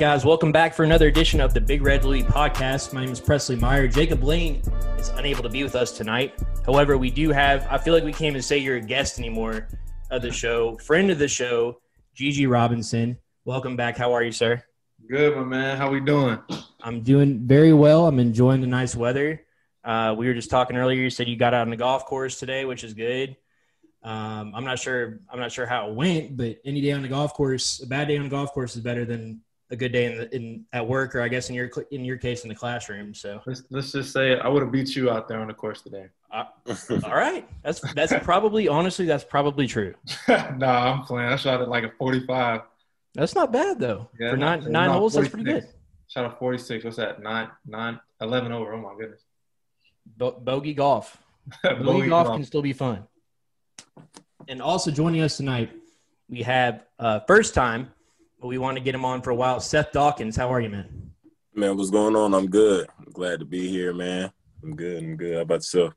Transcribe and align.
Guys, 0.00 0.24
welcome 0.24 0.50
back 0.50 0.72
for 0.72 0.82
another 0.82 1.08
edition 1.08 1.42
of 1.42 1.52
the 1.52 1.60
Big 1.60 1.82
Red 1.82 2.06
Louie 2.06 2.22
podcast. 2.22 2.94
My 2.94 3.02
name 3.02 3.12
is 3.12 3.20
Presley 3.20 3.54
Meyer. 3.54 3.86
Jacob 3.86 4.22
Lane 4.24 4.62
is 4.96 5.10
unable 5.10 5.42
to 5.42 5.50
be 5.50 5.62
with 5.62 5.74
us 5.74 5.92
tonight. 5.92 6.42
However, 6.64 6.96
we 6.96 7.10
do 7.10 7.28
have, 7.32 7.66
I 7.68 7.76
feel 7.76 7.92
like 7.92 8.02
we 8.02 8.12
can't 8.12 8.30
even 8.30 8.40
say 8.40 8.56
you're 8.56 8.78
a 8.78 8.80
guest 8.80 9.18
anymore 9.18 9.68
of 10.10 10.22
the 10.22 10.32
show, 10.32 10.78
friend 10.78 11.10
of 11.10 11.18
the 11.18 11.28
show, 11.28 11.82
Gigi 12.14 12.46
Robinson. 12.46 13.18
Welcome 13.44 13.76
back. 13.76 13.98
How 13.98 14.14
are 14.14 14.22
you, 14.22 14.32
sir? 14.32 14.64
Good, 15.06 15.36
my 15.36 15.44
man. 15.44 15.76
How 15.76 15.90
we 15.90 16.00
doing? 16.00 16.38
I'm 16.80 17.02
doing 17.02 17.46
very 17.46 17.74
well. 17.74 18.06
I'm 18.06 18.18
enjoying 18.20 18.62
the 18.62 18.68
nice 18.68 18.96
weather. 18.96 19.42
Uh, 19.84 20.14
we 20.16 20.26
were 20.26 20.34
just 20.34 20.48
talking 20.48 20.78
earlier. 20.78 20.98
You 20.98 21.10
said 21.10 21.28
you 21.28 21.36
got 21.36 21.52
out 21.52 21.60
on 21.60 21.70
the 21.70 21.76
golf 21.76 22.06
course 22.06 22.38
today, 22.38 22.64
which 22.64 22.84
is 22.84 22.94
good. 22.94 23.36
Um, 24.02 24.54
I'm 24.54 24.64
not 24.64 24.78
sure. 24.78 25.20
I'm 25.30 25.38
not 25.38 25.52
sure 25.52 25.66
how 25.66 25.90
it 25.90 25.94
went, 25.94 26.38
but 26.38 26.56
any 26.64 26.80
day 26.80 26.92
on 26.92 27.02
the 27.02 27.08
golf 27.08 27.34
course, 27.34 27.82
a 27.82 27.86
bad 27.86 28.08
day 28.08 28.16
on 28.16 28.22
the 28.22 28.30
golf 28.30 28.50
course 28.54 28.76
is 28.76 28.80
better 28.80 29.04
than 29.04 29.42
a 29.70 29.76
good 29.76 29.92
day 29.92 30.06
in, 30.06 30.18
the, 30.18 30.34
in 30.34 30.64
at 30.72 30.86
work 30.86 31.14
or 31.14 31.22
I 31.22 31.28
guess 31.28 31.48
in 31.48 31.54
your 31.54 31.70
in 31.90 32.04
your 32.04 32.16
case 32.16 32.42
in 32.42 32.48
the 32.48 32.54
classroom. 32.54 33.14
So 33.14 33.40
let's, 33.46 33.62
let's 33.70 33.92
just 33.92 34.12
say 34.12 34.38
I 34.38 34.48
would 34.48 34.62
have 34.62 34.72
beat 34.72 34.96
you 34.96 35.10
out 35.10 35.28
there 35.28 35.38
on 35.40 35.48
the 35.48 35.54
course 35.54 35.80
today. 35.82 36.06
Uh, 36.32 36.44
all 37.04 37.14
right, 37.14 37.48
that's 37.62 37.80
that's 37.94 38.12
probably 38.24 38.68
honestly 38.68 39.06
that's 39.06 39.24
probably 39.24 39.66
true. 39.66 39.94
nah, 40.28 40.92
I'm 40.92 41.02
playing. 41.02 41.28
I 41.28 41.36
shot 41.36 41.60
at 41.60 41.68
like 41.68 41.84
a 41.84 41.90
45. 41.98 42.62
That's 43.14 43.34
not 43.34 43.52
bad 43.52 43.78
though. 43.78 44.08
Yeah, 44.18 44.30
For 44.30 44.36
nine 44.36 44.70
nine 44.70 44.88
no, 44.88 44.94
holes, 44.94 45.14
46. 45.14 45.14
that's 45.14 45.44
pretty 45.44 45.60
good. 45.60 45.74
Shot 46.08 46.24
a 46.24 46.30
46. 46.30 46.84
What's 46.84 46.96
that? 46.96 47.22
Nine 47.22 47.48
nine 47.66 48.00
11 48.20 48.52
over. 48.52 48.72
Oh 48.74 48.80
my 48.80 48.94
goodness. 48.98 49.22
Bo- 50.16 50.38
bogey 50.40 50.74
golf. 50.74 51.16
bogey, 51.62 51.84
bogey 51.84 52.08
golf, 52.08 52.26
golf 52.26 52.36
can 52.36 52.44
still 52.44 52.62
be 52.62 52.72
fun. 52.72 53.04
And 54.48 54.60
also 54.60 54.90
joining 54.90 55.22
us 55.22 55.36
tonight, 55.36 55.70
we 56.28 56.42
have 56.42 56.84
uh, 56.98 57.20
first 57.20 57.54
time 57.54 57.90
we 58.42 58.58
want 58.58 58.76
to 58.76 58.82
get 58.82 58.94
him 58.94 59.04
on 59.04 59.22
for 59.22 59.30
a 59.30 59.34
while. 59.34 59.60
Seth 59.60 59.92
Dawkins, 59.92 60.36
how 60.36 60.52
are 60.52 60.60
you, 60.60 60.70
man? 60.70 61.12
Man, 61.54 61.76
what's 61.76 61.90
going 61.90 62.16
on? 62.16 62.34
I'm 62.34 62.48
good. 62.48 62.88
I'm 62.98 63.12
glad 63.12 63.40
to 63.40 63.44
be 63.44 63.68
here, 63.68 63.92
man. 63.92 64.30
I'm 64.62 64.76
good. 64.76 65.02
I'm 65.02 65.16
good. 65.16 65.34
How 65.34 65.40
about 65.40 65.56
yourself? 65.56 65.94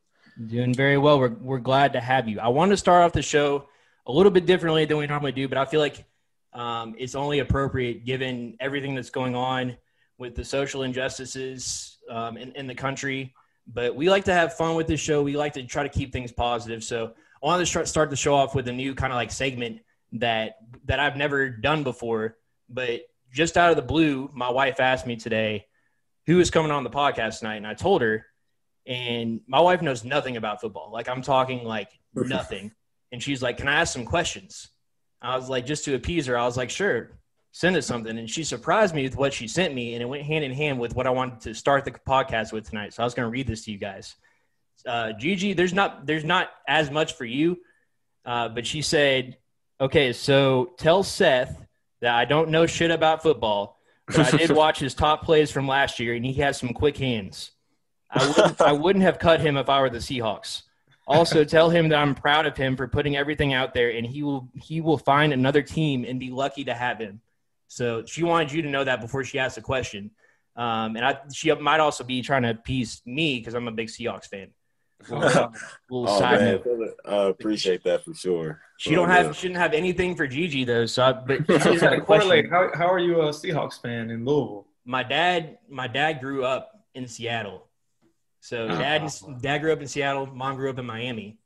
Doing 0.48 0.74
very 0.74 0.98
well. 0.98 1.20
We're, 1.20 1.30
we're 1.30 1.60
glad 1.60 1.94
to 1.94 2.00
have 2.00 2.28
you. 2.28 2.40
I 2.40 2.48
want 2.48 2.72
to 2.72 2.78
start 2.78 3.04
off 3.04 3.14
the 3.14 3.22
show 3.22 3.68
a 4.08 4.12
little 4.12 4.32
bit 4.32 4.46
differently 4.46 4.86
than 4.86 4.98
we 4.98 5.08
normally 5.08 5.32
do, 5.32 5.48
but 5.48 5.58
I 5.58 5.66
feel 5.66 5.80
like 5.80 6.06
um, 6.54 6.96
it's 6.98 7.16
only 7.16 7.40
appropriate 7.40 8.06
given 8.06 8.58
everything 8.60 8.96
that's 8.96 9.10
going 9.10 9.36
on 9.36 9.78
with 10.18 10.36
the 10.36 10.44
social 10.44 10.84
injustices 10.84 11.98
um, 12.10 12.38
in, 12.38 12.52
in 12.54 12.68
the 12.68 12.76
country. 12.76 13.34
But 13.68 13.96
we 13.96 14.10
like 14.10 14.26
to 14.26 14.34
have 14.34 14.56
fun 14.56 14.76
with 14.76 14.88
this 14.88 15.00
show. 15.00 15.22
We 15.24 15.38
like 15.38 15.54
to 15.54 15.64
try 15.64 15.84
to 15.84 15.90
keep 15.90 16.12
things 16.12 16.32
positive. 16.32 16.84
So 16.84 17.14
I 17.42 17.46
wanted 17.46 17.66
to 17.66 17.86
start 17.86 18.10
the 18.10 18.16
show 18.16 18.36
off 18.36 18.56
with 18.56 18.68
a 18.68 18.72
new 18.72 18.94
kind 18.94 19.14
of 19.14 19.18
like 19.18 19.32
segment 19.32 19.80
that 20.14 20.58
that 20.86 21.00
I've 21.00 21.18
never 21.18 21.50
done 21.50 21.84
before. 21.84 22.38
But 22.70 23.02
just 23.32 23.58
out 23.58 23.72
of 23.72 23.76
the 23.76 23.82
blue, 23.82 24.30
my 24.34 24.50
wife 24.50 24.80
asked 24.80 25.08
me 25.08 25.16
today 25.16 25.68
who 26.26 26.40
is 26.40 26.50
coming 26.50 26.72
on 26.72 26.84
the 26.84 26.90
podcast 26.90 27.40
tonight, 27.40 27.58
and 27.58 27.68
I 27.68 27.74
told 27.74 28.02
her. 28.02 28.26
And 28.86 29.40
my 29.48 29.62
wife 29.62 29.82
knows 29.82 30.04
nothing 30.04 30.36
about 30.36 30.60
football. 30.60 30.92
Like 30.92 31.08
I'm 31.08 31.22
talking 31.22 31.64
like 31.64 31.90
nothing. 32.14 32.72
And 33.12 33.24
she's 33.24 33.42
like, 33.42 33.58
"Can 33.58 33.68
I 33.68 33.80
ask 33.80 33.94
some 33.94 34.06
questions?" 34.06 34.70
I 35.22 35.38
was 35.38 35.50
like, 35.50 35.66
just 35.66 35.86
to 35.86 35.96
appease 35.96 36.26
her, 36.26 36.38
I 36.38 36.46
was 36.46 36.58
like, 36.58 36.70
"Sure." 36.70 37.12
Send 37.56 37.78
us 37.78 37.86
something, 37.86 38.18
and 38.18 38.28
she 38.28 38.44
surprised 38.44 38.96
me 38.96 39.04
with 39.04 39.16
what 39.16 39.32
she 39.32 39.48
sent 39.48 39.76
me, 39.76 39.94
and 39.94 40.02
it 40.02 40.08
went 40.08 40.24
hand 40.24 40.44
in 40.44 40.52
hand 40.52 40.80
with 40.80 40.96
what 40.96 41.06
I 41.06 41.12
wanted 41.12 41.40
to 41.42 41.54
start 41.54 41.86
the 41.86 41.92
podcast 41.92 42.52
with 42.52 42.68
tonight. 42.68 42.96
So 42.96 43.04
I 43.04 43.06
was 43.06 43.14
going 43.14 43.28
to 43.28 43.30
read 43.30 43.46
this 43.46 43.64
to 43.66 43.72
you 43.72 43.78
guys. 43.78 44.16
Uh, 44.88 45.14
Gigi, 45.14 45.54
there's 45.54 45.72
not 45.72 46.08
there's 46.08 46.24
not 46.24 46.50
as 46.68 46.90
much 46.90 47.14
for 47.14 47.26
you, 47.26 47.60
uh, 48.26 48.50
but 48.50 48.66
she 48.66 48.82
said 48.82 49.38
Okay, 49.84 50.14
so 50.14 50.72
tell 50.78 51.04
Seth 51.04 51.62
that 52.00 52.16
I 52.16 52.24
don't 52.24 52.52
know 52.52 52.66
shit 52.66 52.90
about 52.90 53.22
football, 53.22 53.82
but 54.08 54.34
I 54.34 54.38
did 54.38 54.52
watch 54.56 54.80
his 54.80 54.94
top 54.94 55.24
plays 55.26 55.52
from 55.52 55.68
last 55.68 56.00
year, 56.00 56.14
and 56.14 56.26
he 56.26 56.32
has 56.36 56.58
some 56.58 56.70
quick 56.70 56.96
hands. 56.96 57.52
I 58.10 58.26
wouldn't, 58.26 58.62
I 58.62 58.72
wouldn't 58.72 59.04
have 59.04 59.20
cut 59.20 59.42
him 59.42 59.58
if 59.58 59.68
I 59.68 59.82
were 59.82 59.90
the 59.90 59.98
Seahawks. 59.98 60.62
Also, 61.06 61.44
tell 61.44 61.70
him 61.70 61.90
that 61.90 61.98
I'm 61.98 62.16
proud 62.16 62.46
of 62.46 62.56
him 62.56 62.78
for 62.78 62.88
putting 62.88 63.18
everything 63.18 63.54
out 63.54 63.74
there, 63.74 63.90
and 63.90 64.08
he 64.08 64.24
will 64.24 64.48
he 64.56 64.80
will 64.80 64.98
find 64.98 65.34
another 65.34 65.62
team 65.62 66.06
and 66.08 66.18
be 66.18 66.32
lucky 66.32 66.64
to 66.64 66.74
have 66.74 66.98
him. 66.98 67.20
So 67.68 68.06
she 68.06 68.24
wanted 68.24 68.54
you 68.54 68.62
to 68.62 68.70
know 68.70 68.86
that 68.86 69.02
before 69.02 69.26
she 69.26 69.38
asked 69.38 69.56
the 69.56 69.62
question, 69.62 70.12
um, 70.56 70.96
and 70.96 71.04
I, 71.04 71.18
she 71.34 71.54
might 71.56 71.82
also 71.82 72.06
be 72.06 72.22
trying 72.22 72.44
to 72.44 72.52
appease 72.52 73.02
me 73.06 73.38
because 73.38 73.54
I'm 73.54 73.68
a 73.68 73.72
big 73.72 73.90
Seahawks 73.90 74.28
fan. 74.28 74.52
little 75.10 75.52
oh, 75.92 76.20
side 76.20 76.40
man. 76.40 76.62
note. 76.66 76.94
I 77.06 77.16
appreciate 77.24 77.84
that 77.84 78.06
for 78.06 78.14
sure. 78.14 78.62
She 78.84 78.96
don't 78.96 79.10
oh, 79.10 79.14
have 79.14 79.34
shouldn't 79.34 79.62
have 79.62 79.74
anything 79.74 80.14
for 80.14 80.28
Gigi 80.28 80.66
though. 80.66 80.86
So, 80.86 81.04
I, 81.04 81.14
but 81.14 81.46
she's 81.64 81.80
got 81.80 81.94
a 81.94 82.02
question. 82.02 82.50
How, 82.50 82.70
how 82.76 82.92
are 82.92 83.00
you 83.00 83.22
a 83.22 83.30
Seahawks 83.30 83.82
fan 83.82 84.10
in 84.10 84.26
Louisville? 84.26 84.68
My 84.84 85.04
dad, 85.04 85.58
my 85.70 85.88
dad 85.88 86.20
grew 86.20 86.44
up 86.44 86.84
in 86.94 87.08
Seattle. 87.08 87.66
So 88.42 88.66
oh, 88.66 88.68
dad, 88.68 89.10
dad 89.40 89.60
grew 89.60 89.72
up 89.72 89.80
in 89.80 89.88
Seattle. 89.88 90.26
Mom 90.26 90.58
grew 90.58 90.70
up 90.70 90.80
in 90.80 90.86
Miami. 90.86 91.38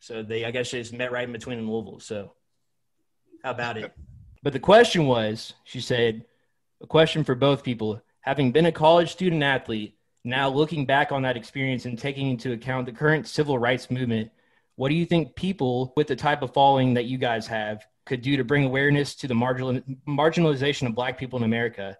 So 0.00 0.22
they, 0.22 0.46
I 0.46 0.50
guess, 0.50 0.70
they 0.70 0.78
just 0.78 0.94
met 0.94 1.12
right 1.12 1.24
in 1.24 1.32
between 1.32 1.58
in 1.58 1.70
Louisville. 1.70 2.00
So, 2.00 2.32
how 3.44 3.50
about 3.50 3.76
it? 3.76 3.92
But 4.42 4.54
the 4.54 4.58
question 4.58 5.04
was, 5.04 5.52
she 5.64 5.82
said, 5.82 6.24
a 6.82 6.86
question 6.86 7.24
for 7.24 7.34
both 7.34 7.62
people. 7.62 8.00
Having 8.22 8.52
been 8.52 8.64
a 8.64 8.72
college 8.72 9.12
student 9.12 9.42
athlete, 9.42 9.96
now, 10.24 10.48
looking 10.48 10.86
back 10.86 11.12
on 11.12 11.22
that 11.22 11.36
experience 11.36 11.84
and 11.84 11.96
taking 11.96 12.30
into 12.30 12.52
account 12.52 12.86
the 12.86 12.92
current 12.92 13.28
civil 13.28 13.58
rights 13.60 13.92
movement, 13.92 14.30
what 14.76 14.90
do 14.90 14.94
you 14.94 15.06
think 15.06 15.34
people 15.34 15.92
with 15.96 16.06
the 16.06 16.16
type 16.16 16.42
of 16.42 16.52
following 16.52 16.94
that 16.94 17.06
you 17.06 17.18
guys 17.18 17.46
have 17.46 17.84
could 18.04 18.22
do 18.22 18.36
to 18.36 18.44
bring 18.44 18.64
awareness 18.64 19.14
to 19.16 19.26
the 19.26 19.34
marginal, 19.34 19.80
marginalization 20.06 20.86
of 20.86 20.94
Black 20.94 21.18
people 21.18 21.38
in 21.38 21.44
America? 21.44 21.96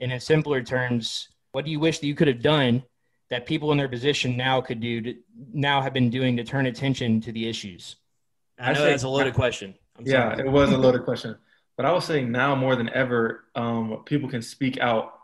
And 0.00 0.12
in 0.12 0.20
simpler 0.20 0.62
terms, 0.62 1.28
what 1.52 1.64
do 1.64 1.70
you 1.70 1.78
wish 1.78 1.98
that 1.98 2.06
you 2.06 2.14
could 2.14 2.28
have 2.28 2.40
done 2.40 2.82
that 3.28 3.46
people 3.46 3.70
in 3.72 3.78
their 3.78 3.88
position 3.88 4.36
now 4.36 4.60
could 4.60 4.80
do 4.80 5.00
to 5.02 5.14
now 5.52 5.82
have 5.82 5.92
been 5.92 6.10
doing 6.10 6.36
to 6.36 6.44
turn 6.44 6.66
attention 6.66 7.20
to 7.22 7.32
the 7.32 7.48
issues? 7.48 7.96
I 8.58 8.72
know 8.72 8.84
I 8.84 8.90
that's 8.90 9.02
a 9.02 9.08
loaded 9.08 9.34
question. 9.34 9.74
I'm 9.98 10.06
yeah, 10.06 10.34
sorry. 10.34 10.46
it 10.46 10.50
was 10.50 10.72
a 10.72 10.78
loaded 10.78 11.04
question. 11.04 11.36
But 11.76 11.86
I 11.86 11.92
was 11.92 12.04
saying 12.04 12.30
now 12.30 12.54
more 12.54 12.76
than 12.76 12.90
ever, 12.90 13.44
um, 13.54 14.02
people 14.04 14.28
can 14.28 14.42
speak 14.42 14.78
out 14.78 15.14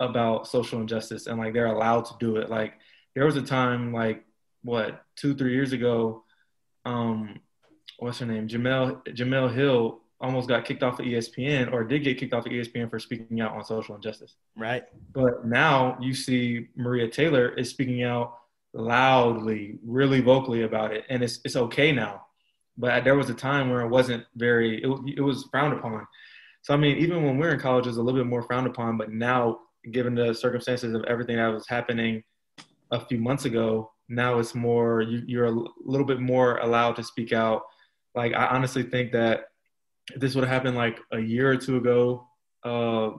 about 0.00 0.46
social 0.46 0.80
injustice 0.80 1.26
and 1.26 1.38
like 1.38 1.54
they're 1.54 1.66
allowed 1.66 2.06
to 2.06 2.14
do 2.18 2.36
it. 2.36 2.50
Like 2.50 2.74
there 3.14 3.24
was 3.24 3.36
a 3.36 3.42
time 3.42 3.92
like 3.92 4.24
what 4.62 5.04
two 5.16 5.34
three 5.34 5.52
years 5.52 5.72
ago, 5.72 6.24
um, 6.86 7.40
what's 7.98 8.20
her 8.20 8.26
name 8.26 8.48
Jemele 8.48 9.04
Jemele 9.08 9.52
Hill 9.52 10.00
almost 10.20 10.48
got 10.48 10.64
kicked 10.64 10.82
off 10.82 10.98
of 10.98 11.06
ESPN 11.06 11.72
or 11.72 11.84
did 11.84 12.02
get 12.02 12.18
kicked 12.18 12.32
off 12.32 12.46
of 12.46 12.52
ESPN 12.52 12.88
for 12.88 12.98
speaking 12.98 13.40
out 13.40 13.52
on 13.52 13.62
social 13.64 13.94
injustice. 13.94 14.36
Right. 14.56 14.84
But 15.12 15.44
now 15.44 15.98
you 16.00 16.14
see 16.14 16.68
Maria 16.74 17.08
Taylor 17.08 17.50
is 17.50 17.68
speaking 17.68 18.02
out 18.02 18.38
loudly, 18.72 19.78
really 19.84 20.20
vocally 20.20 20.62
about 20.62 20.92
it, 20.92 21.04
and 21.08 21.22
it's 21.22 21.40
it's 21.44 21.56
okay 21.56 21.92
now. 21.92 22.22
But 22.78 23.04
there 23.04 23.16
was 23.16 23.30
a 23.30 23.34
time 23.34 23.70
where 23.70 23.80
it 23.80 23.88
wasn't 23.88 24.24
very 24.36 24.82
it, 24.82 25.16
it 25.16 25.20
was 25.20 25.44
frowned 25.50 25.74
upon. 25.74 26.06
So 26.62 26.74
I 26.74 26.76
mean, 26.76 26.96
even 26.98 27.22
when 27.24 27.38
we 27.38 27.46
are 27.46 27.54
in 27.54 27.60
college, 27.60 27.86
it 27.86 27.90
was 27.90 27.98
a 27.98 28.02
little 28.02 28.20
bit 28.20 28.28
more 28.28 28.42
frowned 28.42 28.66
upon. 28.66 28.96
But 28.96 29.12
now 29.12 29.60
given 29.92 30.14
the 30.14 30.34
circumstances 30.34 30.94
of 30.94 31.04
everything 31.04 31.36
that 31.36 31.48
was 31.48 31.68
happening 31.68 32.22
a 32.90 33.00
few 33.00 33.18
months 33.18 33.44
ago, 33.44 33.92
now 34.08 34.38
it's 34.38 34.54
more 34.54 35.02
you, 35.02 35.40
are 35.40 35.46
a 35.46 35.64
little 35.84 36.06
bit 36.06 36.20
more 36.20 36.58
allowed 36.58 36.96
to 36.96 37.02
speak 37.02 37.32
out. 37.32 37.62
Like 38.14 38.34
I 38.34 38.46
honestly 38.46 38.82
think 38.82 39.12
that 39.12 39.46
if 40.14 40.20
this 40.20 40.34
would 40.34 40.44
have 40.44 40.52
happened 40.52 40.76
like 40.76 41.00
a 41.12 41.18
year 41.18 41.50
or 41.50 41.56
two 41.56 41.76
ago, 41.76 42.26
uh, 42.62 43.10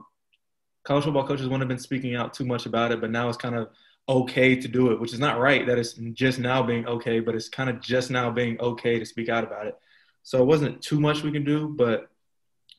college 0.84 1.04
football 1.04 1.26
coaches 1.26 1.46
wouldn't 1.46 1.62
have 1.62 1.68
been 1.68 1.78
speaking 1.78 2.14
out 2.14 2.32
too 2.32 2.44
much 2.44 2.66
about 2.66 2.92
it. 2.92 3.00
But 3.00 3.10
now 3.10 3.28
it's 3.28 3.36
kind 3.36 3.54
of 3.54 3.68
okay 4.08 4.56
to 4.56 4.68
do 4.68 4.90
it, 4.90 5.00
which 5.00 5.12
is 5.12 5.20
not 5.20 5.38
right 5.38 5.66
that 5.66 5.78
it's 5.78 5.92
just 6.14 6.38
now 6.38 6.62
being 6.62 6.86
okay, 6.86 7.20
but 7.20 7.34
it's 7.34 7.48
kind 7.48 7.68
of 7.68 7.80
just 7.80 8.10
now 8.10 8.30
being 8.30 8.58
okay 8.60 8.98
to 8.98 9.04
speak 9.04 9.28
out 9.28 9.44
about 9.44 9.66
it. 9.66 9.76
So 10.22 10.40
it 10.42 10.46
wasn't 10.46 10.82
too 10.82 10.98
much 10.98 11.22
we 11.22 11.32
can 11.32 11.44
do, 11.44 11.68
but 11.68 12.08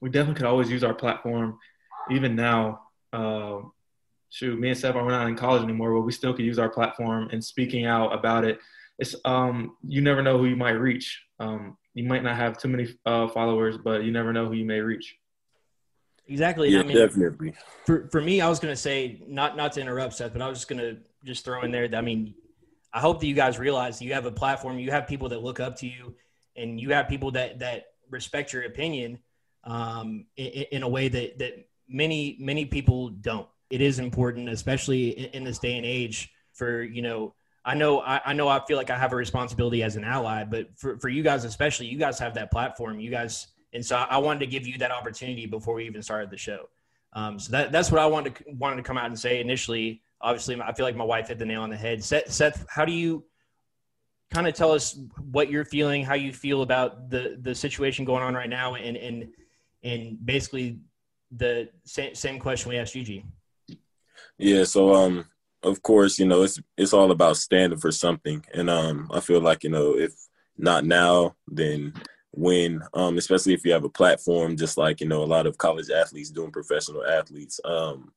we 0.01 0.09
definitely 0.09 0.37
could 0.37 0.47
always 0.47 0.71
use 0.71 0.83
our 0.83 0.93
platform, 0.93 1.59
even 2.09 2.35
now, 2.35 2.81
uh, 3.13 3.59
shoot, 4.29 4.59
me 4.59 4.69
and 4.69 4.77
Stefan, 4.77 5.05
we're 5.05 5.11
not 5.11 5.27
in 5.27 5.35
college 5.35 5.63
anymore, 5.63 5.93
but 5.93 6.01
we 6.01 6.11
still 6.11 6.33
could 6.33 6.45
use 6.45 6.59
our 6.59 6.69
platform 6.69 7.29
and 7.31 7.43
speaking 7.43 7.85
out 7.85 8.13
about 8.13 8.45
it. 8.45 8.59
It's 8.97 9.15
um, 9.25 9.77
you 9.87 10.01
never 10.01 10.21
know 10.21 10.37
who 10.37 10.45
you 10.45 10.55
might 10.55 10.71
reach. 10.71 11.21
Um, 11.39 11.77
you 11.93 12.03
might 12.03 12.23
not 12.23 12.35
have 12.35 12.57
too 12.57 12.67
many 12.67 12.95
uh, 13.05 13.27
followers, 13.27 13.77
but 13.77 14.03
you 14.03 14.11
never 14.11 14.33
know 14.33 14.45
who 14.45 14.53
you 14.53 14.65
may 14.65 14.79
reach. 14.79 15.17
Exactly. 16.27 16.69
Yeah, 16.69 16.81
I 16.81 16.83
mean, 16.83 16.97
definitely. 16.97 17.53
For 17.85 18.07
for 18.11 18.21
me, 18.21 18.39
I 18.39 18.47
was 18.47 18.59
going 18.59 18.71
to 18.71 18.79
say 18.79 19.21
not 19.27 19.57
not 19.57 19.73
to 19.73 19.81
interrupt 19.81 20.13
Seth, 20.13 20.31
but 20.31 20.41
I 20.41 20.47
was 20.47 20.59
just 20.59 20.67
going 20.69 20.79
to 20.79 20.97
just 21.25 21.43
throw 21.43 21.63
in 21.63 21.71
there. 21.71 21.87
That, 21.87 21.97
I 21.97 22.01
mean, 22.01 22.35
I 22.93 22.99
hope 22.99 23.19
that 23.19 23.25
you 23.25 23.33
guys 23.33 23.57
realize 23.57 24.01
you 24.01 24.13
have 24.13 24.25
a 24.25 24.31
platform, 24.31 24.77
you 24.77 24.91
have 24.91 25.07
people 25.07 25.29
that 25.29 25.41
look 25.41 25.59
up 25.59 25.77
to 25.77 25.87
you, 25.87 26.13
and 26.55 26.79
you 26.79 26.93
have 26.93 27.07
people 27.07 27.31
that 27.31 27.59
that 27.59 27.85
respect 28.11 28.53
your 28.53 28.63
opinion 28.63 29.19
um, 29.63 30.25
in, 30.37 30.65
in 30.71 30.83
a 30.83 30.87
way 30.87 31.07
that 31.07 31.39
that 31.39 31.67
many 31.87 32.37
many 32.39 32.65
people 32.65 33.09
don't 33.09 33.47
it 33.69 33.81
is 33.81 33.99
important, 33.99 34.49
especially 34.49 35.09
in 35.33 35.43
this 35.43 35.59
day 35.59 35.77
and 35.77 35.85
age, 35.85 36.29
for 36.53 36.83
you 36.83 37.01
know. 37.01 37.33
I 37.65 37.75
know, 37.75 37.99
I, 37.99 38.21
I 38.25 38.33
know, 38.33 38.47
I 38.47 38.61
feel 38.65 38.77
like 38.77 38.89
I 38.89 38.97
have 38.97 39.11
a 39.11 39.17
responsibility 39.17 39.83
as 39.83 39.97
an 39.97 40.03
ally, 40.03 40.45
but 40.45 40.67
for, 40.77 40.97
for 40.97 41.09
you 41.09 41.21
guys 41.21 41.43
especially, 41.43 41.87
you 41.87 41.99
guys 41.99 42.17
have 42.17 42.33
that 42.35 42.51
platform. 42.51 42.99
You 43.01 43.11
guys, 43.11 43.47
and 43.73 43.85
so 43.85 43.97
I 43.97 44.17
wanted 44.17 44.39
to 44.39 44.47
give 44.47 44.65
you 44.65 44.77
that 44.79 44.91
opportunity 44.91 45.45
before 45.45 45.75
we 45.75 45.85
even 45.85 46.01
started 46.01 46.31
the 46.31 46.37
show. 46.37 46.69
Um, 47.13 47.37
so 47.37 47.51
that, 47.51 47.71
that's 47.71 47.91
what 47.91 47.99
I 47.99 48.05
wanted 48.05 48.35
to, 48.35 48.43
wanted 48.53 48.77
to 48.77 48.83
come 48.83 48.97
out 48.97 49.07
and 49.07 49.19
say 49.19 49.41
initially. 49.41 50.01
Obviously, 50.21 50.59
I 50.59 50.71
feel 50.73 50.85
like 50.85 50.95
my 50.95 51.03
wife 51.03 51.27
hit 51.27 51.37
the 51.37 51.45
nail 51.45 51.61
on 51.61 51.69
the 51.69 51.77
head. 51.77 52.03
Seth, 52.03 52.31
Seth 52.31 52.65
how 52.69 52.85
do 52.85 52.93
you 52.93 53.25
kind 54.31 54.47
of 54.47 54.53
tell 54.53 54.71
us 54.71 54.99
what 55.31 55.49
you're 55.51 55.65
feeling, 55.65 56.03
how 56.03 56.13
you 56.15 56.31
feel 56.31 56.61
about 56.61 57.09
the 57.09 57.37
the 57.41 57.53
situation 57.53 58.05
going 58.05 58.23
on 58.23 58.33
right 58.35 58.49
now, 58.49 58.75
and 58.75 58.95
and 58.95 59.27
and 59.83 60.25
basically 60.25 60.79
the 61.31 61.69
same 61.83 62.15
same 62.15 62.39
question 62.39 62.69
we 62.69 62.77
asked 62.77 62.93
Gigi. 62.93 63.25
Yeah. 64.39 64.63
So 64.63 64.95
um, 64.95 65.25
of 65.63 65.83
course, 65.83 66.17
you 66.17 66.25
know 66.25 66.41
it's 66.43 66.59
it's 66.77 66.93
all 66.93 67.11
about 67.11 67.37
standing 67.37 67.79
for 67.79 67.91
something, 67.91 68.43
and 68.53 68.69
um, 68.69 69.09
I 69.13 69.19
feel 69.19 69.41
like 69.41 69.63
you 69.63 69.69
know 69.69 69.97
if 69.97 70.13
not 70.57 70.85
now, 70.85 71.35
then 71.47 71.93
when, 72.31 72.81
um, 72.93 73.17
especially 73.17 73.53
if 73.53 73.65
you 73.65 73.71
have 73.73 73.83
a 73.83 73.89
platform, 73.89 74.55
just 74.55 74.77
like 74.77 75.01
you 75.01 75.07
know 75.07 75.23
a 75.23 75.25
lot 75.25 75.45
of 75.45 75.57
college 75.57 75.89
athletes 75.89 76.31
doing 76.31 76.51
professional 76.51 77.05
athletes. 77.05 77.59
Um, 77.65 78.13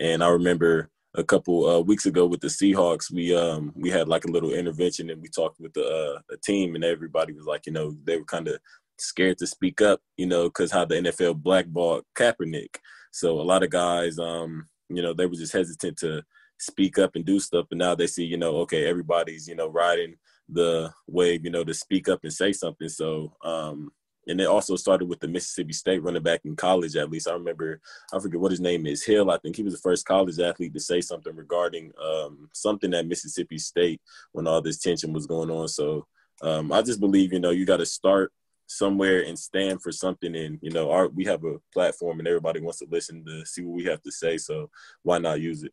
and 0.00 0.24
I 0.24 0.28
remember 0.28 0.90
a 1.14 1.24
couple 1.24 1.66
uh, 1.66 1.80
weeks 1.80 2.06
ago 2.06 2.26
with 2.26 2.40
the 2.40 2.48
Seahawks, 2.48 3.12
we 3.12 3.36
um, 3.36 3.72
we 3.76 3.90
had 3.90 4.08
like 4.08 4.24
a 4.24 4.30
little 4.30 4.52
intervention 4.52 5.10
and 5.10 5.20
we 5.20 5.28
talked 5.28 5.60
with 5.60 5.74
the 5.74 5.84
uh, 5.84 6.34
a 6.34 6.36
team, 6.38 6.74
and 6.74 6.84
everybody 6.84 7.34
was 7.34 7.44
like, 7.44 7.66
you 7.66 7.72
know, 7.72 7.94
they 8.04 8.16
were 8.16 8.24
kind 8.24 8.48
of 8.48 8.58
scared 8.98 9.38
to 9.38 9.46
speak 9.46 9.80
up, 9.82 10.00
you 10.16 10.26
know, 10.26 10.44
because 10.44 10.72
how 10.72 10.84
the 10.84 10.96
NFL 10.96 11.42
blackballed 11.42 12.04
Kaepernick. 12.16 12.76
So 13.10 13.40
a 13.40 13.42
lot 13.42 13.62
of 13.62 13.70
guys, 13.70 14.18
um, 14.18 14.68
you 14.88 15.02
know, 15.02 15.12
they 15.12 15.26
were 15.26 15.34
just 15.34 15.52
hesitant 15.52 15.98
to 15.98 16.22
speak 16.58 16.98
up 16.98 17.14
and 17.14 17.24
do 17.24 17.40
stuff. 17.40 17.66
But 17.68 17.78
now 17.78 17.94
they 17.94 18.06
see, 18.06 18.24
you 18.24 18.36
know, 18.36 18.56
okay, 18.58 18.86
everybody's, 18.86 19.48
you 19.48 19.54
know, 19.54 19.68
riding 19.68 20.16
the 20.48 20.92
wave, 21.06 21.44
you 21.44 21.50
know, 21.50 21.64
to 21.64 21.74
speak 21.74 22.08
up 22.08 22.20
and 22.22 22.32
say 22.32 22.52
something. 22.52 22.88
So, 22.88 23.34
um, 23.44 23.90
and 24.26 24.40
it 24.40 24.46
also 24.46 24.76
started 24.76 25.08
with 25.08 25.20
the 25.20 25.28
Mississippi 25.28 25.72
State 25.72 26.02
running 26.02 26.22
back 26.22 26.40
in 26.44 26.54
college. 26.54 26.96
At 26.96 27.10
least 27.10 27.28
I 27.28 27.32
remember, 27.32 27.80
I 28.12 28.18
forget 28.18 28.40
what 28.40 28.50
his 28.50 28.60
name 28.60 28.86
is, 28.86 29.04
Hill. 29.04 29.30
I 29.30 29.38
think 29.38 29.56
he 29.56 29.62
was 29.62 29.72
the 29.72 29.80
first 29.80 30.04
college 30.04 30.38
athlete 30.38 30.74
to 30.74 30.80
say 30.80 31.00
something 31.00 31.34
regarding 31.34 31.92
um, 32.02 32.50
something 32.52 32.92
at 32.92 33.06
Mississippi 33.06 33.58
State 33.58 34.00
when 34.32 34.46
all 34.46 34.60
this 34.60 34.78
tension 34.78 35.12
was 35.12 35.26
going 35.26 35.50
on. 35.50 35.68
So 35.68 36.06
um, 36.42 36.72
I 36.72 36.82
just 36.82 37.00
believe, 37.00 37.32
you 37.32 37.40
know, 37.40 37.50
you 37.50 37.64
got 37.64 37.78
to 37.78 37.86
start 37.86 38.32
somewhere 38.68 39.24
and 39.24 39.36
stand 39.36 39.82
for 39.82 39.90
something. 39.90 40.36
And 40.36 40.58
you 40.62 40.70
know, 40.70 40.90
our 40.92 41.08
we 41.08 41.24
have 41.24 41.42
a 41.44 41.56
platform, 41.72 42.20
and 42.20 42.28
everybody 42.28 42.60
wants 42.60 42.78
to 42.78 42.86
listen 42.88 43.24
to 43.24 43.44
see 43.44 43.62
what 43.62 43.76
we 43.76 43.84
have 43.84 44.02
to 44.02 44.12
say. 44.12 44.38
So 44.38 44.70
why 45.02 45.18
not 45.18 45.40
use 45.40 45.64
it? 45.64 45.72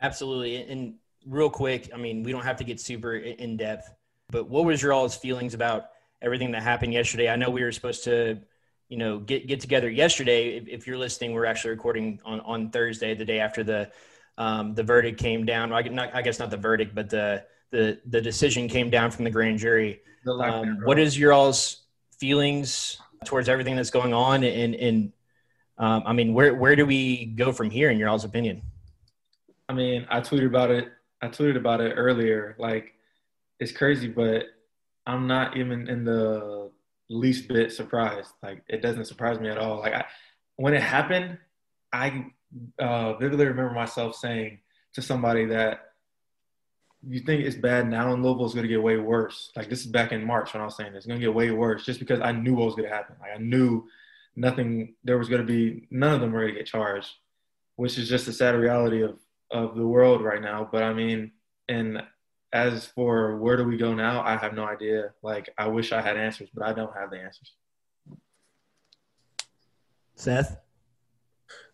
Absolutely. 0.00 0.56
And 0.56 0.94
real 1.24 1.50
quick, 1.50 1.90
I 1.94 1.96
mean, 1.96 2.24
we 2.24 2.32
don't 2.32 2.42
have 2.42 2.56
to 2.56 2.64
get 2.64 2.80
super 2.80 3.14
in 3.14 3.56
depth, 3.56 3.88
but 4.30 4.48
what 4.48 4.64
was 4.64 4.82
your 4.82 4.92
all's 4.92 5.14
feelings 5.14 5.54
about 5.54 5.90
everything 6.20 6.50
that 6.52 6.62
happened 6.62 6.92
yesterday? 6.92 7.28
I 7.28 7.36
know 7.36 7.50
we 7.50 7.62
were 7.62 7.70
supposed 7.70 8.02
to, 8.04 8.40
you 8.88 8.96
know, 8.96 9.20
get 9.20 9.46
get 9.46 9.60
together 9.60 9.88
yesterday. 9.88 10.56
If, 10.56 10.66
if 10.66 10.86
you're 10.86 10.98
listening, 10.98 11.32
we're 11.32 11.44
actually 11.44 11.70
recording 11.70 12.20
on 12.24 12.40
on 12.40 12.70
Thursday, 12.70 13.14
the 13.14 13.24
day 13.24 13.38
after 13.38 13.62
the 13.62 13.92
um, 14.38 14.74
the 14.74 14.82
verdict 14.82 15.20
came 15.20 15.44
down. 15.44 15.72
I, 15.72 15.82
not, 15.82 16.14
I 16.14 16.22
guess 16.22 16.38
not 16.38 16.50
the 16.50 16.56
verdict, 16.56 16.94
but 16.94 17.10
the 17.10 17.44
the 17.72 17.98
the 18.06 18.20
decision 18.20 18.68
came 18.68 18.90
down 18.90 19.10
from 19.10 19.24
the 19.24 19.30
grand 19.30 19.58
jury. 19.58 20.00
Um, 20.26 20.78
what 20.84 20.98
is 21.00 21.18
your 21.18 21.32
all's 21.32 21.82
feelings 22.20 22.98
towards 23.24 23.48
everything 23.48 23.74
that's 23.74 23.90
going 23.90 24.14
on, 24.14 24.44
and 24.44 24.74
and 24.76 25.12
um, 25.78 26.04
I 26.06 26.12
mean, 26.12 26.34
where 26.34 26.54
where 26.54 26.76
do 26.76 26.86
we 26.86 27.24
go 27.26 27.50
from 27.50 27.70
here, 27.70 27.90
in 27.90 27.98
your 27.98 28.08
all's 28.08 28.24
opinion? 28.24 28.62
I 29.68 29.72
mean, 29.72 30.06
I 30.10 30.20
tweeted 30.20 30.46
about 30.46 30.70
it. 30.70 30.92
I 31.20 31.28
tweeted 31.28 31.56
about 31.56 31.80
it 31.80 31.94
earlier. 31.96 32.54
Like, 32.58 32.92
it's 33.58 33.72
crazy, 33.72 34.08
but 34.08 34.44
I'm 35.06 35.26
not 35.26 35.56
even 35.56 35.88
in 35.88 36.04
the 36.04 36.70
least 37.08 37.48
bit 37.48 37.72
surprised. 37.72 38.30
Like, 38.42 38.62
it 38.68 38.82
doesn't 38.82 39.06
surprise 39.06 39.40
me 39.40 39.48
at 39.48 39.58
all. 39.58 39.80
Like, 39.80 39.94
I, 39.94 40.04
when 40.56 40.74
it 40.74 40.82
happened, 40.82 41.38
I 41.92 42.26
uh, 42.78 43.14
vividly 43.14 43.46
remember 43.46 43.72
myself 43.72 44.16
saying 44.16 44.58
to 44.94 45.02
somebody 45.02 45.46
that 45.46 45.91
you 47.08 47.20
think 47.20 47.44
it's 47.44 47.56
bad 47.56 47.88
now 47.88 48.12
in 48.12 48.22
Louisville, 48.22 48.46
it's 48.46 48.54
going 48.54 48.66
to 48.66 48.72
get 48.72 48.82
way 48.82 48.96
worse. 48.96 49.50
Like, 49.56 49.68
this 49.68 49.80
is 49.80 49.86
back 49.86 50.12
in 50.12 50.24
March 50.24 50.52
when 50.52 50.60
I 50.60 50.64
was 50.64 50.76
saying 50.76 50.92
this. 50.92 50.98
It's 50.98 51.06
going 51.06 51.20
to 51.20 51.26
get 51.26 51.34
way 51.34 51.50
worse 51.50 51.84
just 51.84 51.98
because 52.00 52.20
I 52.20 52.32
knew 52.32 52.54
what 52.54 52.66
was 52.66 52.74
going 52.74 52.88
to 52.88 52.94
happen. 52.94 53.16
Like, 53.20 53.32
I 53.34 53.38
knew 53.38 53.88
nothing, 54.36 54.94
there 55.04 55.18
was 55.18 55.28
going 55.28 55.40
to 55.40 55.46
be, 55.46 55.86
none 55.90 56.14
of 56.14 56.20
them 56.20 56.32
were 56.32 56.42
going 56.42 56.54
to 56.54 56.60
get 56.60 56.66
charged, 56.66 57.10
which 57.76 57.98
is 57.98 58.08
just 58.08 58.28
a 58.28 58.32
sad 58.32 58.54
reality 58.54 59.02
of 59.02 59.18
of 59.52 59.76
the 59.76 59.86
world 59.86 60.22
right 60.22 60.40
now. 60.40 60.68
But 60.70 60.82
I 60.82 60.92
mean, 60.92 61.32
and 61.68 62.02
as 62.52 62.86
for 62.86 63.36
where 63.36 63.56
do 63.56 63.64
we 63.64 63.76
go 63.76 63.94
now, 63.94 64.22
I 64.22 64.36
have 64.36 64.54
no 64.54 64.64
idea. 64.64 65.12
Like, 65.22 65.50
I 65.56 65.68
wish 65.68 65.92
I 65.92 66.00
had 66.00 66.16
answers, 66.16 66.48
but 66.52 66.64
I 66.64 66.72
don't 66.72 66.94
have 66.96 67.10
the 67.10 67.18
answers. 67.18 67.52
Seth? 70.14 70.58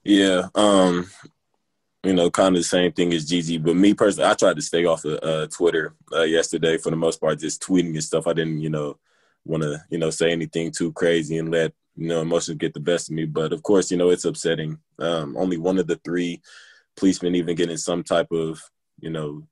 Yeah. 0.04 0.48
Um, 0.54 1.08
you 2.04 2.12
know, 2.12 2.30
kind 2.30 2.56
of 2.56 2.60
the 2.60 2.64
same 2.64 2.92
thing 2.92 3.12
as 3.12 3.24
Gigi. 3.24 3.58
But 3.58 3.76
me 3.76 3.94
personally, 3.94 4.30
I 4.30 4.34
tried 4.34 4.56
to 4.56 4.62
stay 4.62 4.84
off 4.84 5.04
of 5.04 5.18
uh, 5.22 5.46
Twitter 5.48 5.94
uh, 6.12 6.22
yesterday 6.22 6.78
for 6.78 6.90
the 6.90 6.96
most 6.96 7.20
part, 7.20 7.40
just 7.40 7.62
tweeting 7.62 7.94
and 7.94 8.04
stuff. 8.04 8.26
I 8.26 8.32
didn't, 8.32 8.60
you 8.60 8.70
know, 8.70 8.98
want 9.44 9.62
to, 9.62 9.82
you 9.90 9.98
know, 9.98 10.10
say 10.10 10.30
anything 10.30 10.70
too 10.70 10.92
crazy 10.92 11.38
and 11.38 11.50
let, 11.50 11.72
you 11.96 12.08
know, 12.08 12.20
emotions 12.20 12.58
get 12.58 12.74
the 12.74 12.80
best 12.80 13.08
of 13.08 13.16
me. 13.16 13.24
But 13.24 13.52
of 13.52 13.62
course, 13.62 13.90
you 13.90 13.96
know, 13.96 14.10
it's 14.10 14.24
upsetting. 14.24 14.78
Um, 14.98 15.36
only 15.36 15.56
one 15.56 15.78
of 15.78 15.86
the 15.86 15.96
three 16.04 16.40
policemen 16.96 17.34
even 17.34 17.56
getting 17.56 17.76
some 17.76 18.04
type 18.04 18.30
of, 18.30 18.62
you 19.00 19.10
know, 19.10 19.46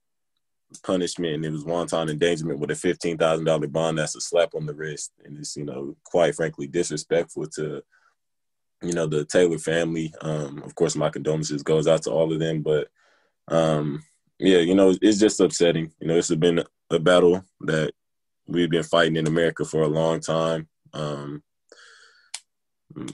punishment 0.83 1.35
and 1.35 1.45
it 1.45 1.51
was 1.51 1.65
wanton 1.65 2.09
endangerment 2.09 2.59
with 2.59 2.71
a 2.71 2.75
fifteen 2.75 3.17
thousand 3.17 3.45
dollar 3.45 3.69
bond 3.69 3.97
that's 3.97 4.17
a 4.17 4.21
slap 4.21 4.55
on 4.55 4.67
the 4.67 4.75
wrist 4.75 5.13
and 5.25 5.39
it's 5.39 5.57
you 5.57 5.65
know 5.65 5.97
quite 6.03 6.35
frankly 6.35 6.67
disrespectful 6.67 7.47
to 7.47 7.83
you 8.83 8.93
know 8.93 9.07
the 9.07 9.25
Taylor 9.25 9.59
family 9.59 10.13
um 10.21 10.63
of 10.63 10.75
course 10.75 10.97
my 10.97 11.09
condolences 11.09 11.63
goes 11.63 11.87
out 11.87 12.03
to 12.03 12.11
all 12.11 12.33
of 12.33 12.39
them 12.39 12.63
but 12.63 12.89
um 13.49 14.03
yeah 14.39 14.59
you 14.59 14.75
know 14.75 14.95
it's 15.01 15.19
just 15.19 15.41
upsetting 15.41 15.91
you 16.01 16.09
know 16.09 16.17
it's 16.17 16.35
been 16.35 16.63
a 16.91 16.99
battle 16.99 17.45
that 17.63 17.93
we've 18.47 18.71
been 18.71 18.83
fighting 18.83 19.17
in 19.17 19.27
America 19.27 19.65
for 19.65 19.83
a 19.83 19.89
long 19.89 20.21
time 20.21 20.69
um 20.93 21.43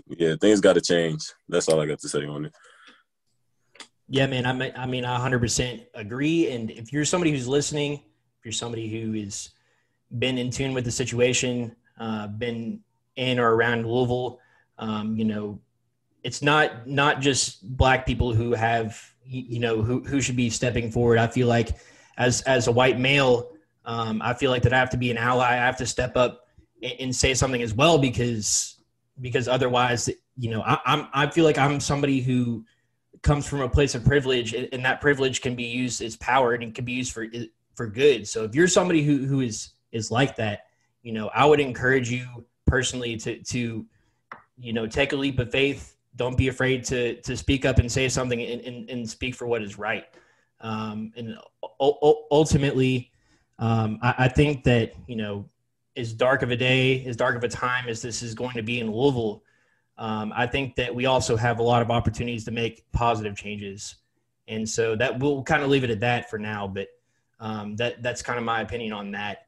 yeah 0.08 0.34
things 0.40 0.60
got 0.60 0.74
to 0.74 0.80
change 0.80 1.32
that's 1.48 1.68
all 1.68 1.80
I 1.80 1.86
got 1.86 2.00
to 2.00 2.08
say 2.08 2.26
on 2.26 2.46
it 2.46 2.54
yeah, 4.12 4.26
man. 4.26 4.44
I 4.44 4.52
mean, 4.52 4.72
I 4.76 4.84
mean, 4.84 5.06
I 5.06 5.18
100% 5.18 5.86
agree. 5.94 6.50
And 6.50 6.70
if 6.70 6.92
you're 6.92 7.06
somebody 7.06 7.30
who's 7.30 7.48
listening, 7.48 7.94
if 7.94 8.44
you're 8.44 8.52
somebody 8.52 8.86
who 8.86 9.14
has 9.14 9.52
been 10.18 10.36
in 10.36 10.50
tune 10.50 10.74
with 10.74 10.84
the 10.84 10.90
situation, 10.90 11.74
uh, 11.98 12.26
been 12.26 12.80
in 13.16 13.38
or 13.38 13.54
around 13.54 13.86
Louisville, 13.86 14.38
um, 14.82 15.16
you 15.16 15.24
know, 15.24 15.60
it's 16.24 16.42
not 16.42 16.88
not 16.88 17.20
just 17.20 17.76
black 17.76 18.04
people 18.04 18.34
who 18.34 18.52
have 18.52 19.00
you 19.24 19.60
know 19.60 19.80
who 19.80 20.02
who 20.02 20.20
should 20.20 20.34
be 20.34 20.50
stepping 20.50 20.90
forward. 20.90 21.18
I 21.18 21.28
feel 21.28 21.46
like 21.46 21.70
as 22.18 22.42
as 22.42 22.66
a 22.66 22.72
white 22.72 22.98
male, 22.98 23.52
um, 23.84 24.20
I 24.22 24.34
feel 24.34 24.50
like 24.50 24.62
that 24.62 24.72
I 24.72 24.78
have 24.78 24.90
to 24.90 24.96
be 24.96 25.12
an 25.12 25.18
ally. 25.18 25.52
I 25.52 25.54
have 25.54 25.76
to 25.76 25.86
step 25.86 26.16
up 26.16 26.48
and, 26.82 26.94
and 26.98 27.14
say 27.14 27.32
something 27.32 27.62
as 27.62 27.74
well 27.74 27.96
because 27.96 28.82
because 29.20 29.46
otherwise, 29.46 30.10
you 30.36 30.50
know, 30.50 30.62
I, 30.62 30.78
I'm 30.84 31.06
I 31.14 31.30
feel 31.30 31.44
like 31.44 31.58
I'm 31.58 31.78
somebody 31.78 32.20
who 32.20 32.64
comes 33.22 33.46
from 33.46 33.60
a 33.60 33.68
place 33.68 33.94
of 33.94 34.04
privilege 34.04 34.52
and 34.52 34.84
that 34.84 35.00
privilege 35.00 35.42
can 35.42 35.54
be 35.54 35.62
used 35.62 36.02
as 36.02 36.16
power 36.16 36.54
and 36.54 36.64
it 36.64 36.74
can 36.74 36.84
be 36.84 36.92
used 36.92 37.12
for 37.12 37.26
for 37.76 37.86
good 37.86 38.26
so 38.26 38.42
if 38.42 38.52
you're 38.52 38.66
somebody 38.66 39.02
who 39.04 39.24
who 39.26 39.40
is 39.42 39.74
is 39.92 40.10
like 40.10 40.34
that 40.34 40.66
you 41.02 41.12
know 41.12 41.30
i 41.32 41.44
would 41.44 41.60
encourage 41.60 42.10
you 42.10 42.26
personally 42.66 43.16
to 43.16 43.40
to 43.44 43.86
you 44.58 44.72
know 44.72 44.86
take 44.86 45.12
a 45.12 45.16
leap 45.16 45.38
of 45.38 45.50
faith 45.50 45.96
don't 46.16 46.36
be 46.36 46.48
afraid 46.48 46.84
to 46.84 47.20
to 47.22 47.36
speak 47.36 47.64
up 47.64 47.78
and 47.78 47.90
say 47.90 48.08
something 48.08 48.40
and, 48.40 48.60
and, 48.62 48.90
and 48.90 49.08
speak 49.08 49.34
for 49.34 49.46
what 49.46 49.62
is 49.62 49.78
right 49.78 50.06
um, 50.60 51.12
and 51.16 51.36
ultimately 51.80 53.10
um, 53.58 53.98
I, 54.02 54.14
I 54.18 54.28
think 54.28 54.64
that 54.64 54.92
you 55.06 55.16
know 55.16 55.48
as 55.96 56.12
dark 56.12 56.42
of 56.42 56.50
a 56.50 56.56
day 56.56 57.04
as 57.06 57.16
dark 57.16 57.36
of 57.36 57.44
a 57.44 57.48
time 57.48 57.88
as 57.88 58.02
this 58.02 58.22
is 58.22 58.34
going 58.34 58.54
to 58.54 58.62
be 58.62 58.80
in 58.80 58.90
louisville 58.90 59.42
um, 59.98 60.32
I 60.34 60.46
think 60.46 60.74
that 60.76 60.94
we 60.94 61.06
also 61.06 61.36
have 61.36 61.58
a 61.58 61.62
lot 61.62 61.82
of 61.82 61.90
opportunities 61.90 62.44
to 62.46 62.50
make 62.50 62.84
positive 62.92 63.36
changes. 63.36 63.96
And 64.48 64.68
so 64.68 64.96
that 64.96 65.18
we'll 65.18 65.42
kind 65.42 65.62
of 65.62 65.70
leave 65.70 65.84
it 65.84 65.90
at 65.90 66.00
that 66.00 66.30
for 66.30 66.38
now. 66.38 66.66
But 66.66 66.88
um, 67.40 67.76
that 67.76 68.02
that's 68.02 68.22
kind 68.22 68.38
of 68.38 68.44
my 68.44 68.62
opinion 68.62 68.92
on 68.92 69.12
that. 69.12 69.46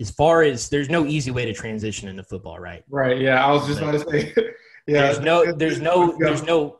As 0.00 0.10
far 0.10 0.42
as 0.42 0.68
there's 0.68 0.90
no 0.90 1.06
easy 1.06 1.30
way 1.30 1.44
to 1.44 1.52
transition 1.52 2.08
into 2.08 2.22
football, 2.22 2.58
right? 2.58 2.82
Right. 2.88 3.20
Yeah, 3.20 3.44
I 3.44 3.52
was 3.52 3.66
just 3.66 3.80
about 3.80 3.92
to 3.92 4.00
say. 4.00 4.34
yeah. 4.86 5.12
There's 5.12 5.20
no. 5.20 5.52
There's 5.52 5.80
no. 5.80 6.16
There's 6.18 6.42
no. 6.42 6.78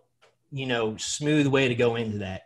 You 0.51 0.67
know, 0.67 0.97
smooth 0.97 1.47
way 1.49 1.69
to 1.69 1.75
go 1.75 1.97
into 1.97 2.19
that. 2.19 2.43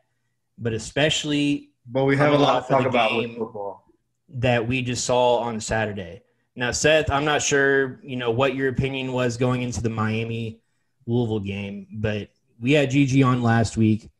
But 0.59 0.73
especially. 0.73 1.71
But 1.87 2.05
we 2.05 2.17
have 2.17 2.33
a 2.33 2.39
lot 2.39 2.67
to 2.67 2.73
talk 2.73 2.87
about 2.87 3.17
with 3.17 3.37
football. 3.37 3.85
That 4.31 4.67
we 4.67 4.83
just 4.83 5.05
saw 5.05 5.39
on 5.39 5.61
Saturday. 5.61 6.23
Now, 6.59 6.73
Seth, 6.73 7.09
I'm 7.09 7.25
not 7.25 7.41
sure, 7.41 8.01
you 8.03 8.17
know, 8.17 8.33
what 8.33 8.57
your 8.57 8.69
opinion 8.69 9.13
was 9.13 9.37
going 9.37 9.63
into 9.63 9.81
the 9.81 9.91
Miami 9.91 10.61
Louisville 11.07 11.39
game, 11.39 11.87
but 11.93 12.31
we 12.61 12.73
had 12.73 12.91
Gigi 12.91 13.23
on 13.23 13.43
last 13.43 13.77
week. 13.77 14.11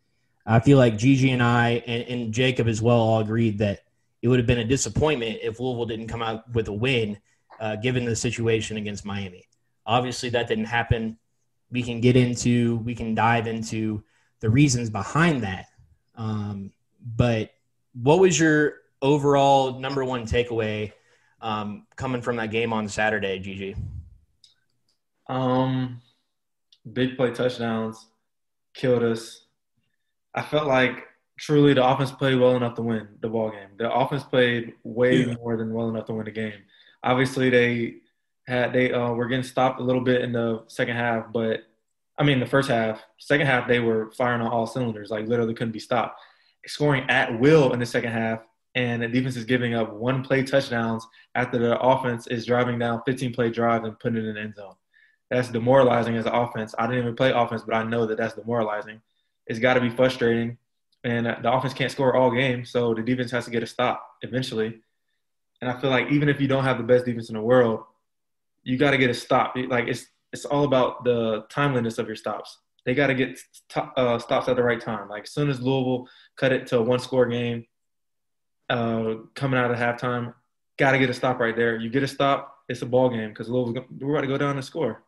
I 0.47 0.61
feel 0.61 0.79
like 0.79 0.97
Gigi 0.97 1.33
and 1.33 1.43
I 1.43 1.83
and, 1.87 2.05
and 2.05 2.33
Jacob 2.33 2.69
as 2.69 2.81
well 2.81 2.97
all 2.97 3.21
agreed 3.21 3.59
that 3.59 3.81
it 4.23 4.29
would 4.29 4.39
have 4.39 4.47
been 4.47 4.59
a 4.59 4.65
disappointment 4.65 5.39
if 5.43 5.61
Louisville 5.61 5.87
didn't 5.87 6.09
come 6.09 6.23
out 6.23 6.51
with 6.53 6.69
a 6.69 6.73
win, 6.73 7.19
uh, 7.61 7.77
given 7.77 8.05
the 8.05 8.17
situation 8.17 8.77
against 8.77 9.05
Miami. 9.05 9.45
Obviously, 9.87 10.29
that 10.31 10.49
didn't 10.49 10.67
happen. 10.67 11.19
we 11.71 11.83
can 11.83 12.01
get 12.01 12.17
into, 12.17 12.79
we 12.79 12.95
can 12.95 13.15
dive 13.15 13.47
into 13.47 14.03
the 14.41 14.49
reasons 14.49 14.91
behind 14.91 15.43
that. 15.43 15.67
Um, 16.17 16.73
but 17.17 17.51
what 17.93 18.19
was 18.19 18.39
your 18.39 18.75
overall 19.03 19.79
number 19.79 20.05
one 20.05 20.27
takeaway 20.27 20.93
um, 21.41 21.87
coming 21.97 22.23
from 22.23 22.37
that 22.37 22.51
game 22.51 22.73
on 22.73 22.89
Saturday, 22.89 23.39
Gigi? 23.39 23.77
Um, 25.29 26.01
big 26.91 27.17
play 27.17 27.33
touchdowns 27.33 28.07
killed 28.75 29.03
us. 29.03 29.45
I 30.35 30.43
felt 30.43 30.67
like 30.67 31.08
truly 31.39 31.73
the 31.73 31.87
offense 31.87 32.11
played 32.11 32.39
well 32.39 32.57
enough 32.57 32.75
to 32.75 32.83
win 32.83 33.09
the 33.21 33.29
ball 33.29 33.51
game. 33.51 33.69
The 33.79 33.91
offense 33.91 34.25
played 34.25 34.75
way 34.83 35.25
yeah. 35.25 35.35
more 35.35 35.57
than 35.57 35.73
well 35.73 35.89
enough 35.89 36.07
to 36.07 36.15
win 36.15 36.25
the 36.25 36.31
game. 36.31 36.61
Obviously, 37.03 37.49
they 37.49 37.95
had 38.47 38.73
they 38.73 38.93
uh, 38.93 39.13
were 39.13 39.29
getting 39.29 39.45
stopped 39.45 39.81
a 39.81 39.85
little 39.85 40.03
bit 40.03 40.23
in 40.23 40.33
the 40.33 40.65
second 40.67 40.97
half, 40.97 41.33
but 41.33 41.61
I 42.19 42.25
mean 42.25 42.41
the 42.41 42.47
first 42.47 42.69
half. 42.69 43.01
Second 43.19 43.47
half, 43.47 43.69
they 43.69 43.81
were 43.81 44.11
firing 44.13 44.43
on 44.43 44.49
all 44.49 44.67
cylinders, 44.67 45.11
like 45.11 45.27
literally 45.27 45.55
couldn't 45.55 45.73
be 45.73 45.79
stopped. 45.79 46.21
Scoring 46.67 47.09
at 47.09 47.39
will 47.39 47.73
in 47.73 47.79
the 47.79 47.87
second 47.87 48.13
half, 48.13 48.41
and 48.75 49.03
the 49.03 49.09
defense 49.09 49.37
is 49.37 49.45
giving 49.45 49.75
up 49.75 49.93
one 49.93 50.23
play 50.23 50.43
touchdowns 50.43 51.07
after 51.35 51.59
the 51.59 51.79
offense 51.79 52.27
is 52.27 52.47
driving 52.47 52.79
down 52.79 53.03
15 53.07 53.33
play 53.33 53.51
drive 53.51 53.85
and 53.85 53.99
putting 53.99 54.25
it 54.25 54.29
in 54.29 54.35
the 54.35 54.41
end 54.41 54.57
zone. 54.57 54.75
That's 55.31 55.51
demoralizing 55.51 56.17
as 56.17 56.27
an 56.27 56.35
offense. 56.35 56.75
I 56.79 56.87
didn't 56.87 57.03
even 57.03 57.17
play 57.17 57.31
offense, 57.31 57.63
but 57.63 57.75
I 57.75 57.85
know 57.85 58.07
that 58.07 58.19
that's 58.19 58.35
demoralizing. 58.35 59.01
It's 59.47 59.59
got 59.59 59.75
to 59.75 59.81
be 59.81 59.91
frustrating, 59.91 60.59
and 61.05 61.27
the 61.27 61.53
offense 61.53 61.75
can't 61.75 61.93
score 61.93 62.17
all 62.17 62.31
game, 62.31 62.65
so 62.65 62.95
the 62.95 63.03
defense 63.03 63.31
has 63.31 63.45
to 63.45 63.51
get 63.51 63.63
a 63.63 63.67
stop 63.67 64.05
eventually. 64.23 64.81
And 65.61 65.71
I 65.71 65.81
feel 65.81 65.91
like 65.91 66.11
even 66.11 66.29
if 66.29 66.41
you 66.41 66.49
don't 66.49 66.65
have 66.65 66.79
the 66.79 66.85
best 66.85 67.05
defense 67.05 67.29
in 67.29 67.35
the 67.35 67.43
world, 67.43 67.85
you 68.63 68.77
got 68.77 68.93
to 68.93 68.99
get 68.99 69.11
a 69.11 69.15
stop. 69.15 69.55
Like 69.57 69.89
it's 69.89 70.07
it's 70.33 70.45
all 70.45 70.65
about 70.65 71.05
the 71.05 71.47
timeliness 71.49 71.99
of 71.99 72.07
your 72.07 72.17
stops. 72.17 72.59
They 72.85 72.95
got 72.95 73.09
to 73.09 73.15
get 73.15 73.39
uh, 73.97 74.19
stops 74.19 74.49
at 74.49 74.57
the 74.57 74.63
right 74.63 74.81
time. 74.81 75.09
Like 75.09 75.25
as 75.25 75.31
soon 75.31 75.51
as 75.51 75.61
Louisville 75.61 76.09
cut 76.37 76.53
it 76.53 76.67
to 76.69 76.79
a 76.79 76.83
one 76.83 76.99
score 76.99 77.27
game, 77.27 77.67
uh, 78.71 79.15
coming 79.35 79.59
out 79.59 79.71
of 79.71 79.79
halftime, 79.79 80.35
got 80.79 80.93
to 80.93 80.99
get 80.99 81.11
a 81.11 81.15
stop 81.15 81.39
right 81.39 81.57
there. 81.57 81.77
You 81.77 81.91
get 81.91 82.03
a 82.03 82.09
stop, 82.09 82.59
it's 82.69 82.83
a 82.83 82.87
ball 82.87 83.09
game 83.09 83.31
because 83.31 83.49
Louisville 83.49 83.85
we're 84.01 84.13
about 84.13 84.23
to 84.23 84.27
go 84.27 84.39
down 84.39 84.57
and 84.57 84.65
score. 84.65 85.03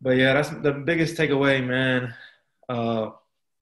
But 0.00 0.16
yeah, 0.16 0.34
that's 0.34 0.50
the 0.50 0.72
biggest 0.72 1.16
takeaway, 1.16 1.64
man. 1.64 2.14
Uh, 2.68 3.10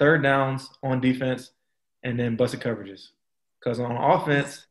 third 0.01 0.23
downs 0.25 0.69
on 0.83 1.01
defense, 1.01 1.53
and 2.03 2.19
then 2.19 2.35
busted 2.35 2.61
coverages. 2.61 3.09
Because 3.61 3.79
on 3.79 3.97
offense, 3.97 4.67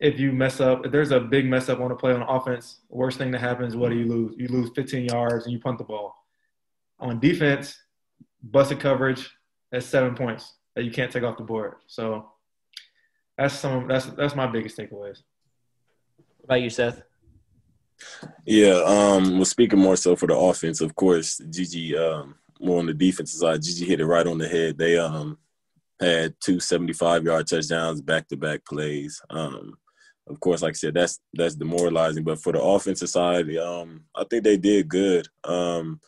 if 0.00 0.20
you 0.20 0.32
mess 0.32 0.60
up, 0.60 0.84
if 0.84 0.92
there's 0.92 1.12
a 1.12 1.20
big 1.20 1.46
mess 1.46 1.70
up 1.70 1.80
on 1.80 1.90
a 1.90 1.96
play 1.96 2.12
on 2.12 2.22
offense, 2.22 2.80
worst 2.90 3.16
thing 3.16 3.30
that 3.30 3.40
happens, 3.40 3.76
what 3.76 3.90
do 3.90 3.96
you 3.96 4.06
lose? 4.06 4.34
You 4.36 4.48
lose 4.48 4.70
15 4.74 5.06
yards 5.06 5.44
and 5.44 5.52
you 5.52 5.60
punt 5.60 5.78
the 5.78 5.84
ball. 5.84 6.14
On 6.98 7.18
defense, 7.18 7.78
busted 8.42 8.80
coverage, 8.80 9.30
that's 9.70 9.86
seven 9.86 10.14
points 10.14 10.54
that 10.74 10.84
you 10.84 10.90
can't 10.90 11.10
take 11.10 11.22
off 11.22 11.38
the 11.38 11.44
board. 11.44 11.76
So 11.86 12.30
that's 13.38 13.54
some 13.54 13.86
that's 13.86 14.06
that's 14.06 14.34
my 14.34 14.46
biggest 14.46 14.76
takeaways. 14.76 15.22
What 16.38 16.44
about 16.44 16.62
you, 16.62 16.70
Seth? 16.70 17.02
Yeah, 18.44 18.82
um, 18.84 19.36
well, 19.36 19.44
speaking 19.44 19.78
more 19.78 19.96
so 19.96 20.16
for 20.16 20.26
the 20.26 20.36
offense, 20.36 20.80
of 20.82 20.94
course, 20.94 21.38
Gigi, 21.50 21.96
um, 21.96 22.34
more 22.60 22.78
on 22.78 22.86
the 22.86 22.94
defensive 22.94 23.38
side, 23.38 23.62
Gigi 23.62 23.84
hit 23.84 24.00
it 24.00 24.06
right 24.06 24.26
on 24.26 24.38
the 24.38 24.48
head. 24.48 24.78
They 24.78 24.98
um 24.98 25.38
had 26.00 26.34
two 26.40 26.60
75 26.60 27.24
yard 27.24 27.46
touchdowns, 27.46 28.00
back 28.02 28.28
to 28.28 28.36
back 28.36 28.64
plays. 28.64 29.20
Um, 29.30 29.76
of 30.28 30.40
course, 30.40 30.62
like 30.62 30.72
I 30.72 30.74
said, 30.74 30.94
that's 30.94 31.20
that's 31.32 31.54
demoralizing. 31.54 32.24
But 32.24 32.40
for 32.42 32.52
the 32.52 32.60
offensive 32.60 33.08
side, 33.08 33.54
um, 33.56 34.04
I 34.14 34.24
think 34.24 34.44
they 34.44 34.56
did 34.56 34.88
good. 34.88 35.28
Um, 35.44 36.00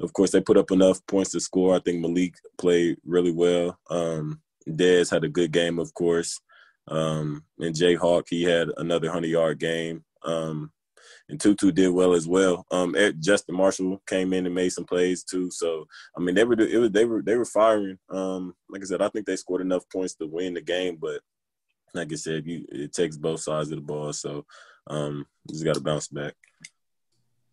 of 0.00 0.12
course, 0.12 0.30
they 0.30 0.40
put 0.40 0.56
up 0.56 0.70
enough 0.70 1.04
points 1.06 1.32
to 1.32 1.40
score. 1.40 1.74
I 1.74 1.80
think 1.80 2.00
Malik 2.00 2.34
played 2.58 2.98
really 3.04 3.32
well. 3.32 3.78
Um, 3.90 4.40
Dez 4.68 5.10
had 5.10 5.24
a 5.24 5.28
good 5.28 5.52
game, 5.52 5.78
of 5.78 5.92
course. 5.94 6.40
Um, 6.88 7.44
and 7.58 7.74
Jay 7.74 7.94
Hawk, 7.94 8.26
he 8.28 8.42
had 8.44 8.68
another 8.76 9.10
hundred 9.10 9.28
yard 9.28 9.58
game. 9.58 10.04
Um, 10.22 10.70
and 11.28 11.40
Tutu 11.40 11.72
did 11.72 11.88
well 11.88 12.12
as 12.12 12.28
well. 12.28 12.66
Um, 12.70 12.94
Justin 13.20 13.56
Marshall 13.56 14.02
came 14.06 14.32
in 14.32 14.46
and 14.46 14.54
made 14.54 14.70
some 14.70 14.84
plays 14.84 15.24
too. 15.24 15.50
So 15.50 15.86
I 16.16 16.20
mean, 16.20 16.34
they 16.34 16.44
were 16.44 16.60
it 16.60 16.78
was 16.78 16.90
they 16.90 17.04
were 17.04 17.22
they 17.22 17.36
were 17.36 17.44
firing. 17.44 17.98
Um, 18.10 18.54
like 18.68 18.82
I 18.82 18.84
said, 18.84 19.02
I 19.02 19.08
think 19.08 19.26
they 19.26 19.36
scored 19.36 19.62
enough 19.62 19.88
points 19.90 20.14
to 20.16 20.26
win 20.26 20.54
the 20.54 20.60
game, 20.60 20.98
but 21.00 21.20
like 21.94 22.12
I 22.12 22.16
said, 22.16 22.46
you 22.46 22.66
it 22.70 22.92
takes 22.92 23.16
both 23.16 23.40
sides 23.40 23.70
of 23.70 23.76
the 23.76 23.82
ball. 23.82 24.12
So 24.12 24.44
um, 24.88 25.26
just 25.50 25.64
got 25.64 25.74
to 25.74 25.80
bounce 25.80 26.08
back. 26.08 26.34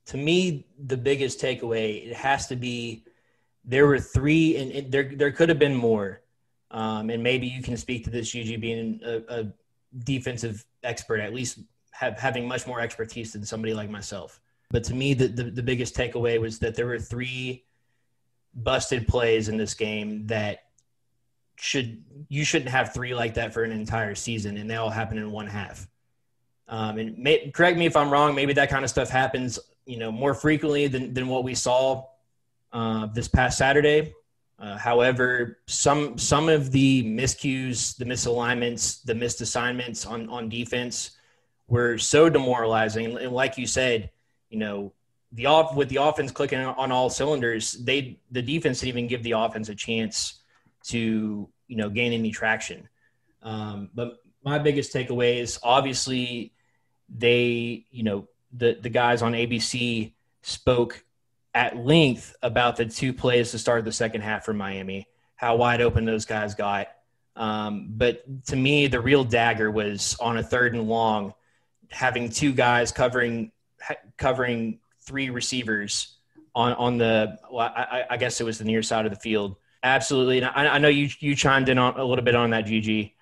To 0.08 0.18
me, 0.18 0.66
the 0.78 0.98
biggest 0.98 1.40
takeaway 1.40 2.08
it 2.08 2.16
has 2.16 2.48
to 2.48 2.56
be 2.56 3.06
there 3.64 3.88
were 3.88 4.00
three, 4.00 4.58
and 4.58 4.92
there 4.92 5.12
there 5.16 5.32
could 5.32 5.50
have 5.50 5.60
been 5.60 5.76
more. 5.76 6.22
Um, 6.72 7.10
and 7.10 7.22
maybe 7.22 7.48
you 7.48 7.62
can 7.62 7.76
speak 7.76 8.06
to 8.06 8.10
this, 8.10 8.32
Gigi, 8.32 8.56
being 8.56 9.02
a, 9.04 9.22
a 9.28 9.54
defensive 10.06 10.66
expert, 10.84 11.20
at 11.20 11.34
least 11.34 11.60
have, 11.92 12.20
having 12.20 12.48
much 12.48 12.68
more 12.68 12.80
expertise 12.80 13.34
than 13.34 13.46
somebody 13.46 13.74
like 13.74 13.90
myself. 13.90 14.40
But 14.72 14.84
to 14.86 14.94
me, 14.94 15.14
the, 15.14 15.28
the, 15.28 15.44
the 15.44 15.64
biggest 15.64 15.96
takeaway 15.96 16.40
was 16.40 16.60
that 16.60 16.76
there 16.76 16.88
were 16.88 17.00
three 17.00 17.66
busted 18.54 19.08
plays 19.08 19.50
in 19.50 19.58
this 19.58 19.74
game 19.74 20.28
that 20.28 20.60
should 21.58 22.04
you 22.28 22.44
shouldn't 22.44 22.72
have 22.72 22.94
three 22.94 23.14
like 23.14 23.36
that 23.36 23.54
for 23.54 23.64
an 23.64 23.72
entire 23.72 24.16
season, 24.16 24.58
and 24.58 24.70
they 24.70 24.76
all 24.76 24.90
happen 24.90 25.18
in 25.18 25.32
one 25.32 25.48
half. 25.48 25.88
Um, 26.68 26.98
and 26.98 27.18
may, 27.18 27.52
correct 27.52 27.78
me 27.78 27.86
if 27.86 27.96
I'm 27.96 28.10
wrong. 28.10 28.34
Maybe 28.34 28.54
that 28.54 28.70
kind 28.70 28.84
of 28.84 28.90
stuff 28.90 29.10
happens, 29.10 29.60
you 29.86 29.98
know, 29.98 30.12
more 30.12 30.34
frequently 30.34 30.88
than 30.88 31.14
than 31.14 31.28
what 31.28 31.44
we 31.44 31.54
saw 31.54 32.06
uh, 32.74 33.08
this 33.08 33.28
past 33.28 33.58
Saturday. 33.58 34.14
Uh, 34.58 34.78
however, 34.78 35.60
some 35.68 36.18
some 36.18 36.50
of 36.50 36.72
the 36.72 37.04
miscues, 37.04 37.96
the 37.98 38.06
misalignments, 38.06 39.04
the 39.04 39.14
missed 39.14 39.42
assignments 39.42 40.06
on 40.06 40.30
on 40.30 40.50
defense 40.50 41.12
were 41.72 41.98
so 41.98 42.30
demoralizing. 42.30 43.18
And 43.18 43.32
like 43.32 43.58
you 43.58 43.66
said, 43.66 44.12
you 44.50 44.60
know, 44.60 44.92
the 45.32 45.46
off 45.46 45.74
with 45.74 45.88
the 45.88 45.96
offense 45.96 46.30
clicking 46.30 46.60
on 46.60 46.92
all 46.92 47.10
cylinders, 47.10 47.72
they 47.72 48.20
the 48.30 48.42
defense 48.42 48.82
didn't 48.82 48.90
even 48.90 49.08
give 49.08 49.24
the 49.24 49.32
offense 49.32 49.70
a 49.70 49.76
chance 49.76 50.42
to 50.88 51.48
you 51.68 51.78
know 51.78 51.90
gain 51.90 52.12
any 52.12 52.32
traction. 52.32 52.90
Um, 53.42 53.90
but 53.96 54.18
my 54.44 54.60
biggest 54.60 54.94
takeaway 54.94 55.38
is 55.38 55.60
obviously 55.64 56.52
they 57.08 57.86
you 57.90 58.04
know 58.04 58.28
the 58.52 58.78
the 58.82 58.90
guys 58.90 59.22
on 59.22 59.32
ABC 59.32 60.12
spoke 60.42 61.06
at 61.54 61.78
length 61.78 62.36
about 62.42 62.76
the 62.76 62.86
two 62.86 63.14
plays 63.14 63.52
to 63.52 63.60
start 63.60 63.86
the 63.86 63.94
second 63.94 64.22
half 64.22 64.44
for 64.44 64.54
Miami, 64.54 65.08
how 65.36 65.56
wide 65.56 65.80
open 65.80 66.04
those 66.04 66.26
guys 66.26 66.54
got. 66.54 66.90
Um, 67.38 67.88
but 67.92 68.46
to 68.48 68.58
me, 68.58 68.88
the 68.88 69.00
real 69.00 69.24
dagger 69.24 69.72
was 69.72 70.18
on 70.20 70.36
a 70.36 70.44
third 70.44 70.74
and 70.74 70.90
long 70.90 71.34
having 71.92 72.30
two 72.30 72.54
guys 72.54 72.92
covering 72.92 73.52
covering 74.18 74.80
three 75.02 75.30
receivers 75.30 76.18
on 76.56 76.74
on 76.74 76.98
the 76.98 77.38
well, 77.52 77.72
I, 77.76 78.04
I, 78.10 78.18
guess 78.18 78.42
it 78.42 78.44
was 78.44 78.58
the 78.58 78.66
near 78.66 78.84
side 78.84 79.06
of 79.06 79.14
the 79.14 79.20
field. 79.20 79.56
Absolutely, 79.84 80.38
and 80.38 80.48
I, 80.48 80.76
I, 80.76 80.78
know 80.78 80.90
you 80.90 81.10
you 81.20 81.36
chimed 81.36 81.70
in 81.70 81.78
on 81.78 82.00
a 82.00 82.04
little 82.04 82.24
bit 82.24 82.36
on 82.36 82.50
that, 82.52 82.66
Gigi. 82.66 83.16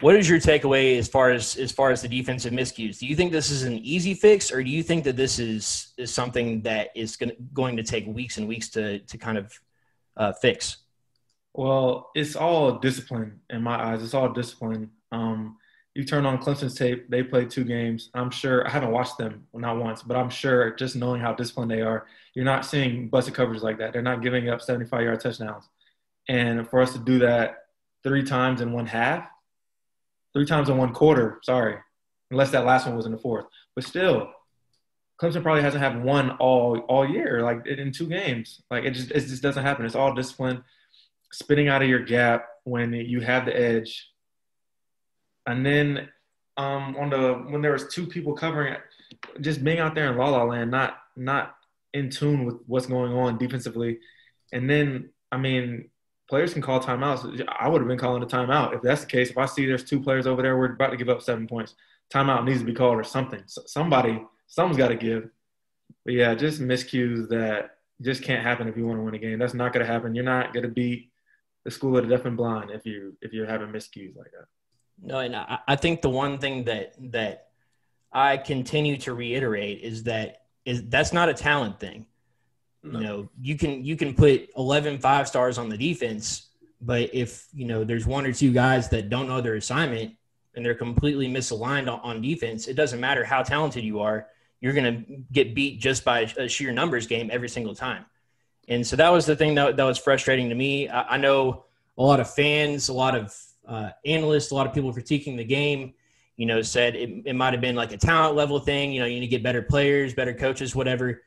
What 0.00 0.16
is 0.16 0.30
your 0.30 0.38
takeaway 0.38 0.96
as 0.98 1.08
far 1.08 1.30
as 1.30 1.56
as 1.56 1.72
far 1.72 1.90
as 1.90 2.00
the 2.00 2.08
defensive 2.08 2.52
miscues? 2.52 2.98
Do 2.98 3.06
you 3.06 3.16
think 3.16 3.32
this 3.32 3.50
is 3.50 3.64
an 3.64 3.78
easy 3.78 4.14
fix, 4.14 4.50
or 4.50 4.62
do 4.62 4.70
you 4.70 4.82
think 4.82 5.04
that 5.04 5.16
this 5.16 5.38
is 5.38 5.92
is 5.98 6.12
something 6.12 6.62
that 6.62 6.90
is 6.94 7.16
going 7.16 7.32
going 7.52 7.76
to 7.76 7.82
take 7.82 8.06
weeks 8.06 8.38
and 8.38 8.48
weeks 8.48 8.68
to 8.70 9.00
to 9.00 9.18
kind 9.18 9.36
of 9.36 9.52
uh, 10.16 10.32
fix? 10.32 10.78
Well, 11.52 12.10
it's 12.14 12.36
all 12.36 12.78
discipline 12.78 13.40
in 13.50 13.62
my 13.62 13.74
eyes. 13.74 14.02
It's 14.02 14.14
all 14.14 14.32
discipline. 14.32 14.90
Um, 15.12 15.56
you 15.94 16.04
turn 16.04 16.24
on 16.24 16.38
Clemson's 16.38 16.76
tape, 16.76 17.10
they 17.10 17.22
played 17.22 17.50
two 17.50 17.64
games. 17.64 18.10
I'm 18.14 18.30
sure 18.30 18.66
I 18.66 18.70
haven't 18.70 18.92
watched 18.92 19.18
them 19.18 19.46
not 19.52 19.76
once, 19.78 20.02
but 20.02 20.16
I'm 20.16 20.30
sure 20.30 20.74
just 20.74 20.94
knowing 20.94 21.20
how 21.20 21.34
disciplined 21.34 21.70
they 21.70 21.82
are, 21.82 22.06
you're 22.34 22.44
not 22.44 22.64
seeing 22.64 23.08
busted 23.08 23.34
coverage 23.34 23.62
like 23.62 23.78
that. 23.78 23.92
They're 23.92 24.02
not 24.02 24.22
giving 24.22 24.48
up 24.48 24.62
75 24.62 25.02
yard 25.02 25.20
touchdowns. 25.20 25.68
And 26.28 26.68
for 26.68 26.80
us 26.80 26.92
to 26.92 26.98
do 26.98 27.18
that 27.20 27.64
three 28.04 28.22
times 28.22 28.60
in 28.60 28.72
one 28.72 28.86
half, 28.86 29.26
three 30.32 30.46
times 30.46 30.68
in 30.68 30.76
one 30.76 30.94
quarter, 30.94 31.40
sorry, 31.42 31.78
unless 32.30 32.50
that 32.52 32.64
last 32.64 32.86
one 32.86 32.96
was 32.96 33.06
in 33.06 33.12
the 33.12 33.18
fourth. 33.18 33.46
But 33.74 33.84
still, 33.84 34.32
Clemson 35.20 35.42
probably 35.42 35.62
hasn't 35.62 35.82
had 35.82 36.02
one 36.02 36.30
all 36.32 36.78
all 36.80 37.08
year, 37.08 37.42
like 37.42 37.66
in 37.66 37.92
two 37.92 38.06
games. 38.06 38.62
Like 38.70 38.84
it 38.84 38.92
just 38.92 39.10
it 39.10 39.20
just 39.20 39.42
doesn't 39.42 39.64
happen. 39.64 39.84
It's 39.84 39.94
all 39.94 40.14
discipline, 40.14 40.62
spitting 41.32 41.68
out 41.68 41.82
of 41.82 41.88
your 41.88 41.98
gap 41.98 42.46
when 42.64 42.92
you 42.92 43.20
have 43.20 43.44
the 43.44 43.58
edge 43.58 44.09
and 45.50 45.64
then 45.64 46.08
um, 46.56 46.96
on 46.96 47.10
the 47.10 47.32
when 47.48 47.62
there 47.62 47.72
was 47.72 47.88
two 47.88 48.06
people 48.06 48.34
covering 48.34 48.74
it, 48.74 48.80
just 49.40 49.62
being 49.64 49.78
out 49.78 49.94
there 49.94 50.10
in 50.10 50.18
La 50.18 50.28
La 50.28 50.44
Land, 50.44 50.70
not 50.70 50.98
not 51.16 51.54
in 51.92 52.10
tune 52.10 52.44
with 52.44 52.56
what's 52.66 52.86
going 52.86 53.12
on 53.12 53.38
defensively. 53.38 53.98
And 54.52 54.68
then, 54.68 55.10
I 55.32 55.36
mean, 55.36 55.90
players 56.28 56.52
can 56.52 56.62
call 56.62 56.80
timeouts. 56.80 57.46
I 57.58 57.68
would 57.68 57.80
have 57.80 57.88
been 57.88 57.98
calling 57.98 58.22
a 58.22 58.26
timeout 58.26 58.74
if 58.74 58.82
that's 58.82 59.02
the 59.02 59.06
case. 59.06 59.30
If 59.30 59.38
I 59.38 59.46
see 59.46 59.66
there's 59.66 59.84
two 59.84 60.00
players 60.00 60.26
over 60.26 60.42
there, 60.42 60.56
we're 60.56 60.72
about 60.72 60.90
to 60.90 60.96
give 60.96 61.08
up 61.08 61.22
seven 61.22 61.46
points. 61.46 61.74
Timeout 62.12 62.44
needs 62.44 62.60
to 62.60 62.64
be 62.64 62.74
called 62.74 62.98
or 62.98 63.04
something. 63.04 63.42
So 63.46 63.62
somebody, 63.66 64.22
someone's 64.46 64.78
got 64.78 64.88
to 64.88 64.96
give. 64.96 65.30
But 66.04 66.14
yeah, 66.14 66.34
just 66.34 66.60
miscues 66.60 67.28
that 67.28 67.76
just 68.00 68.22
can't 68.22 68.42
happen 68.42 68.68
if 68.68 68.76
you 68.76 68.86
want 68.86 68.98
to 68.98 69.02
win 69.02 69.14
a 69.14 69.18
game. 69.18 69.38
That's 69.38 69.54
not 69.54 69.72
going 69.72 69.84
to 69.84 69.92
happen. 69.92 70.14
You're 70.14 70.24
not 70.24 70.52
going 70.52 70.62
to 70.62 70.68
beat 70.68 71.10
the 71.64 71.70
school 71.70 71.96
of 71.96 72.08
the 72.08 72.16
deaf 72.16 72.24
and 72.24 72.36
blind 72.36 72.70
if 72.70 72.86
you 72.86 73.16
if 73.20 73.32
you're 73.32 73.46
having 73.46 73.68
miscues 73.68 74.16
like 74.16 74.30
that. 74.32 74.46
No, 75.02 75.18
and 75.18 75.34
I, 75.34 75.58
I 75.66 75.76
think 75.76 76.02
the 76.02 76.10
one 76.10 76.38
thing 76.38 76.64
that 76.64 76.94
that 77.12 77.48
I 78.12 78.36
continue 78.36 78.96
to 78.98 79.14
reiterate 79.14 79.80
is 79.80 80.04
that 80.04 80.42
is 80.64 80.88
that's 80.88 81.12
not 81.12 81.28
a 81.28 81.34
talent 81.34 81.80
thing. 81.80 82.06
No. 82.82 82.98
You 82.98 83.04
know, 83.04 83.28
you 83.40 83.56
can 83.56 83.84
you 83.84 83.96
can 83.96 84.14
put 84.14 84.48
11 84.56 84.98
five 84.98 85.28
stars 85.28 85.58
on 85.58 85.68
the 85.68 85.76
defense, 85.76 86.48
but 86.80 87.14
if 87.14 87.48
you 87.52 87.66
know 87.66 87.84
there's 87.84 88.06
one 88.06 88.26
or 88.26 88.32
two 88.32 88.52
guys 88.52 88.88
that 88.90 89.08
don't 89.08 89.28
know 89.28 89.40
their 89.40 89.56
assignment 89.56 90.14
and 90.54 90.64
they're 90.64 90.74
completely 90.74 91.28
misaligned 91.28 91.92
on, 91.92 92.00
on 92.00 92.20
defense, 92.20 92.68
it 92.68 92.74
doesn't 92.74 93.00
matter 93.00 93.24
how 93.24 93.42
talented 93.42 93.84
you 93.84 94.00
are 94.00 94.26
you're 94.60 94.74
going 94.74 95.04
to 95.04 95.22
get 95.32 95.54
beat 95.54 95.80
just 95.80 96.04
by 96.04 96.20
a 96.20 96.48
sheer 96.48 96.72
numbers 96.72 97.06
game 97.06 97.30
every 97.32 97.48
single 97.48 97.74
time. 97.74 98.04
And 98.68 98.86
so 98.86 98.96
that 98.96 99.08
was 99.08 99.26
the 99.26 99.34
thing 99.34 99.54
that, 99.54 99.76
that 99.76 99.84
was 99.84 99.98
frustrating 99.98 100.48
to 100.50 100.54
me. 100.54 100.88
I, 100.88 101.14
I 101.14 101.16
know 101.16 101.64
a 101.96 102.02
lot 102.02 102.20
of 102.20 102.32
fans, 102.32 102.88
a 102.88 102.92
lot 102.92 103.16
of 103.16 103.34
uh, 103.70 103.90
analysts, 104.04 104.50
a 104.50 104.54
lot 104.54 104.66
of 104.66 104.74
people 104.74 104.92
critiquing 104.92 105.36
the 105.36 105.44
game, 105.44 105.94
you 106.36 106.44
know, 106.44 106.60
said 106.60 106.96
it, 106.96 107.22
it 107.24 107.34
might 107.34 107.52
have 107.52 107.60
been 107.60 107.76
like 107.76 107.92
a 107.92 107.96
talent 107.96 108.34
level 108.34 108.58
thing. 108.58 108.92
You 108.92 109.00
know, 109.00 109.06
you 109.06 109.14
need 109.14 109.26
to 109.26 109.30
get 109.30 109.42
better 109.42 109.62
players, 109.62 110.12
better 110.12 110.34
coaches, 110.34 110.74
whatever. 110.74 111.22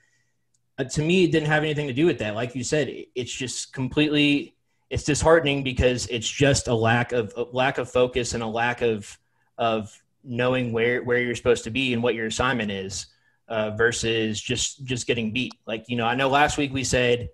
Uh, 0.78 0.84
to 0.84 1.02
me, 1.02 1.24
it 1.24 1.32
didn't 1.32 1.48
have 1.48 1.64
anything 1.64 1.88
to 1.88 1.94
do 1.94 2.06
with 2.06 2.20
that. 2.20 2.36
Like 2.36 2.54
you 2.54 2.64
said, 2.64 2.90
it, 2.90 3.10
it's 3.16 3.32
just 3.32 3.74
completely, 3.74 4.56
it's 4.90 5.04
disheartening 5.04 5.64
because 5.64 6.06
it's 6.08 6.30
just 6.30 6.68
a 6.68 6.74
lack 6.74 7.14
of 7.14 7.34
a 7.38 7.44
lack 7.44 7.78
of 7.78 7.90
focus 7.90 8.34
and 8.34 8.44
a 8.44 8.48
lack 8.48 8.82
of 8.82 9.18
of 9.58 9.98
knowing 10.24 10.74
where 10.74 11.02
where 11.04 11.20
you're 11.20 11.36
supposed 11.36 11.64
to 11.64 11.72
be 11.72 11.94
and 11.94 12.04
what 12.04 12.16
your 12.16 12.26
assignment 12.26 12.72
is 12.72 13.08
uh, 13.48 13.72
versus 13.72 14.42
just 14.42 14.84
just 14.84 15.08
getting 15.08 15.32
beat. 15.32 15.54
Like 15.66 15.86
you 15.88 15.96
know, 15.96 16.06
I 16.06 16.16
know 16.16 16.28
last 16.28 16.58
week 16.58 16.74
we 16.74 16.84
said 16.84 17.30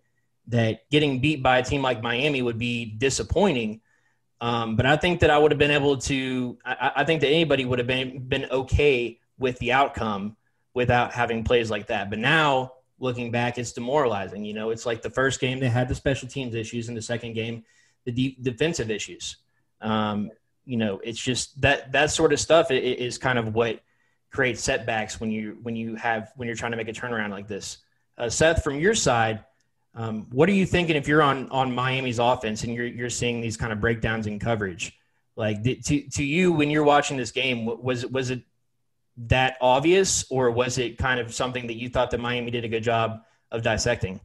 that 0.48 0.90
getting 0.90 1.20
beat 1.20 1.42
by 1.42 1.60
a 1.60 1.64
team 1.64 1.82
like 1.82 2.04
Miami 2.04 2.42
would 2.42 2.60
be 2.60 2.86
disappointing, 2.86 3.82
um, 4.42 4.76
but 4.76 4.86
I 4.86 4.96
think 4.98 5.20
that 5.20 5.30
I 5.30 5.38
would 5.38 5.52
have 5.52 5.60
been 5.60 5.72
able 5.72 5.98
to. 5.98 6.58
I, 6.64 6.92
I 6.98 7.04
think 7.04 7.22
that 7.22 7.28
anybody 7.28 7.66
would 7.66 7.80
have 7.80 7.88
been 7.88 8.20
been 8.20 8.46
okay 8.46 9.20
with 9.38 9.58
the 9.60 9.74
outcome 9.74 10.38
without 10.74 11.12
having 11.14 11.44
plays 11.44 11.70
like 11.70 11.88
that. 11.88 12.10
But 12.10 12.20
now 12.20 12.74
looking 13.00 13.32
back, 13.32 13.58
it's 13.58 13.74
demoralizing. 13.74 14.46
You 14.46 14.54
know, 14.54 14.70
it's 14.70 14.86
like 14.86 15.02
the 15.02 15.10
first 15.10 15.40
game 15.40 15.60
they 15.60 15.70
had 15.70 15.90
the 15.90 15.96
special 15.96 16.28
teams 16.28 16.56
issues, 16.56 16.88
and 16.88 16.96
the 16.96 17.02
second 17.02 17.34
game 17.34 17.64
the 18.06 18.12
de- 18.12 18.38
defensive 18.42 18.90
issues. 18.90 19.38
Um, 19.82 20.32
you 20.66 20.78
know, 20.78 21.00
it's 21.04 21.20
just 21.20 21.60
that 21.62 21.92
that 21.92 22.12
sort 22.12 22.32
of 22.32 22.40
stuff 22.40 22.72
is 22.72 23.18
kind 23.18 23.40
of 23.40 23.54
what 23.54 23.82
creates 24.32 24.64
setbacks 24.64 25.20
when 25.20 25.32
you 25.32 25.58
when 25.64 25.76
you 25.76 25.96
have 25.96 26.32
when 26.36 26.48
you're 26.48 26.56
trying 26.56 26.72
to 26.72 26.78
make 26.78 26.88
a 26.88 26.94
turnaround 26.94 27.32
like 27.32 27.48
this. 27.48 27.80
Uh, 28.18 28.30
Seth, 28.30 28.64
from 28.64 28.80
your 28.80 28.94
side, 28.94 29.44
um, 29.96 30.28
what 30.32 30.48
are 30.50 30.54
you 30.54 30.66
thinking 30.66 30.96
if 30.96 31.08
you're 31.08 31.22
on 31.22 31.50
on 31.50 31.74
Miami's 31.74 32.20
offense 32.20 32.64
and 32.64 32.74
you're 32.74 32.86
you're 32.86 33.10
seeing 33.10 33.42
these 33.42 33.58
kind 33.58 33.74
of 33.74 33.82
breakdowns 33.82 34.28
in 34.28 34.40
coverage? 34.40 34.98
Like 35.36 35.64
to 35.64 36.10
to 36.10 36.24
you 36.24 36.52
when 36.52 36.70
you're 36.70 36.84
watching 36.84 37.18
this 37.18 37.32
game, 37.32 37.66
was 37.66 38.06
was 38.06 38.30
it 38.30 38.44
that 39.28 39.58
obvious, 39.62 40.26
or 40.30 40.52
was 40.52 40.78
it 40.78 40.98
kind 40.98 41.20
of 41.20 41.34
something 41.34 41.68
that 41.68 41.76
you 41.76 41.90
thought 41.90 42.12
that 42.12 42.20
Miami 42.20 42.52
did 42.52 42.66
a 42.66 42.70
good 42.70 42.84
job 42.84 43.22
of 43.52 43.64
dissecting? 43.64 44.20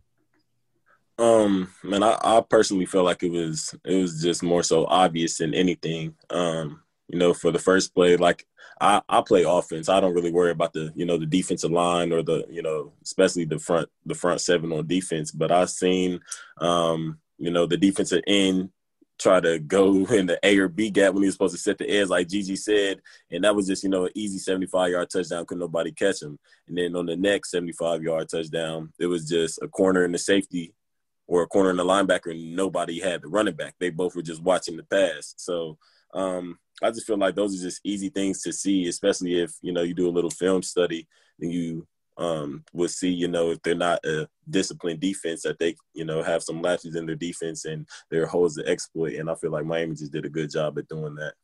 Um, 1.18 1.72
man, 1.82 2.02
I, 2.02 2.18
I 2.22 2.40
personally 2.48 2.86
felt 2.86 3.04
like 3.04 3.22
it 3.22 3.30
was 3.30 3.74
it 3.84 3.96
was 3.96 4.20
just 4.20 4.42
more 4.42 4.62
so 4.62 4.86
obvious 4.86 5.38
than 5.38 5.54
anything. 5.54 6.14
Um, 6.30 6.82
you 7.08 7.18
know, 7.18 7.32
for 7.32 7.50
the 7.50 7.58
first 7.58 7.94
play, 7.94 8.16
like 8.16 8.46
I, 8.84 9.00
I 9.08 9.22
play 9.22 9.44
offense. 9.44 9.88
I 9.88 9.98
don't 9.98 10.12
really 10.12 10.30
worry 10.30 10.50
about 10.50 10.74
the 10.74 10.92
you 10.94 11.06
know 11.06 11.16
the 11.16 11.24
defensive 11.24 11.70
line 11.70 12.12
or 12.12 12.22
the 12.22 12.44
you 12.50 12.60
know 12.60 12.92
especially 13.02 13.46
the 13.46 13.58
front 13.58 13.88
the 14.04 14.14
front 14.14 14.42
seven 14.42 14.72
on 14.72 14.86
defense. 14.86 15.30
But 15.30 15.50
I've 15.50 15.70
seen 15.70 16.20
um, 16.58 17.18
you 17.38 17.50
know 17.50 17.64
the 17.64 17.78
defensive 17.78 18.22
end 18.26 18.68
try 19.18 19.40
to 19.40 19.58
go 19.58 20.04
in 20.10 20.26
the 20.26 20.38
A 20.42 20.58
or 20.58 20.68
B 20.68 20.90
gap 20.90 21.14
when 21.14 21.22
he 21.22 21.26
was 21.26 21.34
supposed 21.34 21.54
to 21.54 21.60
set 21.60 21.78
the 21.78 21.88
edge, 21.88 22.08
like 22.08 22.28
Gigi 22.28 22.56
said, 22.56 23.00
and 23.30 23.42
that 23.44 23.56
was 23.56 23.66
just 23.66 23.84
you 23.84 23.88
know 23.88 24.04
an 24.04 24.12
easy 24.14 24.36
75 24.36 24.90
yard 24.90 25.08
touchdown. 25.08 25.46
Couldn't 25.46 25.60
nobody 25.60 25.90
catch 25.90 26.20
him? 26.20 26.38
And 26.68 26.76
then 26.76 26.94
on 26.94 27.06
the 27.06 27.16
next 27.16 27.52
75 27.52 28.02
yard 28.02 28.28
touchdown, 28.28 28.92
it 29.00 29.06
was 29.06 29.26
just 29.26 29.60
a 29.62 29.68
corner 29.68 30.04
in 30.04 30.12
the 30.12 30.18
safety 30.18 30.74
or 31.26 31.42
a 31.42 31.46
corner 31.46 31.70
in 31.70 31.78
the 31.78 31.84
linebacker, 31.84 32.32
and 32.32 32.54
nobody 32.54 33.00
had 33.00 33.22
the 33.22 33.28
running 33.28 33.54
back. 33.54 33.76
They 33.80 33.88
both 33.88 34.14
were 34.14 34.20
just 34.20 34.42
watching 34.42 34.76
the 34.76 34.82
pass. 34.82 35.32
So 35.38 35.78
um, 36.12 36.58
I 36.82 36.90
just 36.90 37.06
feel 37.06 37.18
like 37.18 37.34
those 37.34 37.58
are 37.58 37.62
just 37.62 37.80
easy 37.84 38.08
things 38.08 38.42
to 38.42 38.52
see, 38.52 38.88
especially 38.88 39.40
if 39.40 39.52
you 39.62 39.72
know 39.72 39.82
you 39.82 39.94
do 39.94 40.08
a 40.08 40.10
little 40.10 40.30
film 40.30 40.62
study 40.62 41.06
and 41.40 41.52
you 41.52 41.86
um, 42.16 42.64
will 42.72 42.88
see, 42.88 43.10
you 43.10 43.28
know, 43.28 43.50
if 43.50 43.62
they're 43.62 43.74
not 43.74 44.04
a 44.04 44.28
disciplined 44.48 45.00
defense, 45.00 45.42
that 45.42 45.58
they, 45.58 45.74
you 45.94 46.04
know, 46.04 46.22
have 46.22 46.42
some 46.42 46.62
latches 46.62 46.96
in 46.96 47.06
their 47.06 47.16
defense 47.16 47.64
and 47.64 47.88
their 48.10 48.26
holes 48.26 48.54
to 48.54 48.66
exploit. 48.66 49.14
And 49.14 49.28
I 49.28 49.34
feel 49.34 49.50
like 49.50 49.64
Miami 49.64 49.94
just 49.94 50.12
did 50.12 50.24
a 50.24 50.30
good 50.30 50.50
job 50.50 50.78
at 50.78 50.88
doing 50.88 51.14
that. 51.16 51.34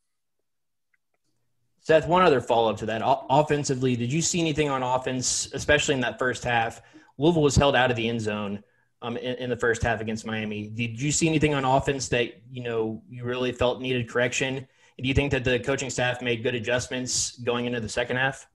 Seth, 1.81 2.07
one 2.07 2.21
other 2.21 2.41
follow 2.41 2.69
up 2.69 2.77
to 2.77 2.85
that. 2.85 3.01
O- 3.01 3.25
offensively, 3.29 3.95
did 3.95 4.13
you 4.13 4.21
see 4.21 4.39
anything 4.39 4.69
on 4.69 4.83
offense, 4.83 5.51
especially 5.53 5.95
in 5.95 6.01
that 6.01 6.19
first 6.19 6.43
half? 6.43 6.81
Louisville 7.17 7.41
was 7.41 7.55
held 7.55 7.75
out 7.75 7.89
of 7.89 7.97
the 7.97 8.07
end 8.07 8.21
zone 8.21 8.63
um, 9.01 9.17
in, 9.17 9.35
in, 9.37 9.49
the 9.49 9.57
first 9.57 9.81
half 9.81 9.99
against 9.99 10.25
Miami. 10.25 10.67
Did 10.67 11.01
you 11.01 11.11
see 11.11 11.27
anything 11.27 11.55
on 11.55 11.65
offense 11.65 12.07
that 12.09 12.41
you 12.51 12.63
know 12.63 13.01
you 13.09 13.23
really 13.23 13.51
felt 13.51 13.81
needed 13.81 14.07
correction? 14.07 14.67
Do 15.01 15.07
you 15.07 15.15
think 15.15 15.31
that 15.31 15.43
the 15.43 15.59
coaching 15.59 15.89
staff 15.89 16.21
made 16.21 16.43
good 16.43 16.53
adjustments 16.53 17.37
going 17.39 17.65
into 17.65 17.79
the 17.79 17.89
second 17.89 18.17
half? 18.17 18.47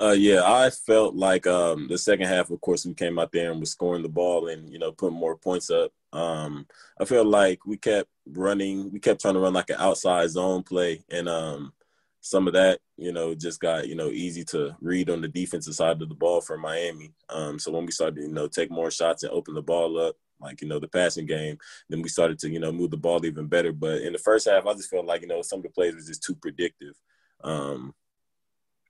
Uh, 0.00 0.14
yeah, 0.16 0.42
I 0.44 0.70
felt 0.70 1.14
like 1.14 1.46
um, 1.46 1.88
the 1.88 1.98
second 1.98 2.26
half, 2.26 2.50
of 2.50 2.60
course, 2.60 2.86
we 2.86 2.94
came 2.94 3.18
out 3.18 3.32
there 3.32 3.50
and 3.50 3.60
was 3.60 3.70
scoring 3.70 4.02
the 4.02 4.08
ball 4.08 4.48
and 4.48 4.70
you 4.70 4.78
know 4.78 4.92
putting 4.92 5.18
more 5.18 5.36
points 5.36 5.70
up. 5.70 5.92
Um, 6.12 6.66
I 7.00 7.04
felt 7.04 7.26
like 7.26 7.66
we 7.66 7.76
kept 7.76 8.08
running, 8.26 8.90
we 8.90 8.98
kept 8.98 9.20
trying 9.20 9.34
to 9.34 9.40
run 9.40 9.52
like 9.52 9.70
an 9.70 9.76
outside 9.78 10.30
zone 10.30 10.62
play, 10.62 11.04
and 11.10 11.28
um, 11.28 11.72
some 12.20 12.46
of 12.46 12.54
that, 12.54 12.80
you 12.96 13.12
know, 13.12 13.34
just 13.34 13.60
got 13.60 13.88
you 13.88 13.94
know 13.94 14.08
easy 14.08 14.44
to 14.44 14.74
read 14.80 15.10
on 15.10 15.20
the 15.20 15.28
defensive 15.28 15.74
side 15.74 16.00
of 16.02 16.08
the 16.08 16.14
ball 16.14 16.40
for 16.40 16.56
Miami. 16.56 17.12
Um, 17.28 17.58
so 17.58 17.72
when 17.72 17.84
we 17.86 17.92
started, 17.92 18.22
you 18.22 18.32
know, 18.32 18.48
take 18.48 18.70
more 18.70 18.90
shots 18.90 19.22
and 19.22 19.32
open 19.32 19.54
the 19.54 19.62
ball 19.62 19.98
up, 19.98 20.16
like 20.40 20.60
you 20.60 20.68
know 20.68 20.78
the 20.78 20.88
passing 20.88 21.26
game. 21.26 21.58
Then 21.88 22.02
we 22.02 22.08
started 22.08 22.38
to 22.40 22.50
you 22.50 22.60
know 22.60 22.72
move 22.72 22.90
the 22.90 22.96
ball 22.96 23.24
even 23.24 23.46
better. 23.46 23.72
But 23.72 24.02
in 24.02 24.12
the 24.12 24.18
first 24.18 24.48
half, 24.48 24.66
I 24.66 24.74
just 24.74 24.90
felt 24.90 25.06
like 25.06 25.22
you 25.22 25.28
know 25.28 25.42
some 25.42 25.58
of 25.58 25.62
the 25.64 25.70
plays 25.70 25.94
was 25.94 26.06
just 26.06 26.22
too 26.22 26.34
predictive, 26.34 26.94
um, 27.42 27.94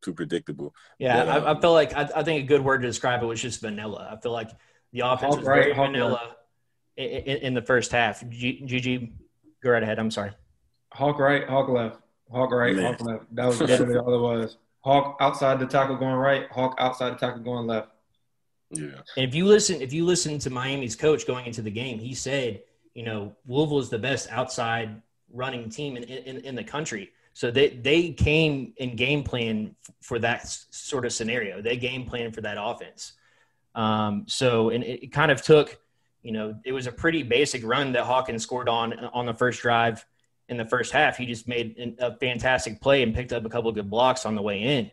too 0.02 0.14
predictable. 0.14 0.74
Yeah, 0.98 1.24
but, 1.24 1.36
um, 1.36 1.44
I, 1.44 1.52
I, 1.52 1.60
feel 1.60 1.72
like 1.72 1.94
I, 1.94 2.08
I, 2.16 2.22
think 2.22 2.44
a 2.44 2.46
good 2.46 2.64
word 2.64 2.82
to 2.82 2.88
describe 2.88 3.22
it 3.22 3.26
was 3.26 3.40
just 3.40 3.60
vanilla. 3.60 4.08
I 4.10 4.20
feel 4.20 4.32
like 4.32 4.50
the 4.92 5.00
offense 5.00 5.36
was 5.36 5.44
very 5.44 5.72
vanilla 5.72 6.36
in, 6.96 7.04
in, 7.04 7.36
in, 7.38 7.54
the 7.54 7.62
first 7.62 7.92
half. 7.92 8.22
GG, 8.22 9.12
go 9.62 9.70
right 9.70 9.82
ahead. 9.82 9.98
I'm 9.98 10.10
sorry. 10.10 10.32
Hawk 10.92 11.18
right, 11.18 11.48
Hawk 11.48 11.68
left. 11.68 12.00
Hawk 12.30 12.50
right, 12.50 12.74
Man. 12.74 12.94
Hawk 12.94 13.00
left. 13.02 13.34
That 13.34 13.46
was 13.46 13.60
literally 13.60 13.98
all 13.98 14.14
it 14.14 14.38
was. 14.38 14.56
Hawk 14.80 15.16
outside 15.20 15.58
the 15.58 15.66
tackle 15.66 15.96
going 15.96 16.14
right, 16.14 16.50
Hawk 16.50 16.76
outside 16.78 17.10
the 17.10 17.16
tackle 17.16 17.42
going 17.42 17.66
left. 17.66 17.88
Yeah. 18.70 19.00
And 19.16 19.28
if 19.28 19.34
you 19.34 19.44
listen, 19.44 19.80
if 19.80 19.92
you 19.92 20.04
listen 20.04 20.38
to 20.40 20.50
Miami's 20.50 20.96
coach 20.96 21.26
going 21.26 21.46
into 21.46 21.62
the 21.62 21.70
game, 21.70 21.98
he 21.98 22.14
said, 22.14 22.62
you 22.94 23.04
know, 23.04 23.34
Louisville 23.46 23.78
is 23.78 23.90
the 23.90 23.98
best 23.98 24.28
outside 24.30 25.02
running 25.32 25.68
team 25.68 25.96
in, 25.96 26.04
in, 26.04 26.38
in 26.38 26.54
the 26.54 26.64
country. 26.64 27.10
So 27.32 27.50
they, 27.50 27.68
they 27.68 28.12
came 28.12 28.72
in 28.78 28.96
game 28.96 29.22
plan 29.22 29.76
for 30.00 30.18
that 30.20 30.48
sort 30.70 31.04
of 31.04 31.12
scenario. 31.12 31.60
They 31.60 31.76
game 31.76 32.06
plan 32.06 32.32
for 32.32 32.40
that 32.40 32.56
offense. 32.58 33.12
Um, 33.74 34.24
so, 34.26 34.70
and 34.70 34.82
it 34.82 35.12
kind 35.12 35.30
of 35.30 35.42
took, 35.42 35.78
you 36.22 36.32
know, 36.32 36.56
it 36.64 36.72
was 36.72 36.86
a 36.86 36.92
pretty 36.92 37.22
basic 37.22 37.64
run 37.64 37.92
that 37.92 38.04
Hawkins 38.04 38.42
scored 38.42 38.70
on 38.70 38.94
on 39.12 39.26
the 39.26 39.34
first 39.34 39.60
drive 39.60 40.04
in 40.48 40.56
the 40.56 40.64
first 40.64 40.92
half. 40.92 41.18
He 41.18 41.26
just 41.26 41.46
made 41.46 41.96
a 41.98 42.16
fantastic 42.16 42.80
play 42.80 43.02
and 43.02 43.14
picked 43.14 43.34
up 43.34 43.44
a 43.44 43.50
couple 43.50 43.68
of 43.68 43.74
good 43.74 43.90
blocks 43.90 44.24
on 44.24 44.34
the 44.34 44.42
way 44.42 44.62
in. 44.62 44.90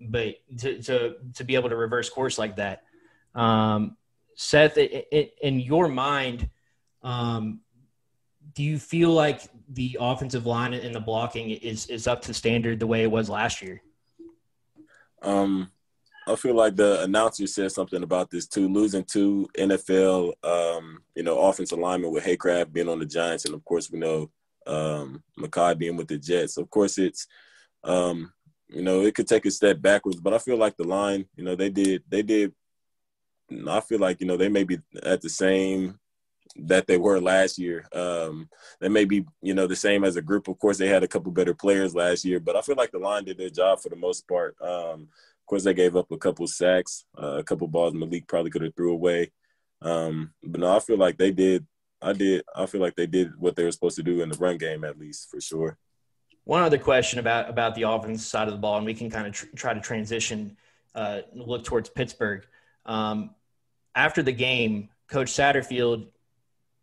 But 0.00 0.36
to, 0.60 0.82
to, 0.82 1.16
to 1.34 1.44
be 1.44 1.54
able 1.54 1.68
to 1.68 1.76
reverse 1.76 2.08
course 2.08 2.38
like 2.38 2.56
that, 2.56 2.84
um, 3.34 3.96
Seth, 4.36 4.76
in 4.76 5.60
your 5.60 5.88
mind, 5.88 6.48
um, 7.02 7.60
do 8.54 8.62
you 8.62 8.78
feel 8.78 9.10
like 9.10 9.42
the 9.68 9.96
offensive 10.00 10.46
line 10.46 10.74
and 10.74 10.94
the 10.94 11.00
blocking 11.00 11.50
is 11.50 11.86
is 11.86 12.06
up 12.06 12.22
to 12.22 12.34
standard 12.34 12.78
the 12.78 12.86
way 12.86 13.02
it 13.02 13.10
was 13.10 13.28
last 13.28 13.62
year? 13.62 13.82
Um, 15.22 15.70
I 16.26 16.36
feel 16.36 16.54
like 16.54 16.76
the 16.76 17.02
announcer 17.02 17.46
said 17.46 17.72
something 17.72 18.02
about 18.02 18.30
this 18.30 18.46
too. 18.46 18.68
Losing 18.68 19.04
two 19.04 19.48
NFL, 19.58 20.32
um, 20.44 21.02
you 21.14 21.22
know, 21.22 21.40
offensive 21.40 21.78
linemen 21.78 22.12
with 22.12 22.24
Haycraft 22.24 22.72
being 22.72 22.88
on 22.88 22.98
the 22.98 23.06
Giants, 23.06 23.44
and 23.44 23.54
of 23.54 23.64
course 23.64 23.90
we 23.90 23.98
know 23.98 24.30
um, 24.66 25.22
Mekhi 25.38 25.78
being 25.78 25.96
with 25.96 26.08
the 26.08 26.18
Jets. 26.18 26.56
Of 26.56 26.70
course, 26.70 26.98
it's 26.98 27.26
um, 27.82 28.32
you 28.68 28.82
know 28.82 29.02
it 29.02 29.14
could 29.14 29.28
take 29.28 29.46
a 29.46 29.50
step 29.50 29.80
backwards, 29.80 30.20
but 30.20 30.32
I 30.32 30.38
feel 30.38 30.56
like 30.56 30.76
the 30.76 30.84
line, 30.84 31.26
you 31.36 31.44
know, 31.44 31.56
they 31.56 31.70
did 31.70 32.02
they 32.08 32.22
did 32.22 32.52
I 33.68 33.80
feel 33.80 33.98
like 33.98 34.20
you 34.20 34.26
know 34.26 34.36
they 34.36 34.48
may 34.48 34.64
be 34.64 34.78
at 35.02 35.20
the 35.20 35.28
same 35.28 35.98
that 36.56 36.86
they 36.86 36.96
were 36.96 37.20
last 37.20 37.58
year. 37.58 37.86
Um, 37.92 38.48
they 38.80 38.88
may 38.88 39.04
be 39.04 39.24
you 39.42 39.54
know 39.54 39.66
the 39.66 39.76
same 39.76 40.04
as 40.04 40.16
a 40.16 40.22
group. 40.22 40.48
Of 40.48 40.58
course, 40.58 40.78
they 40.78 40.88
had 40.88 41.02
a 41.02 41.08
couple 41.08 41.32
better 41.32 41.54
players 41.54 41.94
last 41.94 42.24
year, 42.24 42.40
but 42.40 42.56
I 42.56 42.62
feel 42.62 42.76
like 42.76 42.92
the 42.92 42.98
line 42.98 43.24
did 43.24 43.38
their 43.38 43.50
job 43.50 43.80
for 43.80 43.88
the 43.88 43.96
most 43.96 44.26
part. 44.28 44.56
Um, 44.60 45.08
of 45.44 45.46
course, 45.46 45.64
they 45.64 45.74
gave 45.74 45.94
up 45.94 46.10
a 46.10 46.16
couple 46.16 46.46
sacks, 46.46 47.04
uh, 47.20 47.36
a 47.38 47.44
couple 47.44 47.68
balls 47.68 47.92
Malik 47.92 48.26
probably 48.26 48.50
could 48.50 48.62
have 48.62 48.74
threw 48.74 48.92
away. 48.92 49.30
Um, 49.82 50.32
but 50.42 50.60
no, 50.60 50.74
I 50.74 50.80
feel 50.80 50.96
like 50.96 51.18
they 51.18 51.32
did. 51.32 51.66
I 52.00 52.12
did. 52.12 52.44
I 52.54 52.66
feel 52.66 52.80
like 52.80 52.96
they 52.96 53.06
did 53.06 53.38
what 53.38 53.56
they 53.56 53.64
were 53.64 53.72
supposed 53.72 53.96
to 53.96 54.02
do 54.02 54.22
in 54.22 54.30
the 54.30 54.38
run 54.38 54.56
game, 54.56 54.84
at 54.84 54.98
least 54.98 55.30
for 55.30 55.40
sure. 55.40 55.76
One 56.44 56.62
other 56.62 56.78
question 56.78 57.18
about 57.18 57.48
about 57.48 57.74
the 57.74 57.82
offense 57.82 58.26
side 58.26 58.48
of 58.48 58.54
the 58.54 58.60
ball, 58.60 58.76
and 58.76 58.86
we 58.86 58.94
can 58.94 59.10
kind 59.10 59.26
of 59.26 59.32
tr- 59.32 59.46
try 59.56 59.74
to 59.74 59.80
transition, 59.80 60.56
uh, 60.94 61.20
look 61.34 61.64
towards 61.64 61.88
Pittsburgh. 61.88 62.46
Um, 62.86 63.30
after 63.94 64.22
the 64.22 64.32
game, 64.32 64.88
Coach 65.08 65.28
Satterfield, 65.28 66.08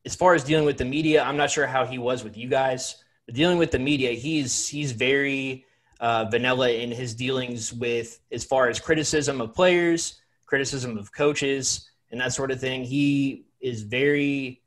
as 0.06 0.16
far 0.16 0.34
as 0.34 0.44
dealing 0.44 0.66
with 0.66 0.78
the 0.78 0.86
media, 0.86 1.24
I'm 1.24 1.38
not 1.38 1.52
sure 1.52 1.68
how 1.68 1.86
he 1.86 1.98
was 1.98 2.24
with 2.24 2.38
you 2.38 2.48
guys, 2.48 3.04
but 3.26 3.36
dealing 3.36 3.58
with 3.58 3.72
the 3.72 3.80
media, 3.80 4.12
he's 4.12 4.68
he's 4.68 4.92
very 4.92 5.66
uh, 6.00 6.26
vanilla 6.26 6.70
in 6.72 6.92
his 6.92 7.14
dealings 7.14 7.72
with 7.72 8.20
as 8.32 8.44
far 8.44 8.68
as 8.70 8.80
criticism 8.80 9.42
of 9.42 9.54
players, 9.54 10.22
criticism 10.46 10.98
of 10.98 11.14
coaches, 11.14 11.90
and 12.12 12.20
that 12.20 12.34
sort 12.34 12.52
of 12.52 12.60
thing. 12.60 12.84
He 12.84 13.46
is 13.60 13.84
very 13.84 14.62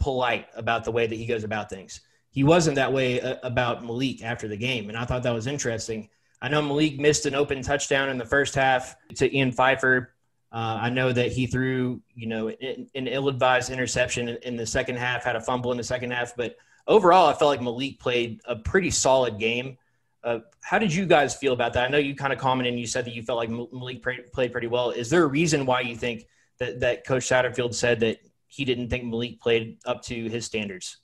polite 0.00 0.48
about 0.56 0.84
the 0.84 0.90
way 0.90 1.06
that 1.06 1.14
he 1.14 1.26
goes 1.26 1.44
about 1.44 1.68
things. 1.68 2.00
He 2.30 2.44
wasn't 2.44 2.76
that 2.76 2.92
way 2.92 3.20
uh, 3.20 3.36
about 3.42 3.84
Malik 3.84 4.24
after 4.24 4.48
the 4.48 4.56
game, 4.56 4.88
and 4.88 4.96
I 4.96 5.04
thought 5.04 5.22
that 5.24 5.34
was 5.34 5.46
interesting. 5.46 6.08
I 6.40 6.48
know 6.48 6.62
Malik 6.62 6.98
missed 6.98 7.26
an 7.26 7.34
open 7.34 7.62
touchdown 7.62 8.08
in 8.08 8.18
the 8.18 8.24
first 8.24 8.54
half 8.54 8.96
to 9.16 9.32
Ean 9.36 9.52
Pfeifer. 9.52 10.08
Uh, 10.52 10.78
I 10.82 10.90
know 10.90 11.12
that 11.12 11.32
he 11.32 11.46
threw, 11.46 12.02
you 12.14 12.26
know, 12.26 12.48
an 12.48 12.88
ill-advised 12.94 13.70
interception 13.70 14.28
in 14.28 14.56
the 14.56 14.66
second 14.66 14.98
half, 14.98 15.24
had 15.24 15.34
a 15.34 15.40
fumble 15.40 15.72
in 15.72 15.78
the 15.78 15.84
second 15.84 16.10
half, 16.10 16.36
but 16.36 16.56
overall, 16.86 17.28
I 17.28 17.32
felt 17.32 17.48
like 17.48 17.62
Malik 17.62 17.98
played 17.98 18.40
a 18.44 18.56
pretty 18.56 18.90
solid 18.90 19.38
game. 19.38 19.78
Uh, 20.22 20.40
how 20.60 20.78
did 20.78 20.92
you 20.94 21.06
guys 21.06 21.34
feel 21.34 21.54
about 21.54 21.72
that? 21.72 21.84
I 21.84 21.88
know 21.88 21.98
you 21.98 22.14
kind 22.14 22.32
of 22.32 22.38
commented 22.38 22.72
and 22.72 22.80
you 22.80 22.86
said 22.86 23.06
that 23.06 23.14
you 23.14 23.22
felt 23.22 23.38
like 23.38 23.48
Malik 23.50 24.02
played 24.32 24.52
pretty 24.52 24.66
well. 24.66 24.90
Is 24.90 25.08
there 25.08 25.24
a 25.24 25.26
reason 25.26 25.64
why 25.64 25.80
you 25.80 25.96
think 25.96 26.26
that, 26.58 26.80
that 26.80 27.06
Coach 27.06 27.22
Satterfield 27.22 27.74
said 27.74 28.00
that 28.00 28.18
he 28.46 28.64
didn't 28.64 28.90
think 28.90 29.04
Malik 29.04 29.40
played 29.40 29.78
up 29.86 30.02
to 30.02 30.28
his 30.28 30.44
standards? 30.44 30.98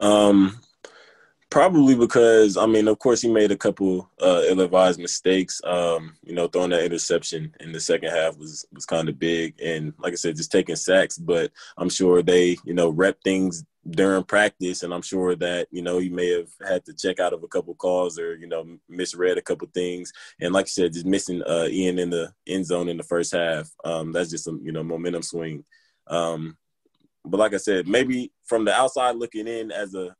Um, 0.00 0.60
Probably 1.52 1.94
because 1.94 2.56
I 2.56 2.64
mean, 2.64 2.88
of 2.88 2.98
course, 2.98 3.20
he 3.20 3.30
made 3.30 3.50
a 3.50 3.56
couple 3.58 4.08
uh, 4.22 4.40
ill-advised 4.46 4.98
mistakes. 4.98 5.60
Um, 5.64 6.16
you 6.24 6.34
know, 6.34 6.48
throwing 6.48 6.70
that 6.70 6.82
interception 6.82 7.54
in 7.60 7.72
the 7.72 7.78
second 7.78 8.08
half 8.08 8.38
was 8.38 8.64
was 8.72 8.86
kind 8.86 9.06
of 9.06 9.18
big, 9.18 9.60
and 9.62 9.92
like 9.98 10.14
I 10.14 10.16
said, 10.16 10.36
just 10.36 10.50
taking 10.50 10.76
sacks. 10.76 11.18
But 11.18 11.52
I'm 11.76 11.90
sure 11.90 12.22
they, 12.22 12.56
you 12.64 12.72
know, 12.72 12.88
rep 12.88 13.20
things 13.22 13.66
during 13.90 14.24
practice, 14.24 14.82
and 14.82 14.94
I'm 14.94 15.02
sure 15.02 15.36
that 15.36 15.68
you 15.70 15.82
know 15.82 15.98
he 15.98 16.08
may 16.08 16.30
have 16.30 16.48
had 16.66 16.86
to 16.86 16.94
check 16.94 17.20
out 17.20 17.34
of 17.34 17.42
a 17.42 17.48
couple 17.48 17.74
calls 17.74 18.18
or 18.18 18.34
you 18.36 18.46
know 18.46 18.78
misread 18.88 19.36
a 19.36 19.42
couple 19.42 19.68
things. 19.74 20.10
And 20.40 20.54
like 20.54 20.64
I 20.64 20.68
said, 20.68 20.94
just 20.94 21.04
missing 21.04 21.42
uh, 21.42 21.66
Ean 21.68 21.98
in 21.98 22.08
the 22.08 22.32
end 22.46 22.64
zone 22.64 22.88
in 22.88 22.96
the 22.96 23.02
first 23.02 23.30
half. 23.30 23.70
Um, 23.84 24.10
that's 24.10 24.30
just 24.30 24.48
a 24.48 24.58
you 24.62 24.72
know 24.72 24.82
momentum 24.82 25.20
swing. 25.20 25.66
Um, 26.06 26.56
but 27.26 27.36
like 27.36 27.52
I 27.52 27.58
said, 27.58 27.86
maybe 27.86 28.32
from 28.46 28.64
the 28.64 28.72
outside 28.72 29.16
looking 29.16 29.46
in 29.46 29.70
as 29.70 29.94
a 29.94 30.16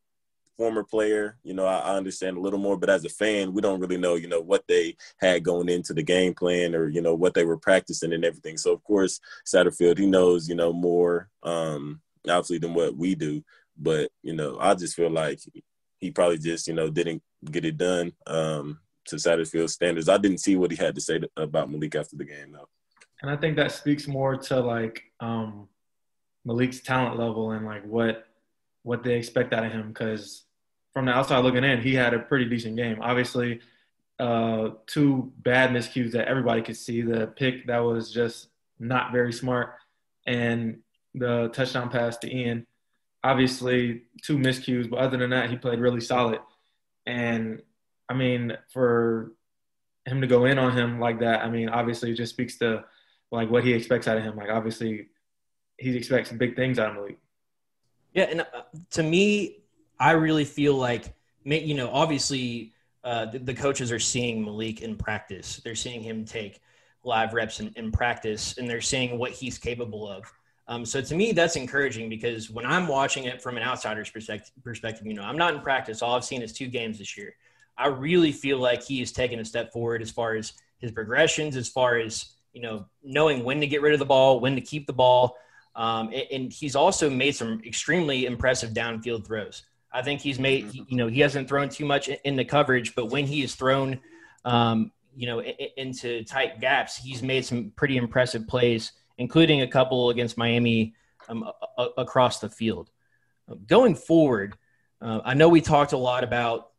former 0.56 0.84
player, 0.84 1.38
you 1.42 1.54
know, 1.54 1.66
I, 1.66 1.78
I, 1.78 1.96
understand 1.96 2.36
a 2.36 2.40
little 2.40 2.58
more, 2.58 2.76
but 2.76 2.90
as 2.90 3.04
a 3.04 3.08
fan, 3.08 3.52
we 3.52 3.62
don't 3.62 3.80
really 3.80 3.96
know, 3.96 4.14
you 4.14 4.28
know, 4.28 4.40
what 4.40 4.64
they 4.68 4.96
had 5.18 5.42
going 5.42 5.68
into 5.68 5.94
the 5.94 6.02
game 6.02 6.34
plan 6.34 6.74
or, 6.74 6.88
you 6.88 7.00
know, 7.00 7.14
what 7.14 7.34
they 7.34 7.44
were 7.44 7.56
practicing 7.56 8.12
and 8.12 8.24
everything. 8.24 8.56
So 8.56 8.72
of 8.72 8.82
course, 8.84 9.20
Satterfield, 9.46 9.98
he 9.98 10.06
knows, 10.06 10.48
you 10.48 10.54
know, 10.54 10.72
more 10.72 11.28
um 11.42 12.00
obviously 12.28 12.58
than 12.58 12.74
what 12.74 12.96
we 12.96 13.14
do. 13.14 13.42
But, 13.76 14.10
you 14.22 14.34
know, 14.34 14.58
I 14.60 14.74
just 14.74 14.94
feel 14.94 15.10
like 15.10 15.40
he 15.98 16.10
probably 16.10 16.38
just, 16.38 16.68
you 16.68 16.74
know, 16.74 16.90
didn't 16.90 17.22
get 17.50 17.64
it 17.64 17.76
done 17.76 18.12
um 18.26 18.78
to 19.06 19.16
Satterfield 19.16 19.70
standards. 19.70 20.08
I 20.08 20.18
didn't 20.18 20.38
see 20.38 20.56
what 20.56 20.70
he 20.70 20.76
had 20.76 20.94
to 20.94 21.00
say 21.00 21.18
to, 21.18 21.30
about 21.36 21.70
Malik 21.70 21.94
after 21.96 22.16
the 22.16 22.24
game 22.24 22.52
though. 22.52 22.68
And 23.22 23.30
I 23.30 23.36
think 23.36 23.56
that 23.56 23.72
speaks 23.72 24.06
more 24.06 24.36
to 24.36 24.60
like 24.60 25.02
um 25.20 25.68
Malik's 26.44 26.80
talent 26.80 27.18
level 27.18 27.52
and 27.52 27.64
like 27.64 27.84
what 27.84 28.26
what 28.82 29.02
they 29.02 29.16
expect 29.16 29.52
out 29.52 29.64
of 29.64 29.72
him 29.72 29.88
because 29.88 30.44
from 30.92 31.06
the 31.06 31.12
outside 31.12 31.40
looking 31.40 31.64
in, 31.64 31.80
he 31.80 31.94
had 31.94 32.14
a 32.14 32.18
pretty 32.18 32.44
decent 32.44 32.76
game. 32.76 32.98
Obviously, 33.00 33.60
uh, 34.18 34.70
two 34.86 35.32
bad 35.38 35.70
miscues 35.70 36.12
that 36.12 36.28
everybody 36.28 36.62
could 36.62 36.76
see. 36.76 37.02
The 37.02 37.28
pick 37.28 37.66
that 37.66 37.78
was 37.78 38.12
just 38.12 38.48
not 38.78 39.12
very 39.12 39.32
smart, 39.32 39.74
and 40.26 40.80
the 41.14 41.48
touchdown 41.52 41.88
pass 41.88 42.18
to 42.18 42.34
Ean. 42.34 42.66
Obviously, 43.24 44.02
two 44.22 44.36
miscues, 44.36 44.88
but 44.90 44.98
other 44.98 45.16
than 45.16 45.30
that, 45.30 45.50
he 45.50 45.56
played 45.56 45.78
really 45.78 46.00
solid. 46.00 46.40
And 47.06 47.62
I 48.08 48.14
mean, 48.14 48.56
for 48.72 49.32
him 50.04 50.20
to 50.20 50.26
go 50.26 50.44
in 50.44 50.58
on 50.58 50.76
him 50.76 51.00
like 51.00 51.20
that, 51.20 51.42
I 51.42 51.48
mean, 51.48 51.68
obviously, 51.68 52.10
it 52.10 52.16
just 52.16 52.32
speaks 52.32 52.58
to 52.58 52.84
like 53.30 53.50
what 53.50 53.64
he 53.64 53.72
expects 53.72 54.08
out 54.08 54.18
of 54.18 54.24
him. 54.24 54.36
Like, 54.36 54.50
obviously, 54.50 55.08
he 55.78 55.96
expects 55.96 56.30
big 56.30 56.54
things 56.54 56.78
out 56.78 56.90
of 56.90 56.94
Malik. 56.96 57.18
Yeah, 58.14 58.24
and 58.24 58.40
uh, 58.42 58.62
to 58.90 59.02
me, 59.02 59.58
I 59.98 60.12
really 60.12 60.44
feel 60.44 60.74
like 60.74 61.14
you 61.44 61.74
know, 61.74 61.90
obviously, 61.90 62.72
uh, 63.04 63.26
the, 63.26 63.38
the, 63.40 63.54
coaches 63.54 63.90
are 63.90 63.98
seeing 63.98 64.44
Malik 64.44 64.80
in 64.82 64.96
practice. 64.96 65.60
They're 65.64 65.74
seeing 65.74 66.02
him 66.02 66.24
take 66.24 66.60
live 67.02 67.34
reps 67.34 67.58
in, 67.58 67.72
in 67.74 67.90
practice, 67.90 68.58
and 68.58 68.70
they're 68.70 68.80
seeing 68.80 69.18
what 69.18 69.32
he's 69.32 69.58
capable 69.58 70.08
of. 70.08 70.32
Um, 70.68 70.84
so 70.84 71.00
to 71.00 71.14
me, 71.16 71.32
that's 71.32 71.56
encouraging 71.56 72.08
because 72.08 72.48
when 72.48 72.64
I'm 72.64 72.86
watching 72.86 73.24
it 73.24 73.42
from 73.42 73.56
an 73.56 73.64
outsider's 73.64 74.08
perspective, 74.08 74.52
perspective, 74.62 75.06
you 75.06 75.14
know, 75.14 75.24
I'm 75.24 75.36
not 75.36 75.54
in 75.54 75.60
practice. 75.60 76.00
All 76.00 76.14
I've 76.14 76.24
seen 76.24 76.42
is 76.42 76.52
two 76.52 76.68
games 76.68 76.98
this 76.98 77.16
year. 77.16 77.34
I 77.76 77.88
really 77.88 78.30
feel 78.30 78.58
like 78.58 78.82
he 78.82 79.00
has 79.00 79.10
taken 79.10 79.40
a 79.40 79.44
step 79.44 79.72
forward 79.72 80.00
as 80.00 80.10
far 80.10 80.36
as 80.36 80.52
his 80.78 80.92
progressions, 80.92 81.56
as 81.56 81.68
far 81.68 81.98
as 81.98 82.32
you 82.52 82.60
know, 82.60 82.86
knowing 83.02 83.44
when 83.44 83.60
to 83.60 83.66
get 83.66 83.82
rid 83.82 83.92
of 83.94 83.98
the 83.98 84.04
ball, 84.04 84.38
when 84.38 84.54
to 84.54 84.60
keep 84.60 84.86
the 84.86 84.92
ball. 84.92 85.36
Um, 85.74 86.12
and 86.30 86.52
he's 86.52 86.76
also 86.76 87.08
made 87.08 87.34
some 87.34 87.62
extremely 87.64 88.26
impressive 88.26 88.70
downfield 88.70 89.26
throws. 89.26 89.62
I 89.92 90.02
think 90.02 90.20
he's 90.20 90.38
made, 90.38 90.72
you 90.74 90.96
know, 90.96 91.06
he 91.06 91.20
hasn't 91.20 91.48
thrown 91.48 91.68
too 91.68 91.84
much 91.84 92.08
in 92.08 92.36
the 92.36 92.44
coverage, 92.44 92.94
but 92.94 93.06
when 93.06 93.26
he 93.26 93.42
is 93.42 93.54
thrown, 93.54 94.00
um, 94.44 94.92
you 95.14 95.26
know, 95.26 95.40
into 95.40 96.24
tight 96.24 96.60
gaps, 96.60 96.96
he's 96.96 97.22
made 97.22 97.44
some 97.44 97.72
pretty 97.76 97.96
impressive 97.96 98.46
plays, 98.46 98.92
including 99.18 99.60
a 99.60 99.66
couple 99.66 100.10
against 100.10 100.38
Miami 100.38 100.94
um, 101.28 101.50
across 101.98 102.40
the 102.40 102.48
field. 102.48 102.90
Going 103.66 103.94
forward, 103.94 104.56
uh, 105.00 105.20
I 105.24 105.34
know 105.34 105.48
we 105.48 105.60
talked 105.60 105.92
a 105.92 105.98
lot 105.98 106.24
about 106.24 106.70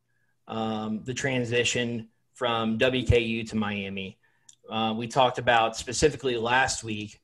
um, 0.48 1.04
the 1.04 1.14
transition 1.14 2.10
from 2.34 2.80
WKU 2.80 3.48
to 3.50 3.56
Miami. 3.56 4.18
Uh, 4.70 4.94
we 4.98 5.08
talked 5.08 5.38
about 5.38 5.78
specifically 5.78 6.38
last 6.38 6.84
week 6.84 7.20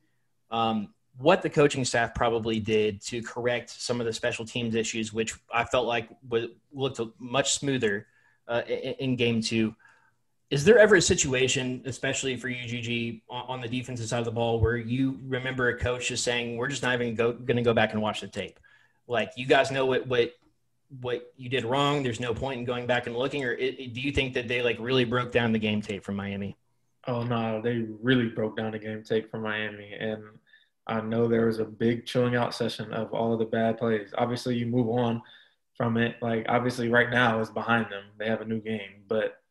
um, 0.52 0.94
what 1.20 1.42
the 1.42 1.50
coaching 1.50 1.84
staff 1.84 2.16
probably 2.16 2.60
did 2.60 3.02
to 3.02 3.22
correct 3.22 3.70
some 3.70 4.00
of 4.00 4.06
the 4.06 4.14
special 4.14 4.46
teams 4.46 4.74
issues, 4.74 5.12
which 5.12 5.36
I 5.54 5.66
felt 5.66 5.86
like 5.86 6.10
was, 6.28 6.46
looked 6.72 7.02
much 7.20 7.54
smoother 7.54 8.08
uh, 8.48 8.62
in, 8.68 8.94
in, 9.00 9.16
game 9.18 9.42
two. 9.42 9.76
Is 10.50 10.64
there 10.64 10.80
ever 10.80 10.96
a 10.96 11.02
situation, 11.02 11.82
especially 11.86 12.38
for 12.38 12.48
UGG 12.48 13.22
on, 13.30 13.44
on 13.48 13.62
the 13.62 13.68
defensive 13.68 14.08
side 14.08 14.20
of 14.20 14.26
the 14.26 14.32
ball, 14.32 14.62
where 14.62 14.78
you 14.78 15.20
remember 15.28 15.68
a 15.68 15.78
coach 15.78 16.08
just 16.08 16.24
saying, 16.24 16.56
"We're 16.56 16.70
just 16.70 16.82
not 16.82 17.00
even 17.00 17.16
going 17.16 17.46
to 17.46 17.62
go 17.62 17.74
back 17.74 17.92
and 17.92 18.02
watch 18.02 18.22
the 18.22 18.28
tape"? 18.28 18.58
Like 19.06 19.32
you 19.36 19.46
guys 19.46 19.72
know 19.72 19.86
what 19.86 20.08
what 20.08 20.34
what 21.02 21.34
you 21.36 21.50
did 21.50 21.66
wrong. 21.66 22.02
There's 22.02 22.22
no 22.22 22.34
point 22.34 22.60
in 22.60 22.66
going 22.66 22.88
back 22.88 23.08
and 23.08 23.16
looking. 23.16 23.44
Or 23.44 23.52
it, 23.52 23.94
do 23.94 24.00
you 24.00 24.12
think 24.12 24.34
that 24.36 24.48
they 24.48 24.62
like 24.62 24.78
really 24.80 25.06
broke 25.06 25.34
down 25.34 25.52
the 25.52 25.60
game 25.60 25.82
tape 25.82 26.04
from 26.04 26.16
Miami? 26.16 26.56
Oh 27.08 27.24
no, 27.24 27.62
they 27.62 27.86
really 28.02 28.30
broke 28.30 28.56
down 28.56 28.72
the 28.72 28.80
game 28.80 29.04
tape 29.04 29.30
from 29.30 29.44
Miami, 29.44 29.94
and 29.94 30.24
I 30.90 31.02
know 31.02 31.28
there 31.28 31.46
was 31.46 31.60
a 31.60 31.66
big 31.66 32.06
chilling 32.06 32.36
out 32.36 32.54
session 32.54 32.92
of 32.94 33.14
all 33.14 33.32
of 33.32 33.40
the 33.40 33.46
bad 33.46 33.78
plays. 33.78 34.12
Obviously, 34.18 34.56
you 34.56 34.66
move 34.66 34.90
on 34.90 35.22
from 35.76 35.98
it. 35.98 36.16
Like, 36.22 36.46
obviously, 36.50 36.90
right 36.90 37.10
now 37.10 37.40
is 37.40 37.50
behind 37.50 37.86
them. 37.92 38.04
They 38.18 38.28
have 38.28 38.42
a 38.42 38.46
new 38.46 38.60
game, 38.60 39.04
but 39.08 39.42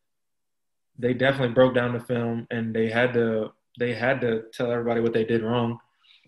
they 0.97 1.13
definitely 1.13 1.53
broke 1.53 1.73
down 1.73 1.93
the 1.93 1.99
film, 1.99 2.45
and 2.51 2.75
they 2.75 2.89
had 2.89 3.13
to 3.13 3.53
they 3.79 3.93
had 3.93 4.19
to 4.21 4.43
tell 4.53 4.69
everybody 4.69 4.99
what 4.99 5.13
they 5.13 5.23
did 5.23 5.41
wrong, 5.41 5.79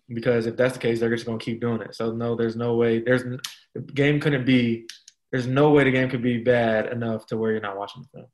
because 0.08 0.46
if 0.46 0.56
that's 0.56 0.74
the 0.74 0.80
case, 0.80 1.00
they're 1.00 1.14
just 1.14 1.26
gonna 1.26 1.38
keep 1.38 1.60
doing 1.60 1.82
it. 1.82 1.94
So 1.94 2.14
no, 2.14 2.36
there's 2.36 2.56
no 2.56 2.76
way. 2.76 3.00
There's 3.00 3.24
the 3.74 3.82
game 3.82 4.20
couldn't 4.20 4.46
be. 4.46 4.88
There's 5.32 5.48
no 5.48 5.72
way 5.72 5.84
the 5.84 5.92
game 5.92 6.10
could 6.10 6.22
be 6.22 6.40
bad 6.40 6.88
enough 6.88 7.26
to 7.28 7.38
where 7.38 7.52
you're 7.52 7.62
not 7.62 7.78
watching 7.78 8.02
the 8.04 8.10
film. 8.10 8.28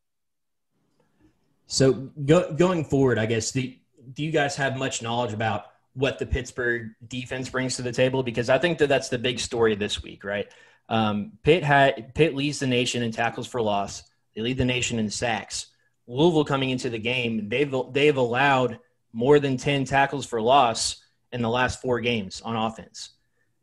So 1.68 1.94
go, 2.26 2.54
going 2.54 2.86
forward, 2.86 3.20
I 3.20 3.26
guess 3.26 3.52
the, 3.52 3.78
do 4.14 4.24
you 4.24 4.32
guys 4.32 4.56
have 4.56 4.78
much 4.78 5.02
knowledge 5.02 5.34
about 5.34 5.66
what 5.98 6.20
the 6.20 6.28
Pittsburgh 6.28 6.92
defense 7.08 7.50
brings 7.50 7.76
to 7.76 7.82
the 7.82 7.92
table 7.92 8.22
because 8.22 8.52
I 8.52 8.60
think 8.60 8.78
that 8.78 8.88
that's 8.88 9.10
the 9.10 9.18
big 9.18 9.40
story 9.40 9.74
this 9.74 10.04
week, 10.04 10.24
right? 10.24 10.48
Um, 10.90 11.34
Pitt 11.42 11.64
had 11.64 12.14
Pitt 12.14 12.36
leads 12.36 12.60
the 12.60 12.68
nation 12.68 13.02
in 13.02 13.12
tackles 13.12 13.48
for 13.48 13.62
loss. 13.64 14.04
They 14.36 14.44
lead 14.44 14.58
the 14.58 14.66
nation 14.66 15.00
in 15.00 15.10
sacks. 15.10 15.68
Louisville 16.06 16.46
coming 16.46 16.70
into 16.70 16.92
the 16.92 17.00
game, 17.00 17.50
they've 17.50 17.74
they've 17.92 18.16
allowed 18.16 18.80
more 19.12 19.40
than 19.40 19.58
ten 19.58 19.86
tackles 19.86 20.28
for 20.28 20.40
loss 20.40 21.04
in 21.32 21.42
the 21.42 21.50
last 21.50 21.82
four 21.82 22.00
games 22.00 22.42
on 22.42 22.56
offense. 22.56 23.10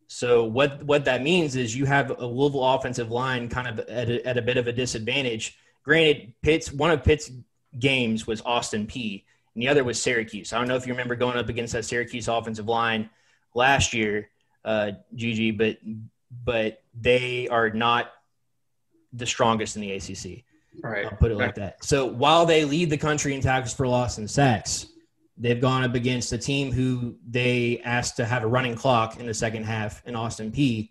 So 0.08 0.44
what 0.44 0.82
what 0.82 1.04
that 1.04 1.22
means 1.22 1.54
is 1.54 1.76
you 1.76 1.86
have 1.86 2.10
a 2.10 2.26
Louisville 2.26 2.64
offensive 2.64 3.12
line 3.12 3.48
kind 3.48 3.68
of 3.68 3.78
at 3.88 4.10
a, 4.10 4.26
at 4.26 4.38
a 4.38 4.42
bit 4.42 4.56
of 4.56 4.66
a 4.66 4.72
disadvantage. 4.72 5.56
Granted, 5.84 6.34
Pitt's 6.42 6.72
one 6.72 6.90
of 6.90 7.04
Pitt's 7.04 7.30
games 7.78 8.26
was 8.26 8.42
Austin 8.42 8.88
Peay 8.88 9.22
and 9.54 9.62
the 9.62 9.68
other 9.68 9.84
was 9.84 10.00
Syracuse. 10.00 10.52
I 10.52 10.58
don't 10.58 10.68
know 10.68 10.76
if 10.76 10.86
you 10.86 10.92
remember 10.92 11.14
going 11.14 11.36
up 11.36 11.48
against 11.48 11.72
that 11.72 11.84
Syracuse 11.84 12.28
offensive 12.28 12.68
line 12.68 13.08
last 13.54 13.92
year, 13.94 14.30
uh, 14.64 14.92
Gigi, 15.14 15.50
but 15.50 15.78
but 16.44 16.82
they 17.00 17.48
are 17.48 17.70
not 17.70 18.12
the 19.12 19.26
strongest 19.26 19.76
in 19.76 19.82
the 19.82 19.92
ACC. 19.92 20.44
Right. 20.82 21.06
I'll 21.06 21.16
put 21.16 21.30
it 21.30 21.36
like 21.36 21.54
that. 21.54 21.84
So 21.84 22.06
while 22.06 22.46
they 22.46 22.64
lead 22.64 22.90
the 22.90 22.98
country 22.98 23.34
in 23.34 23.40
tackles 23.40 23.72
for 23.72 23.86
loss 23.86 24.18
and 24.18 24.28
sacks, 24.28 24.86
they've 25.38 25.60
gone 25.60 25.84
up 25.84 25.94
against 25.94 26.32
a 26.32 26.38
team 26.38 26.72
who 26.72 27.16
they 27.28 27.80
asked 27.84 28.16
to 28.16 28.24
have 28.24 28.42
a 28.42 28.46
running 28.46 28.74
clock 28.74 29.20
in 29.20 29.26
the 29.26 29.34
second 29.34 29.64
half 29.64 30.02
in 30.06 30.16
Austin 30.16 30.50
Peay 30.50 30.90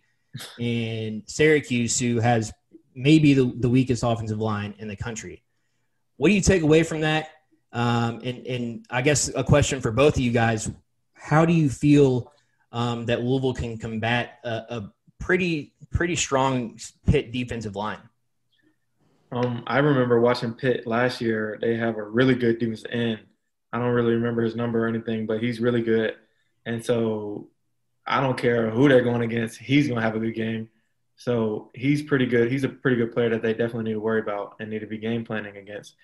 and 0.60 1.23
Syracuse, 1.26 1.99
who 1.99 2.19
has 2.19 2.54
maybe 2.95 3.34
the, 3.34 3.54
the 3.60 3.69
weakest 3.69 4.04
offensive 4.04 4.39
line 4.39 4.73
in 4.78 4.88
the 4.88 4.95
country. 4.95 5.43
What 6.17 6.30
do 6.30 6.34
you 6.34 6.41
take 6.41 6.62
away 6.62 6.84
from 6.84 7.02
that? 7.02 7.30
Um, 7.73 8.21
and, 8.23 8.47
and 8.47 8.86
I 8.89 9.01
guess 9.01 9.29
a 9.36 9.43
question 9.43 9.81
for 9.81 9.91
both 9.91 10.15
of 10.15 10.21
you 10.21 10.31
guys: 10.31 10.71
How 11.13 11.45
do 11.45 11.53
you 11.53 11.69
feel 11.69 12.31
um, 12.71 13.07
that 13.07 13.23
Louisville 13.23 13.53
can 13.53 13.77
combat 13.77 14.39
a, 14.43 14.49
a 14.49 14.93
pretty 15.19 15.73
pretty 15.91 16.15
strong 16.15 16.79
Pitt 17.05 17.31
defensive 17.31 17.75
line? 17.75 17.99
Um, 19.31 19.63
I 19.65 19.79
remember 19.79 20.19
watching 20.21 20.53
Pitt 20.53 20.86
last 20.86 21.19
year. 21.19 21.57
They 21.59 21.75
have 21.75 21.97
a 21.97 22.03
really 22.03 22.36
good 22.36 22.59
defensive 22.59 22.91
end. 22.91 23.19
I 23.71 23.79
don't 23.79 23.93
really 23.93 24.13
remember 24.13 24.43
his 24.43 24.55
number 24.55 24.86
or 24.86 24.88
anything, 24.88 25.25
but 25.25 25.41
he's 25.41 25.59
really 25.59 25.81
good. 25.81 26.15
And 26.65 26.86
so 26.86 27.49
I 28.05 28.21
don't 28.21 28.38
care 28.38 28.69
who 28.69 28.88
they're 28.88 29.01
going 29.01 29.23
against. 29.23 29.57
He's 29.57 29.88
going 29.88 29.99
to 29.99 30.05
have 30.05 30.15
a 30.15 30.19
good 30.19 30.36
game. 30.36 30.69
So 31.15 31.71
he's 31.73 32.03
pretty 32.03 32.27
good. 32.27 32.51
He's 32.51 32.63
a 32.63 32.69
pretty 32.69 32.97
good 32.97 33.13
player 33.13 33.29
that 33.29 33.41
they 33.41 33.53
definitely 33.53 33.86
need 33.86 33.93
to 33.93 33.99
worry 33.99 34.19
about 34.19 34.57
and 34.59 34.69
need 34.69 34.79
to 34.79 34.88
be 34.88 34.99
game 34.99 35.25
planning 35.25 35.57
against. 35.57 35.95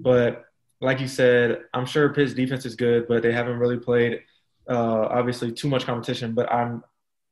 But 0.00 0.44
like 0.80 1.00
you 1.00 1.08
said, 1.08 1.62
I'm 1.74 1.86
sure 1.86 2.12
Pitt's 2.12 2.34
defense 2.34 2.64
is 2.64 2.74
good, 2.74 3.06
but 3.06 3.22
they 3.22 3.32
haven't 3.32 3.58
really 3.58 3.78
played 3.78 4.22
uh, 4.68 5.06
obviously 5.10 5.52
too 5.52 5.68
much 5.68 5.84
competition. 5.84 6.34
But 6.34 6.50
I'm 6.52 6.82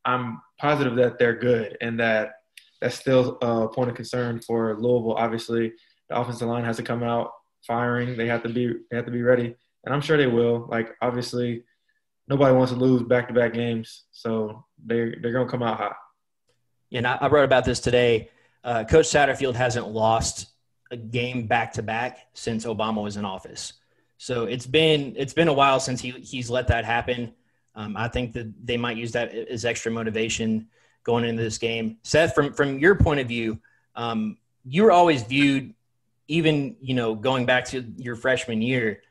I'm 0.04 0.40
positive 0.60 0.96
that 0.96 1.18
they're 1.18 1.36
good 1.36 1.76
and 1.80 1.98
that 2.00 2.32
that's 2.80 2.96
still 2.96 3.38
a 3.42 3.68
point 3.68 3.90
of 3.90 3.96
concern 3.96 4.40
for 4.40 4.76
Louisville. 4.78 5.14
Obviously, 5.14 5.72
the 6.08 6.18
offensive 6.18 6.48
line 6.48 6.64
has 6.64 6.76
to 6.76 6.82
come 6.82 7.02
out 7.02 7.32
firing. 7.66 8.16
They 8.16 8.26
have 8.26 8.42
to 8.42 8.48
be 8.48 8.74
they 8.90 8.96
have 8.96 9.06
to 9.06 9.12
be 9.12 9.22
ready, 9.22 9.54
and 9.84 9.94
I'm 9.94 10.00
sure 10.00 10.16
they 10.16 10.26
will. 10.26 10.66
Like 10.70 10.94
obviously, 11.00 11.64
nobody 12.28 12.54
wants 12.54 12.72
to 12.72 12.78
lose 12.78 13.02
back 13.02 13.28
to 13.28 13.34
back 13.34 13.54
games, 13.54 14.04
so 14.10 14.64
they 14.84 15.14
they're 15.22 15.32
gonna 15.32 15.50
come 15.50 15.62
out 15.62 15.78
hot. 15.78 15.96
And 16.92 17.06
I, 17.06 17.16
I 17.16 17.28
wrote 17.28 17.44
about 17.44 17.64
this 17.64 17.80
today. 17.80 18.30
Uh, 18.62 18.84
Coach 18.84 19.06
Satterfield 19.06 19.54
hasn't 19.54 19.88
lost 19.88 20.46
a 20.90 20.96
game 20.96 21.46
back 21.46 21.72
to 21.74 21.82
back 21.82 22.26
since 22.34 22.64
Obama 22.64 23.02
was 23.02 23.16
in 23.16 23.24
office. 23.24 23.74
So 24.18 24.44
it's 24.44 24.66
been 24.66 25.14
it's 25.16 25.32
been 25.32 25.48
a 25.48 25.52
while 25.52 25.80
since 25.80 26.00
he 26.00 26.10
he's 26.10 26.50
let 26.50 26.68
that 26.68 26.84
happen. 26.84 27.32
Um, 27.74 27.96
I 27.96 28.08
think 28.08 28.32
that 28.32 28.52
they 28.66 28.76
might 28.76 28.96
use 28.96 29.12
that 29.12 29.32
as 29.32 29.64
extra 29.64 29.92
motivation 29.92 30.68
going 31.04 31.24
into 31.24 31.42
this 31.42 31.58
game. 31.58 31.98
Seth, 32.02 32.34
from 32.34 32.52
from 32.52 32.78
your 32.78 32.96
point 32.96 33.20
of 33.20 33.28
view, 33.28 33.60
um, 33.94 34.36
you 34.64 34.82
were 34.82 34.90
always 34.90 35.22
viewed, 35.22 35.72
even 36.26 36.76
you 36.80 36.94
know 36.94 37.14
going 37.14 37.46
back 37.46 37.64
to 37.66 37.84
your 37.96 38.16
freshman 38.16 38.60
year, 38.60 39.02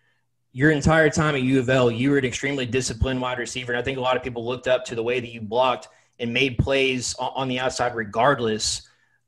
your 0.52 0.72
entire 0.72 1.10
time 1.10 1.36
at 1.36 1.42
U 1.42 1.60
of 1.60 1.70
L, 1.70 1.90
you 1.90 2.12
were 2.12 2.18
an 2.18 2.26
extremely 2.26 2.66
disciplined 2.66 3.22
wide 3.22 3.40
receiver, 3.40 3.72
and 3.72 3.80
I 3.80 3.84
think 3.84 3.98
a 3.98 4.02
lot 4.02 4.18
of 4.18 4.24
people 4.24 4.46
looked 4.46 4.68
up 4.68 4.84
to 4.86 4.96
the 4.96 5.04
way 5.04 5.22
that 5.22 5.32
you 5.32 5.40
blocked 5.40 5.88
and 6.20 6.34
made 6.34 6.58
plays 6.58 7.16
on 7.18 7.48
the 7.48 7.60
outside, 7.60 7.96
regardless 7.96 8.82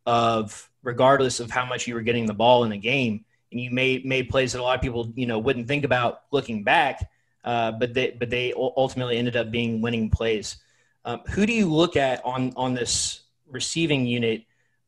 of 0.06 0.69
regardless 0.84 1.40
of 1.40 1.52
how 1.52 1.66
much 1.66 1.88
you 1.88 1.94
were 1.94 2.02
getting 2.02 2.26
the 2.26 2.34
ball 2.34 2.64
in 2.64 2.70
the 2.70 2.78
game. 2.78 3.26
And 3.52 3.60
you 3.60 3.72
made 3.72 4.06
made 4.06 4.30
plays 4.30 4.54
that 4.54 4.62
a 4.62 4.64
lot 4.64 4.76
of 4.76 4.82
people 4.82 5.12
you 5.16 5.26
know 5.26 5.40
wouldn't 5.40 5.68
think 5.68 5.84
about 5.84 6.22
looking 6.32 6.64
back, 6.64 7.10
uh, 7.44 7.72
but 7.72 7.94
they 7.94 8.12
but 8.12 8.30
they 8.30 8.54
ultimately 8.54 9.18
ended 9.18 9.36
up 9.36 9.50
being 9.50 9.82
winning 9.82 10.10
plays. 10.10 10.58
Um, 11.06 11.22
who 11.30 11.46
do 11.46 11.54
you 11.54 11.72
look 11.72 11.96
at 11.96 12.24
on 12.24 12.54
on 12.56 12.76
this 12.76 13.22
receiving 13.50 14.06
unit 14.06 14.44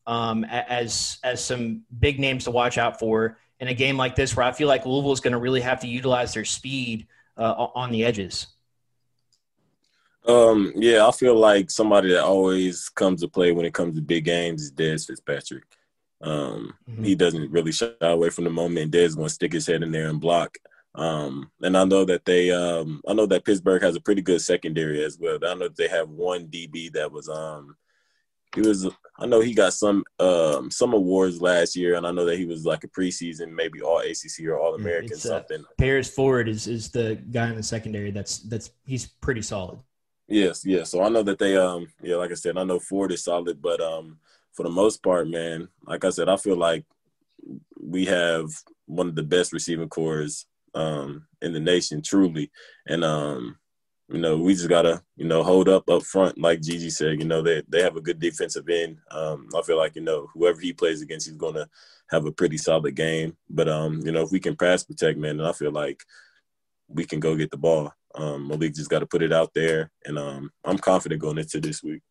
um, 0.06 0.44
as 0.44 1.18
as 1.24 1.44
some 1.44 1.82
big 1.98 2.20
names 2.20 2.44
to 2.44 2.52
watch 2.52 2.78
out 2.78 3.00
for 3.00 3.38
in 3.58 3.68
a 3.68 3.74
game 3.74 3.96
like 3.96 4.14
this, 4.14 4.36
where 4.36 4.46
I 4.46 4.52
feel 4.52 4.68
like 4.68 4.86
Louisville 4.86 5.12
is 5.12 5.20
going 5.20 5.32
to 5.32 5.38
really 5.38 5.60
have 5.60 5.80
to 5.80 5.88
utilize 5.88 6.34
their 6.34 6.44
speed 6.44 7.06
uh, 7.36 7.68
on 7.74 7.90
the 7.90 8.04
edges? 8.04 8.48
Um, 10.26 10.72
yeah, 10.76 11.06
I 11.06 11.10
feel 11.10 11.36
like 11.36 11.70
somebody 11.70 12.10
that 12.10 12.22
always 12.22 12.88
comes 12.88 13.22
to 13.22 13.28
play 13.28 13.52
when 13.52 13.66
it 13.66 13.74
comes 13.74 13.96
to 13.96 14.02
big 14.02 14.24
games 14.24 14.62
is 14.62 14.72
Dez 14.72 15.06
Fitzpatrick. 15.06 15.64
Um, 16.22 16.74
mm-hmm. 16.88 17.04
He 17.04 17.14
doesn't 17.14 17.50
really 17.50 17.72
shy 17.72 17.90
away 18.00 18.30
from 18.30 18.44
the 18.44 18.50
moment. 18.50 18.92
Dez 18.92 19.16
going 19.16 19.28
to 19.28 19.34
stick 19.34 19.52
his 19.52 19.66
head 19.66 19.82
in 19.82 19.90
there 19.90 20.08
and 20.08 20.20
block. 20.20 20.56
Um, 20.94 21.50
and 21.62 21.76
I 21.76 21.84
know 21.84 22.04
that 22.04 22.24
they, 22.24 22.50
um, 22.50 23.00
I 23.08 23.14
know 23.14 23.26
that 23.26 23.44
Pittsburgh 23.44 23.82
has 23.82 23.96
a 23.96 24.00
pretty 24.00 24.22
good 24.22 24.42
secondary 24.42 25.02
as 25.04 25.18
well. 25.18 25.38
I 25.44 25.54
know 25.54 25.68
they 25.68 25.88
have 25.88 26.08
one 26.08 26.48
DB 26.48 26.92
that 26.92 27.10
was, 27.10 27.28
um, 27.28 27.76
he 28.54 28.60
was, 28.60 28.86
I 29.18 29.24
know 29.24 29.40
he 29.40 29.54
got 29.54 29.72
some, 29.72 30.04
um, 30.18 30.70
some 30.70 30.92
awards 30.92 31.40
last 31.40 31.74
year, 31.74 31.94
and 31.94 32.06
I 32.06 32.10
know 32.10 32.26
that 32.26 32.36
he 32.36 32.44
was 32.44 32.66
like 32.66 32.84
a 32.84 32.88
preseason, 32.88 33.50
maybe 33.50 33.80
All 33.80 34.00
ACC 34.00 34.46
or 34.46 34.58
All 34.58 34.74
American 34.74 35.14
uh, 35.14 35.20
something. 35.20 35.60
Uh, 35.60 35.74
Paris 35.78 36.10
Ford 36.10 36.48
is 36.48 36.66
is 36.66 36.90
the 36.90 37.18
guy 37.30 37.48
in 37.48 37.56
the 37.56 37.62
secondary. 37.62 38.10
That's 38.10 38.40
that's 38.40 38.70
he's 38.84 39.06
pretty 39.06 39.40
solid. 39.40 39.78
Yes, 40.28 40.64
yes. 40.66 40.90
So 40.90 41.02
I 41.02 41.08
know 41.08 41.22
that 41.22 41.38
they, 41.38 41.56
um, 41.56 41.86
yeah, 42.02 42.16
like 42.16 42.30
I 42.30 42.34
said, 42.34 42.58
I 42.58 42.64
know 42.64 42.78
Ford 42.78 43.12
is 43.12 43.24
solid, 43.24 43.62
but 43.62 43.80
um, 43.80 44.18
for 44.54 44.64
the 44.64 44.70
most 44.70 45.02
part, 45.02 45.28
man, 45.28 45.68
like 45.86 46.04
I 46.04 46.10
said, 46.10 46.28
I 46.28 46.36
feel 46.36 46.56
like 46.56 46.84
we 47.80 48.04
have 48.06 48.48
one 48.86 49.08
of 49.08 49.14
the 49.14 49.22
best 49.22 49.52
receiving 49.52 49.88
corps 49.88 50.46
um, 50.74 51.26
in 51.40 51.52
the 51.52 51.60
nation, 51.60 52.02
truly. 52.02 52.50
And 52.86 53.04
um, 53.04 53.56
you 54.08 54.18
know, 54.18 54.36
we 54.36 54.54
just 54.54 54.68
gotta, 54.68 55.02
you 55.16 55.26
know, 55.26 55.42
hold 55.42 55.68
up 55.68 55.88
up 55.88 56.02
front, 56.02 56.38
like 56.38 56.60
Gigi 56.60 56.90
said. 56.90 57.18
You 57.18 57.26
know, 57.26 57.42
they 57.42 57.62
they 57.68 57.82
have 57.82 57.96
a 57.96 58.00
good 58.00 58.18
defensive 58.18 58.68
end. 58.68 58.98
Um, 59.10 59.48
I 59.56 59.62
feel 59.62 59.78
like 59.78 59.96
you 59.96 60.02
know 60.02 60.28
whoever 60.34 60.60
he 60.60 60.72
plays 60.72 61.02
against, 61.02 61.26
he's 61.26 61.36
gonna 61.36 61.68
have 62.10 62.26
a 62.26 62.32
pretty 62.32 62.58
solid 62.58 62.94
game. 62.94 63.36
But 63.48 63.68
um, 63.68 64.00
you 64.04 64.12
know, 64.12 64.22
if 64.22 64.30
we 64.30 64.40
can 64.40 64.56
pass 64.56 64.84
protect, 64.84 65.18
man, 65.18 65.38
then 65.38 65.46
I 65.46 65.52
feel 65.52 65.72
like 65.72 66.02
we 66.88 67.04
can 67.04 67.20
go 67.20 67.36
get 67.36 67.50
the 67.50 67.56
ball. 67.56 67.92
Um, 68.14 68.48
Malik 68.48 68.74
just 68.74 68.90
got 68.90 68.98
to 68.98 69.06
put 69.06 69.22
it 69.22 69.32
out 69.32 69.52
there, 69.54 69.90
and 70.04 70.18
um, 70.18 70.50
I'm 70.64 70.78
confident 70.78 71.20
going 71.20 71.38
into 71.38 71.60
this 71.60 71.82
week. 71.82 72.02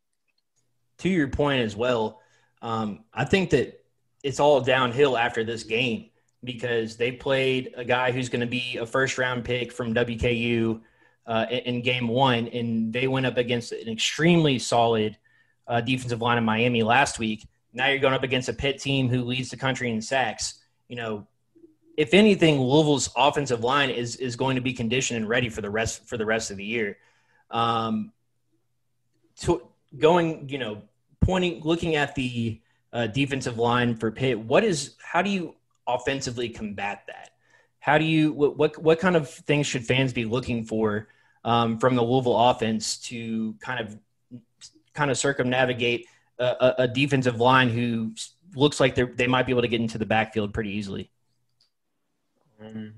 To 1.00 1.10
your 1.10 1.28
point 1.28 1.62
as 1.62 1.76
well, 1.76 2.21
um, 2.62 3.04
I 3.14 3.26
think 3.26 3.50
that 3.52 3.84
it's 4.24 4.40
all 4.40 4.62
downhill 4.62 5.18
after 5.18 5.44
this 5.44 5.64
game 5.64 6.10
because 6.44 6.98
they 6.98 7.12
played 7.12 7.74
a 7.76 7.84
guy 7.84 8.12
who's 8.12 8.30
going 8.30 8.42
to 8.42 8.48
be 8.48 8.78
a 8.78 8.86
first 8.86 9.18
round 9.18 9.44
pick 9.44 9.72
from 9.72 9.94
WKU 9.94 10.82
uh, 11.28 11.46
in, 11.50 11.82
game 11.82 12.08
one, 12.08 12.48
and 12.48 12.92
they 12.92 13.08
went 13.08 13.26
up 13.26 13.38
against 13.38 13.72
an 13.72 13.88
extremely 13.88 14.58
solid 14.60 15.18
uh, 15.68 15.82
defensive 15.82 16.22
line 16.22 16.38
in 16.38 16.44
Miami 16.44 16.84
last 16.84 17.20
week. 17.20 17.48
Now 17.74 17.88
you're 17.88 18.00
going 18.00 18.14
up 18.14 18.24
against 18.24 18.50
a 18.50 18.54
Pitt 18.54 18.80
team 18.80 19.08
who 19.08 19.24
leads 19.24 19.50
the 19.50 19.58
country 19.58 19.92
in 19.92 20.02
sacks. 20.02 20.56
You 20.88 20.98
know, 20.98 21.28
if 21.96 22.14
anything, 22.14 22.60
Louisville's 22.60 23.10
offensive 23.16 23.64
line 23.64 23.90
is 23.90 24.16
is 24.18 24.36
going 24.36 24.56
to 24.56 24.62
be 24.62 24.74
conditioned 24.74 25.18
and 25.18 25.30
ready 25.30 25.50
for 25.50 25.62
the 25.62 25.70
rest 25.70 26.06
for 26.08 26.18
the 26.18 26.26
rest 26.26 26.52
of 26.52 26.58
the 26.58 26.66
year. 26.66 26.98
Um, 27.50 28.12
to 29.42 29.68
going, 29.98 30.50
you 30.50 30.58
know, 30.58 30.82
pointing, 31.22 31.62
looking 31.62 31.96
at 31.96 32.16
the 32.16 32.60
uh, 32.94 33.08
defensive 33.08 33.58
line 33.58 33.96
for 33.96 34.12
Pitt, 34.12 34.40
what 34.40 34.64
is 34.64 34.96
how 35.02 35.22
do 35.22 35.30
you 35.30 35.56
offensively 35.88 36.50
combat 36.50 37.04
that? 37.08 37.32
How 37.80 37.98
do 37.98 38.06
you 38.06 38.34
what 38.34 38.58
what, 38.58 38.78
what 38.78 39.00
kind 39.00 39.16
of 39.16 39.30
things 39.30 39.68
should 39.68 39.86
fans 39.86 40.14
be 40.14 40.26
looking 40.26 40.66
for 40.66 41.08
um, 41.44 41.80
from 41.80 41.96
the 41.96 42.04
Louisville 42.04 42.38
offense 42.38 42.98
to 42.98 43.56
kind 43.60 43.80
of 43.80 43.98
kind 44.94 45.10
of 45.10 45.18
circumnavigate 45.18 46.06
a, 46.38 46.76
a 46.80 46.88
defensive 46.88 47.40
line 47.40 47.70
who 47.70 48.14
looks 48.56 48.80
like 48.80 48.96
they 48.96 49.04
they 49.04 49.28
might 49.28 49.46
be 49.46 49.52
able 49.52 49.62
to 49.62 49.68
get 49.68 49.82
into 49.82 49.98
the 49.98 50.06
backfield 50.06 50.54
pretty 50.54 50.72
easily? 50.72 51.10
Um, 52.64 52.96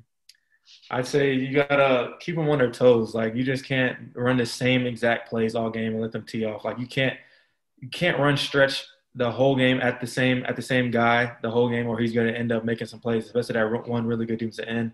I'd 0.90 1.08
say 1.08 1.34
you 1.34 1.54
gotta 1.54 2.14
keep 2.20 2.36
them 2.36 2.50
on 2.50 2.58
their 2.58 2.72
toes. 2.72 3.14
Like 3.14 3.36
you 3.36 3.44
just 3.44 3.66
can't 3.66 3.98
run 4.16 4.38
the 4.38 4.46
same 4.46 4.86
exact 4.86 5.30
plays 5.30 5.56
all 5.56 5.70
game 5.70 5.94
and 5.94 6.02
let 6.02 6.12
them 6.12 6.24
tee 6.24 6.46
off. 6.46 6.66
Like 6.66 6.80
you 6.80 6.88
can't 6.88 7.18
you 7.84 7.90
can't 7.90 8.18
run 8.18 8.38
stretch 8.38 8.86
the 9.14 9.30
whole 9.30 9.58
game 9.58 9.82
at 9.82 10.00
the 10.00 10.08
same 10.08 10.44
at 10.48 10.56
the 10.56 10.62
same 10.62 10.90
guy 10.90 11.36
the 11.42 11.52
whole 11.52 11.70
game, 11.70 11.86
or 11.86 12.00
he's 12.00 12.14
going 12.14 12.28
to 12.28 12.38
end 12.38 12.52
up 12.54 12.64
making 12.64 12.88
some 12.88 13.02
plays, 13.02 13.26
especially 13.26 13.54
that 13.54 13.88
one 13.88 14.08
really 14.08 14.26
good 14.26 14.40
defensive 14.40 14.66
end. 14.68 14.94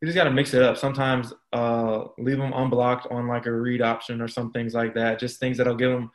You 0.00 0.06
just 0.06 0.14
got 0.14 0.24
to 0.24 0.30
mix 0.30 0.54
it 0.54 0.62
up. 0.62 0.76
Sometimes 0.76 1.32
uh, 1.52 2.04
leave 2.16 2.38
them 2.38 2.52
unblocked 2.52 3.08
on 3.10 3.26
like 3.26 3.46
a 3.46 3.52
read 3.52 3.82
option 3.82 4.20
or 4.20 4.28
some 4.28 4.52
things 4.52 4.72
like 4.72 4.94
that. 4.94 5.18
Just 5.18 5.40
things 5.40 5.58
that'll 5.58 5.74
give 5.74 5.90
them, 5.90 6.12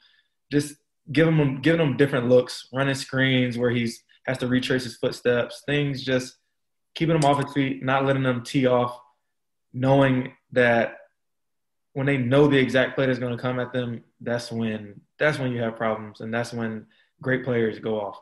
just 0.49 0.75
give 1.11 1.25
them 1.25 1.61
giving 1.61 1.79
them 1.79 1.97
different 1.97 2.29
looks, 2.29 2.69
running 2.71 2.95
screens 2.95 3.57
where 3.57 3.69
he's 3.69 4.01
has 4.25 4.37
to 4.37 4.47
retrace 4.47 4.85
his 4.85 4.95
footsteps. 4.95 5.63
Things 5.65 6.01
just 6.01 6.37
keeping 6.95 7.19
them 7.19 7.29
off 7.29 7.43
his 7.43 7.53
feet, 7.53 7.83
not 7.83 8.05
letting 8.05 8.23
them 8.23 8.45
tee 8.45 8.65
off, 8.65 8.97
knowing 9.73 10.31
that 10.53 10.95
when 11.91 12.05
they 12.05 12.17
know 12.17 12.47
the 12.47 12.57
exact 12.57 12.95
play 12.95 13.05
that's 13.05 13.19
going 13.19 13.35
to 13.35 13.41
come 13.41 13.59
at 13.59 13.73
them, 13.73 14.01
that's 14.23 14.51
when 14.51 14.99
that's 15.19 15.37
when 15.39 15.51
you 15.51 15.61
have 15.61 15.75
problems, 15.75 16.21
and 16.21 16.33
that's 16.33 16.53
when 16.53 16.85
great 17.21 17.43
players 17.43 17.79
go 17.79 17.99
off. 17.99 18.19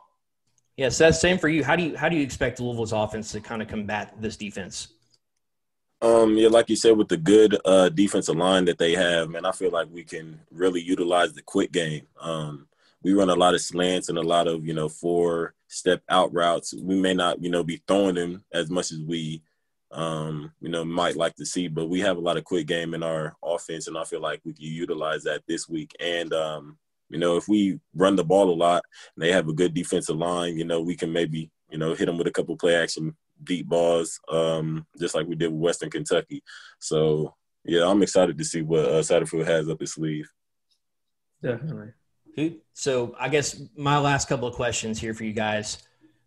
Yes, 0.76 0.98
that's 0.98 1.20
same 1.20 1.38
for 1.38 1.48
you. 1.48 1.64
How 1.64 1.76
do 1.76 1.82
you 1.82 1.96
how 1.96 2.08
do 2.08 2.16
you 2.16 2.22
expect 2.22 2.60
Louisville's 2.60 2.92
offense 2.92 3.32
to 3.32 3.40
kind 3.40 3.62
of 3.62 3.68
combat 3.68 4.14
this 4.20 4.36
defense? 4.36 4.88
Um, 6.00 6.36
yeah, 6.36 6.48
like 6.48 6.68
you 6.68 6.74
said, 6.74 6.96
with 6.96 7.08
the 7.08 7.16
good 7.16 7.56
uh, 7.64 7.88
defensive 7.88 8.36
line 8.36 8.64
that 8.64 8.78
they 8.78 8.92
have, 8.94 9.30
man, 9.30 9.46
I 9.46 9.52
feel 9.52 9.70
like 9.70 9.86
we 9.90 10.02
can 10.02 10.40
really 10.50 10.80
utilize 10.80 11.32
the 11.32 11.42
quick 11.42 11.70
game. 11.70 12.08
Um, 12.20 12.66
we 13.04 13.12
run 13.14 13.30
a 13.30 13.36
lot 13.36 13.54
of 13.54 13.60
slants 13.60 14.08
and 14.08 14.18
a 14.18 14.22
lot 14.22 14.48
of 14.48 14.66
you 14.66 14.74
know 14.74 14.88
four 14.88 15.54
step 15.68 16.02
out 16.08 16.32
routes. 16.32 16.74
We 16.74 17.00
may 17.00 17.14
not 17.14 17.42
you 17.42 17.50
know 17.50 17.62
be 17.62 17.82
throwing 17.86 18.16
them 18.16 18.44
as 18.52 18.70
much 18.70 18.92
as 18.92 19.00
we 19.00 19.42
um, 19.92 20.52
you 20.60 20.68
know 20.68 20.84
might 20.84 21.16
like 21.16 21.34
to 21.36 21.46
see, 21.46 21.68
but 21.68 21.88
we 21.88 22.00
have 22.00 22.16
a 22.16 22.20
lot 22.20 22.36
of 22.36 22.44
quick 22.44 22.66
game 22.66 22.94
in 22.94 23.02
our 23.02 23.36
offense, 23.44 23.88
and 23.88 23.96
I 23.96 24.04
feel 24.04 24.20
like 24.20 24.40
we 24.44 24.54
can 24.54 24.64
utilize 24.64 25.22
that 25.24 25.42
this 25.46 25.68
week. 25.68 25.94
And 26.00 26.32
um, 26.32 26.78
you 27.08 27.18
know, 27.18 27.36
if 27.36 27.48
we 27.48 27.78
run 27.94 28.16
the 28.16 28.24
ball 28.24 28.50
a 28.50 28.54
lot, 28.54 28.82
and 29.14 29.22
they 29.22 29.32
have 29.32 29.48
a 29.48 29.52
good 29.52 29.74
defensive 29.74 30.16
line, 30.16 30.56
you 30.56 30.64
know, 30.64 30.80
we 30.80 30.96
can 30.96 31.12
maybe 31.12 31.50
you 31.70 31.78
know 31.78 31.94
hit 31.94 32.06
them 32.06 32.18
with 32.18 32.26
a 32.26 32.32
couple 32.32 32.56
play 32.56 32.74
action 32.74 33.16
deep 33.44 33.68
balls, 33.68 34.20
um, 34.30 34.86
just 34.98 35.14
like 35.14 35.26
we 35.26 35.34
did 35.34 35.52
with 35.52 35.60
Western 35.60 35.90
Kentucky. 35.90 36.42
So 36.78 37.34
yeah, 37.64 37.86
I'm 37.86 38.02
excited 38.02 38.38
to 38.38 38.44
see 38.44 38.62
what 38.62 38.84
uh, 38.84 39.00
Satterfield 39.00 39.46
has 39.46 39.68
up 39.68 39.80
his 39.80 39.92
sleeve. 39.92 40.30
Definitely. 41.42 41.92
So 42.72 43.14
I 43.18 43.28
guess 43.28 43.60
my 43.76 43.98
last 43.98 44.28
couple 44.28 44.48
of 44.48 44.54
questions 44.54 44.98
here 44.98 45.12
for 45.12 45.24
you 45.24 45.32
guys. 45.32 45.78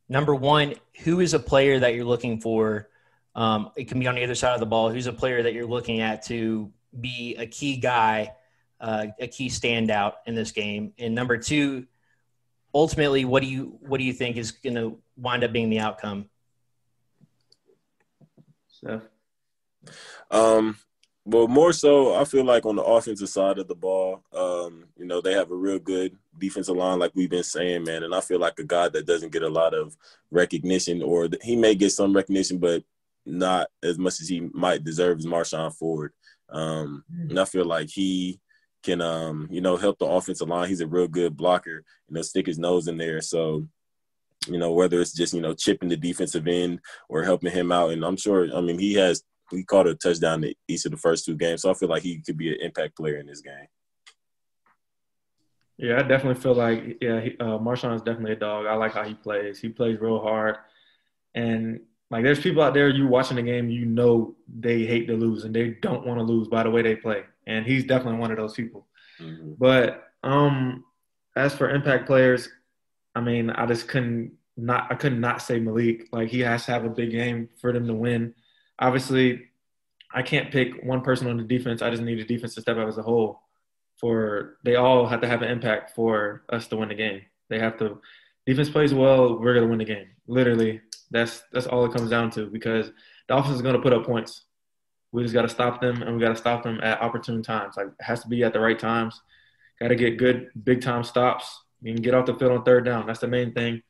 Number 0.08 0.36
one, 0.36 0.76
who 1.04 1.20
is 1.20 1.34
a 1.34 1.40
player 1.40 1.80
that 1.80 1.96
you're 1.96 2.06
looking 2.06 2.40
for? 2.40 2.90
Um, 3.36 3.72
it 3.76 3.88
can 3.88 4.00
be 4.00 4.08
on 4.08 4.16
the 4.16 4.24
other 4.24 4.36
side 4.36 4.54
of 4.54 4.60
the 4.60 4.66
ball. 4.66 4.90
Who's 4.90 5.08
a 5.08 5.14
player 5.14 5.44
that 5.44 5.54
you're 5.54 5.66
looking 5.66 6.00
at 6.00 6.24
to 6.26 6.72
be 7.00 7.36
a 7.38 7.46
key 7.46 7.78
guy, 7.78 8.34
uh, 8.80 9.08
a 9.20 9.28
key 9.28 9.50
standout 9.50 10.14
in 10.26 10.36
this 10.36 10.52
game? 10.52 10.94
And 10.98 11.14
number 11.14 11.38
two, 11.38 11.86
ultimately, 12.74 13.26
what 13.26 13.42
do 13.44 13.50
you 13.50 13.78
what 13.82 13.98
do 13.98 14.04
you 14.04 14.14
think 14.14 14.38
is 14.38 14.52
going 14.52 14.76
to 14.76 14.98
wind 15.18 15.44
up 15.44 15.52
being 15.52 15.70
the 15.70 15.80
outcome? 15.80 16.30
So, 18.70 19.02
Um, 20.32 20.78
well, 21.26 21.48
more 21.48 21.74
so, 21.74 22.14
I 22.14 22.24
feel 22.24 22.44
like 22.44 22.66
on 22.66 22.76
the 22.76 22.84
offensive 22.84 23.30
side 23.30 23.58
of 23.58 23.68
the 23.68 23.76
ball, 23.76 24.22
um, 24.32 24.86
you 24.96 25.06
know, 25.06 25.22
they 25.22 25.34
have 25.34 25.50
a 25.50 25.56
real 25.56 25.80
good 25.80 26.16
defensive 26.38 26.76
line, 26.76 27.00
like 27.00 27.12
we've 27.16 27.30
been 27.30 27.44
saying, 27.44 27.84
man. 27.84 28.04
And 28.04 28.14
I 28.14 28.22
feel 28.22 28.40
like 28.40 28.60
a 28.60 28.64
guy 28.64 28.90
that 28.90 29.08
doesn't 29.08 29.32
get 29.32 29.42
a 29.42 29.50
lot 29.50 29.74
of 29.74 29.98
recognition, 30.30 31.02
or 31.02 31.28
he 31.42 31.56
may 31.56 31.74
get 31.74 31.92
some 31.92 32.14
recognition, 32.14 32.60
but 32.60 32.84
not 33.26 33.68
as 33.84 33.98
much 33.98 34.22
as 34.22 34.28
he 34.28 34.50
might 34.54 34.84
deserve, 34.84 35.20
is 35.20 35.26
Marshon 35.26 35.74
Ford. 35.76 36.14
Um, 36.50 37.04
mm. 37.14 37.30
and 37.30 37.40
I 37.40 37.46
feel 37.46 37.66
like 37.66 37.90
he 37.90 38.40
can, 38.84 39.02
um, 39.02 39.48
you 39.50 39.62
know, 39.62 39.78
help 39.78 39.98
the 39.98 40.06
offensive 40.06 40.48
line. 40.48 40.70
He's 40.70 40.82
a 40.82 40.88
real 40.88 41.08
good 41.08 41.36
blocker, 41.36 41.84
you 42.08 42.16
know, 42.16 42.22
stick 42.22 42.46
his 42.46 42.60
nose 42.60 42.88
in 42.88 42.98
there. 42.98 43.20
So, 43.22 43.68
you 44.48 44.60
know, 44.60 44.72
whether 44.72 45.02
it's 45.02 45.14
just, 45.14 45.34
you 45.34 45.42
know, 45.42 45.56
chipping 45.56 45.90
the 45.90 45.98
defensive 45.98 46.48
end 46.48 46.80
or 47.10 47.24
helping 47.24 47.52
him 47.52 47.72
out. 47.72 47.92
And 47.92 48.06
I'm 48.06 48.18
sure, 48.18 48.56
I 48.56 48.62
mean, 48.62 48.78
he 48.78 48.94
has, 48.94 49.24
he 49.50 49.64
caught 49.64 49.88
a 49.88 49.96
touchdown 49.96 50.44
in 50.44 50.54
each 50.68 50.86
of 50.86 50.92
the 50.92 50.98
first 50.98 51.26
two 51.26 51.36
games. 51.36 51.64
So 51.64 51.72
I 51.72 51.74
feel 51.74 51.90
like 51.90 52.04
he 52.04 52.20
could 52.20 52.38
be 52.38 52.50
an 52.50 52.62
impact 52.62 52.96
player 52.96 53.18
in 53.18 53.26
this 53.26 53.42
game. 53.42 53.68
Yeah, 55.78 56.00
I 56.00 56.04
definitely 56.04 56.42
feel 56.42 56.54
like, 56.54 56.98
yeah, 57.02 57.20
he, 57.22 57.32
uh, 57.40 57.58
Marshon 57.58 57.96
is 57.96 58.02
definitely 58.02 58.34
a 58.34 58.38
dog. 58.38 58.66
I 58.68 58.76
like 58.76 58.94
how 58.94 59.04
he 59.04 59.16
plays. 59.16 59.60
He 59.60 59.70
plays 59.70 60.00
real 60.00 60.20
hard. 60.20 60.58
And, 61.34 61.82
like, 62.12 62.24
there's 62.24 62.40
people 62.40 62.62
out 62.62 62.74
there, 62.74 62.90
you 62.90 63.08
watching 63.08 63.38
the 63.38 63.44
game, 63.44 63.70
you 63.70 63.86
know 63.86 64.36
they 64.48 64.86
hate 64.86 65.08
to 65.08 65.14
lose 65.14 65.44
and 65.44 65.56
they 65.56 65.70
don't 65.82 66.06
want 66.06 66.20
to 66.20 66.24
lose 66.24 66.48
by 66.48 66.64
the 66.64 66.70
way 66.70 66.82
they 66.82 66.96
play. 66.96 67.24
And 67.48 67.66
he's 67.66 67.86
definitely 67.86 68.20
one 68.20 68.32
of 68.32 68.38
those 68.38 68.54
people. 68.54 68.88
Mm-hmm. 69.20 69.54
But 69.58 70.04
um, 70.24 70.84
as 71.36 71.56
for 71.56 71.70
impact 71.70 72.06
players, 72.06 72.50
I 73.16 73.22
mean, 73.22 73.50
I 73.50 73.66
just 73.66 73.88
couldn't 73.88 74.34
not 74.58 74.92
I 74.92 74.96
could 74.96 75.18
not 75.18 75.42
say 75.42 75.60
Malik. 75.60 76.08
Like 76.12 76.30
he 76.30 76.40
has 76.42 76.66
to 76.66 76.72
have 76.72 76.86
a 76.86 76.90
big 76.90 77.12
game 77.12 77.50
for 77.60 77.74
them 77.74 77.88
to 77.88 77.94
win. 77.94 78.34
Obviously, 78.80 79.48
I 80.14 80.22
can't 80.22 80.52
pick 80.52 80.84
one 80.84 81.02
person 81.02 81.30
on 81.30 81.38
the 81.38 81.44
defense. 81.44 81.82
I 81.82 81.90
just 81.90 82.04
need 82.04 82.20
the 82.20 82.26
defense 82.26 82.56
to 82.56 82.62
step 82.62 82.78
up 82.78 82.88
as 82.88 82.98
a 82.98 83.04
whole. 83.04 83.42
For 83.98 84.58
they 84.64 84.76
all 84.76 85.08
have 85.08 85.22
to 85.22 85.28
have 85.28 85.42
an 85.42 85.50
impact 85.50 85.92
for 85.96 86.44
us 86.50 86.68
to 86.68 86.78
win 86.78 86.90
the 86.90 86.96
game. 86.96 87.22
They 87.50 87.60
have 87.60 87.78
to 87.80 88.02
defense 88.46 88.70
plays 88.70 88.94
well, 88.94 89.40
we're 89.40 89.54
gonna 89.54 89.68
win 89.68 89.80
the 89.80 89.86
game. 89.86 90.08
Literally, 90.28 90.82
that's 91.16 91.44
that's 91.52 91.68
all 91.68 91.86
it 91.86 91.94
comes 91.94 92.10
down 92.10 92.30
to 92.32 92.48
because 92.48 92.92
the 93.28 93.36
offense 93.36 93.56
is 93.56 93.62
gonna 93.62 93.82
put 93.82 93.94
up 93.94 94.06
points. 94.06 94.46
We 95.12 95.24
just 95.24 95.34
gotta 95.34 95.50
stop 95.50 95.82
them 95.82 96.02
and 96.02 96.14
we 96.16 96.22
gotta 96.22 96.36
stop 96.36 96.64
them 96.64 96.80
at 96.82 97.02
opportune 97.02 97.42
times. 97.42 97.76
Like 97.78 97.88
it 97.88 98.04
has 98.04 98.22
to 98.24 98.28
be 98.28 98.44
at 98.44 98.54
the 98.54 98.60
right 98.60 98.78
times. 98.78 99.22
Gotta 99.80 99.96
get 99.96 100.18
good 100.18 100.50
big 100.64 100.82
time 100.82 101.04
stops 101.04 101.62
you 101.86 101.94
can 101.94 102.02
get 102.02 102.16
off 102.16 102.26
the 102.26 102.34
field 102.34 102.52
on 102.52 102.64
third 102.64 102.84
down. 102.84 103.06
That's 103.06 103.20
the 103.20 103.28
main 103.28 103.54
thing. 103.54 103.84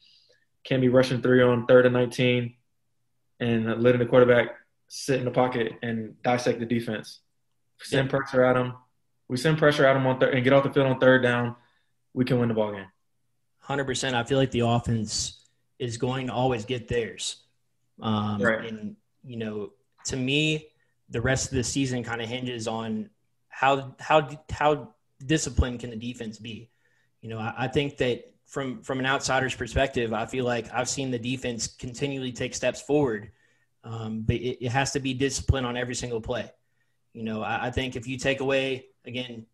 Can't 0.66 0.82
be 0.82 0.90
rushing 0.90 1.22
three 1.22 1.42
on 1.42 1.66
third 1.66 1.86
and 1.86 1.94
19 1.94 2.54
and 3.40 3.82
letting 3.82 4.00
the 4.00 4.06
quarterback 4.06 4.50
sit 4.90 5.20
in 5.20 5.26
the 5.26 5.32
pocket 5.32 5.74
and 5.82 6.22
dissect 6.22 6.60
the 6.60 6.66
defense. 6.66 7.22
Send 7.82 8.10
pressure 8.10 8.44
at 8.44 8.54
them. 8.54 8.74
We 9.30 9.38
send 9.38 9.58
pressure 9.58 9.86
at 9.86 9.94
them 9.94 10.06
on 10.08 10.20
third 10.20 10.34
and 10.34 10.44
get 10.44 10.52
off 10.52 10.64
the 10.64 10.74
field 10.74 10.88
on 10.88 11.00
third 11.00 11.24
down. 11.24 11.56
We 12.14 12.26
can 12.26 12.38
win 12.38 12.50
the 12.50 12.54
ball 12.54 12.74
game. 12.74 12.88
Hundred 13.60 13.86
percent. 13.86 14.14
I 14.14 14.24
feel 14.24 14.38
like 14.38 14.52
the 14.52 14.62
offense 14.62 15.45
is 15.80 15.98
going 15.98 16.28
to 16.28 16.34
always 16.34 16.66
get 16.66 16.88
theirs. 16.88 17.44
Um, 18.02 18.42
right. 18.42 18.70
And 18.70 18.96
you 19.24 19.38
know, 19.38 19.72
to 20.06 20.18
me, 20.18 20.70
the 21.10 21.22
rest 21.22 21.48
of 21.48 21.56
the 21.56 21.64
season 21.64 22.04
kind 22.04 22.22
of 22.22 22.28
hinges 22.28 22.68
on 22.68 23.10
how 23.50 23.96
how 24.00 24.30
how 24.50 24.94
disciplined 25.26 25.80
can 25.80 25.90
the 25.90 25.96
defense 25.96 26.38
be. 26.40 26.70
You 27.22 27.30
know, 27.30 27.40
I, 27.40 27.54
I 27.58 27.68
think 27.68 27.98
that 27.98 28.26
from 28.46 28.82
from 28.84 29.00
an 29.00 29.06
outsider's 29.06 29.56
perspective, 29.56 30.14
I 30.14 30.26
feel 30.26 30.46
like 30.46 30.72
I've 30.74 30.90
seen 30.90 31.12
the 31.12 31.20
defense 31.20 31.68
continually 31.68 32.32
take 32.32 32.54
steps 32.54 32.82
forward, 32.82 33.32
um, 33.84 34.22
but 34.22 34.36
it, 34.36 34.66
it, 34.66 34.70
has 34.70 34.92
to 34.92 35.00
be 35.00 35.14
discipline 35.14 35.66
on 35.66 35.78
every 35.78 35.96
single 35.96 36.22
play. 36.22 36.52
You 37.14 37.24
know, 37.24 37.42
I, 37.42 37.68
I, 37.68 37.72
think 37.72 37.96
if 37.96 38.08
you 38.08 38.18
take 38.18 38.42
away 38.42 38.88
again, 39.06 39.46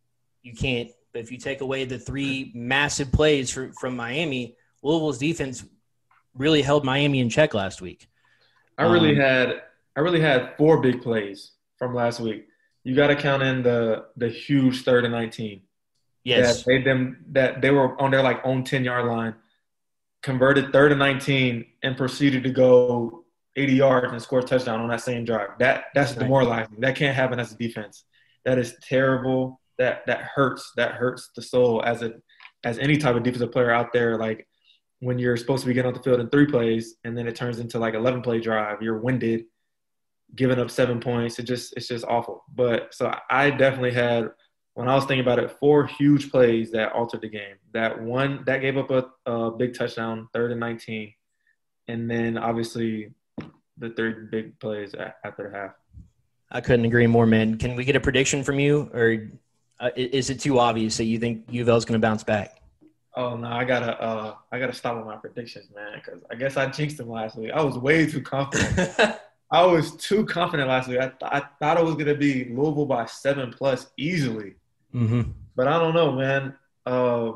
you 0.41 0.53
can't. 0.53 0.89
But 1.13 1.21
if 1.21 1.31
you 1.31 1.37
take 1.37 1.61
away 1.61 1.85
the 1.85 1.99
three 1.99 2.51
massive 2.55 3.11
plays 3.11 3.51
for, 3.51 3.71
from 3.73 3.97
Miami, 3.97 4.55
Louisville's 4.81 5.17
defense 5.17 5.63
really 6.35 6.61
held 6.61 6.85
Miami 6.85 7.19
in 7.19 7.29
check 7.29 7.53
last 7.53 7.81
week. 7.81 8.07
I 8.77 8.83
really 8.83 9.11
um, 9.11 9.21
had 9.21 9.61
I 9.95 9.99
really 9.99 10.21
had 10.21 10.55
four 10.57 10.81
big 10.81 11.01
plays 11.01 11.51
from 11.77 11.93
last 11.93 12.19
week. 12.19 12.47
You 12.83 12.95
got 12.95 13.07
to 13.07 13.15
count 13.15 13.43
in 13.43 13.63
the 13.63 14.05
the 14.17 14.29
huge 14.29 14.83
third 14.83 15.05
and 15.05 15.13
nineteen. 15.13 15.61
Yes. 16.23 16.63
That 16.63 16.67
made 16.67 16.85
them 16.85 17.25
that 17.31 17.61
they 17.61 17.71
were 17.71 17.99
on 17.99 18.11
their 18.11 18.21
like 18.21 18.45
own 18.45 18.63
10 18.63 18.83
yard 18.83 19.05
line, 19.05 19.35
converted 20.21 20.71
third 20.71 20.91
and 20.91 20.99
19, 20.99 21.65
and 21.83 21.97
proceeded 21.97 22.43
to 22.43 22.51
go 22.51 23.25
80 23.55 23.73
yards 23.73 24.11
and 24.11 24.21
score 24.21 24.39
a 24.39 24.43
touchdown 24.43 24.81
on 24.81 24.89
that 24.89 25.01
same 25.01 25.25
drive. 25.25 25.49
That 25.59 25.85
that's 25.93 26.13
demoralizing. 26.13 26.79
That 26.79 26.95
can't 26.95 27.15
happen 27.15 27.39
as 27.39 27.51
a 27.51 27.57
defense. 27.57 28.05
That 28.45 28.57
is 28.57 28.75
terrible. 28.87 29.59
That 29.77 30.05
that 30.07 30.21
hurts. 30.21 30.71
That 30.75 30.93
hurts 30.93 31.31
the 31.35 31.41
soul 31.41 31.83
as 31.83 32.01
a 32.01 32.13
as 32.63 32.77
any 32.77 32.97
type 32.97 33.15
of 33.15 33.23
defensive 33.23 33.51
player 33.51 33.71
out 33.71 33.91
there. 33.91 34.17
Like 34.17 34.47
when 35.01 35.17
you're 35.17 35.35
supposed 35.35 35.63
to 35.63 35.67
be 35.67 35.73
getting 35.73 35.91
off 35.91 35.97
the 35.97 36.03
field 36.03 36.19
in 36.19 36.29
three 36.29 36.45
plays 36.45 36.95
and 37.03 37.17
then 37.17 37.27
it 37.27 37.35
turns 37.35 37.59
into 37.59 37.79
like 37.79 37.95
11 37.95 38.21
play 38.21 38.39
drive, 38.39 38.81
you're 38.81 38.99
winded, 38.99 39.45
giving 40.35 40.59
up 40.59 40.69
seven 40.69 40.99
points. 40.99 41.39
It 41.39 41.43
just 41.43 41.75
it's 41.75 41.87
just 41.87 42.05
awful. 42.05 42.43
But 42.53 42.93
so 42.93 43.13
I 43.29 43.49
definitely 43.49 43.91
had 43.91 44.29
when 44.75 44.87
I 44.87 44.95
was 44.95 45.05
thinking 45.05 45.21
about 45.21 45.39
it, 45.39 45.51
four 45.59 45.85
huge 45.85 46.31
plays 46.31 46.71
that 46.71 46.93
altered 46.93 47.21
the 47.21 47.29
game. 47.29 47.55
That 47.73 48.01
one 48.01 48.43
that 48.45 48.61
gave 48.61 48.77
up 48.77 48.91
a, 48.91 49.05
a 49.29 49.51
big 49.51 49.73
touchdown, 49.73 50.29
third 50.33 50.51
and 50.51 50.59
19, 50.59 51.13
and 51.87 52.09
then 52.09 52.37
obviously 52.37 53.11
the 53.77 53.89
third 53.89 54.31
big 54.31 54.57
plays 54.59 54.93
after 55.25 55.49
the 55.49 55.57
half. 55.57 55.71
I 56.51 56.61
couldn't 56.61 56.85
agree 56.85 57.07
more, 57.07 57.25
man. 57.25 57.57
Can 57.57 57.75
we 57.75 57.85
get 57.85 57.95
a 57.95 57.99
prediction 57.99 58.43
from 58.43 58.59
you, 58.59 58.89
or 58.93 59.29
uh, 59.79 59.89
is 59.95 60.29
it 60.29 60.39
too 60.39 60.59
obvious 60.59 60.97
that 60.97 61.05
you 61.05 61.17
think 61.17 61.45
U 61.49 61.63
of 61.63 61.69
L 61.69 61.77
is 61.77 61.85
going 61.85 61.99
to 61.99 62.05
bounce 62.05 62.23
back? 62.23 62.60
Oh 63.15 63.35
no, 63.35 63.47
I 63.47 63.65
gotta 63.65 64.01
uh, 64.01 64.35
I 64.51 64.59
gotta 64.59 64.73
stop 64.73 64.97
with 64.97 65.05
my 65.05 65.17
predictions, 65.17 65.69
man, 65.75 65.93
because 65.95 66.21
I 66.31 66.35
guess 66.35 66.55
I 66.55 66.67
jinxed 66.67 66.97
them 66.97 67.09
last 67.09 67.35
week. 67.37 67.51
I 67.51 67.61
was 67.61 67.77
way 67.77 68.05
too 68.05 68.21
confident. 68.21 69.19
I 69.51 69.65
was 69.65 69.95
too 69.97 70.25
confident 70.25 70.69
last 70.69 70.87
week. 70.87 70.99
I, 70.99 71.07
th- 71.07 71.31
I 71.31 71.41
thought 71.59 71.77
it 71.77 71.83
was 71.83 71.95
gonna 71.95 72.15
be 72.15 72.45
Louisville 72.45 72.85
by 72.85 73.05
seven 73.05 73.51
plus 73.51 73.87
easily. 73.97 74.55
Mm-hmm. 74.93 75.31
But 75.55 75.67
I 75.67 75.77
don't 75.77 75.93
know, 75.93 76.13
man. 76.13 76.55
Uh, 76.85 77.33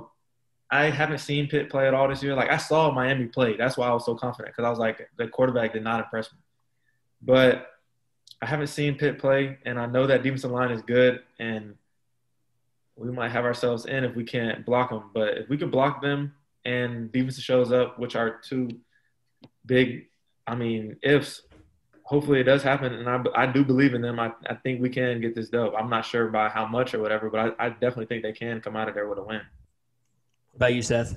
I 0.71 0.89
haven't 0.89 1.19
seen 1.19 1.47
Pitt 1.47 1.69
play 1.69 1.87
at 1.87 1.93
all 1.93 2.07
this 2.07 2.23
year. 2.23 2.35
Like 2.35 2.49
I 2.49 2.57
saw 2.57 2.91
Miami 2.91 3.25
play. 3.25 3.57
That's 3.57 3.77
why 3.77 3.87
I 3.87 3.93
was 3.93 4.05
so 4.05 4.15
confident 4.15 4.55
because 4.55 4.65
I 4.65 4.69
was 4.69 4.79
like, 4.79 5.09
the 5.17 5.27
quarterback 5.27 5.73
did 5.73 5.83
not 5.83 5.99
impress 5.99 6.31
me. 6.31 6.39
But 7.21 7.67
I 8.41 8.45
haven't 8.45 8.67
seen 8.67 8.95
Pitt 8.95 9.19
play, 9.19 9.57
and 9.65 9.79
I 9.79 9.85
know 9.85 10.07
that 10.07 10.23
defensive 10.23 10.51
line 10.51 10.71
is 10.71 10.81
good, 10.81 11.21
and 11.39 11.75
we 12.95 13.11
might 13.11 13.31
have 13.31 13.45
ourselves 13.45 13.85
in 13.85 14.03
if 14.03 14.15
we 14.15 14.23
can't 14.23 14.65
block 14.65 14.89
them. 14.89 15.11
But 15.13 15.37
if 15.37 15.49
we 15.49 15.57
can 15.57 15.69
block 15.69 16.01
them 16.01 16.33
and 16.63 17.11
defense 17.11 17.39
shows 17.39 17.71
up, 17.71 17.99
which 17.99 18.15
are 18.15 18.39
two 18.43 18.69
big, 19.65 20.07
I 20.47 20.55
mean, 20.55 20.97
ifs, 21.03 21.41
hopefully 22.03 22.39
it 22.39 22.43
does 22.45 22.63
happen, 22.63 22.93
and 22.93 23.09
I, 23.09 23.21
I 23.35 23.45
do 23.47 23.65
believe 23.65 23.93
in 23.93 24.01
them. 24.01 24.19
I, 24.19 24.31
I 24.49 24.55
think 24.55 24.81
we 24.81 24.89
can 24.89 25.21
get 25.21 25.35
this 25.35 25.49
dub. 25.49 25.73
I'm 25.75 25.89
not 25.89 26.05
sure 26.05 26.27
by 26.27 26.49
how 26.49 26.65
much 26.65 26.93
or 26.93 27.01
whatever, 27.01 27.29
but 27.29 27.55
I, 27.59 27.65
I 27.65 27.69
definitely 27.69 28.05
think 28.05 28.23
they 28.23 28.31
can 28.31 28.61
come 28.61 28.75
out 28.75 28.87
of 28.87 28.95
there 28.95 29.09
with 29.09 29.19
a 29.19 29.23
win. 29.23 29.41
What 30.51 30.55
about 30.57 30.73
you, 30.73 30.81
Seth? 30.81 31.15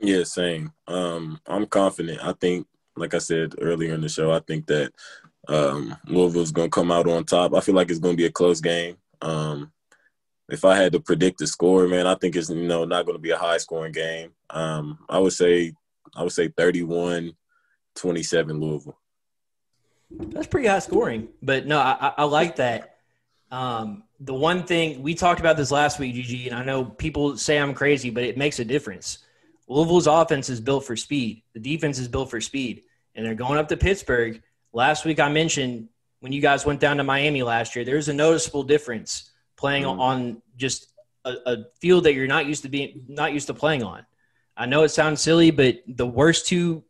Yeah, 0.00 0.24
same. 0.24 0.72
Um, 0.88 1.40
I'm 1.46 1.66
confident. 1.66 2.22
I 2.22 2.32
think, 2.32 2.66
like 2.96 3.14
I 3.14 3.18
said 3.18 3.54
earlier 3.60 3.94
in 3.94 4.00
the 4.00 4.08
show, 4.08 4.32
I 4.32 4.40
think 4.40 4.66
that 4.66 4.92
um, 5.48 5.96
Louisville's 6.06 6.52
going 6.52 6.70
to 6.70 6.74
come 6.74 6.90
out 6.90 7.08
on 7.08 7.24
top. 7.24 7.54
I 7.54 7.60
feel 7.60 7.74
like 7.74 7.90
it's 7.90 7.98
going 7.98 8.14
to 8.14 8.20
be 8.20 8.26
a 8.26 8.32
close 8.32 8.60
game. 8.60 8.96
Um, 9.22 9.72
if 10.48 10.64
I 10.64 10.76
had 10.76 10.92
to 10.92 11.00
predict 11.00 11.38
the 11.38 11.46
score, 11.46 11.88
man, 11.88 12.06
I 12.06 12.14
think 12.14 12.36
it's 12.36 12.50
you 12.50 12.66
know 12.66 12.84
not 12.84 13.06
going 13.06 13.16
to 13.16 13.22
be 13.22 13.30
a 13.30 13.38
high 13.38 13.58
scoring 13.58 13.92
game. 13.92 14.32
Um, 14.50 14.98
I 15.08 15.18
would 15.18 15.32
say 15.32 15.72
I 16.14 16.22
would 16.22 16.32
say 16.32 16.48
31 16.48 17.32
27 17.96 18.60
Louisville. 18.60 18.98
That's 20.10 20.46
pretty 20.46 20.68
high 20.68 20.78
scoring, 20.78 21.28
but 21.42 21.66
no, 21.66 21.78
I, 21.78 22.12
I 22.16 22.24
like 22.24 22.56
that. 22.56 22.96
Um, 23.50 24.04
the 24.20 24.34
one 24.34 24.64
thing 24.64 25.02
we 25.02 25.14
talked 25.14 25.40
about 25.40 25.56
this 25.56 25.70
last 25.70 25.98
week, 25.98 26.14
GG, 26.14 26.46
and 26.46 26.54
I 26.54 26.64
know 26.64 26.84
people 26.84 27.36
say 27.36 27.58
I'm 27.58 27.74
crazy, 27.74 28.10
but 28.10 28.22
it 28.22 28.36
makes 28.36 28.58
a 28.60 28.64
difference. 28.64 29.18
Louisville's 29.68 30.06
offense 30.06 30.48
is 30.48 30.60
built 30.60 30.84
for 30.84 30.96
speed. 30.96 31.42
The 31.54 31.60
defense 31.60 31.98
is 31.98 32.06
built 32.06 32.30
for 32.30 32.40
speed, 32.40 32.84
and 33.14 33.26
they're 33.26 33.34
going 33.34 33.58
up 33.58 33.68
to 33.68 33.76
Pittsburgh. 33.76 34.40
Last 34.72 35.04
week, 35.04 35.18
I 35.18 35.28
mentioned 35.28 35.88
when 36.20 36.32
you 36.32 36.40
guys 36.40 36.64
went 36.64 36.80
down 36.80 36.98
to 36.98 37.04
Miami 37.04 37.42
last 37.42 37.74
year, 37.74 37.84
there's 37.84 38.08
a 38.08 38.14
noticeable 38.14 38.62
difference 38.62 39.30
playing 39.56 39.84
mm. 39.84 39.98
on 39.98 40.42
just 40.56 40.92
a, 41.24 41.34
a, 41.46 41.56
field 41.80 42.04
that 42.04 42.14
you're 42.14 42.26
not 42.26 42.46
used 42.46 42.62
to 42.62 42.68
being 42.68 43.04
not 43.08 43.32
used 43.32 43.46
to 43.48 43.54
playing 43.54 43.82
on. 43.82 44.06
I 44.56 44.66
know 44.66 44.84
it 44.84 44.90
sounds 44.90 45.20
silly, 45.20 45.50
but 45.50 45.76
the 45.86 46.06
worst 46.06 46.46
two 46.46 46.84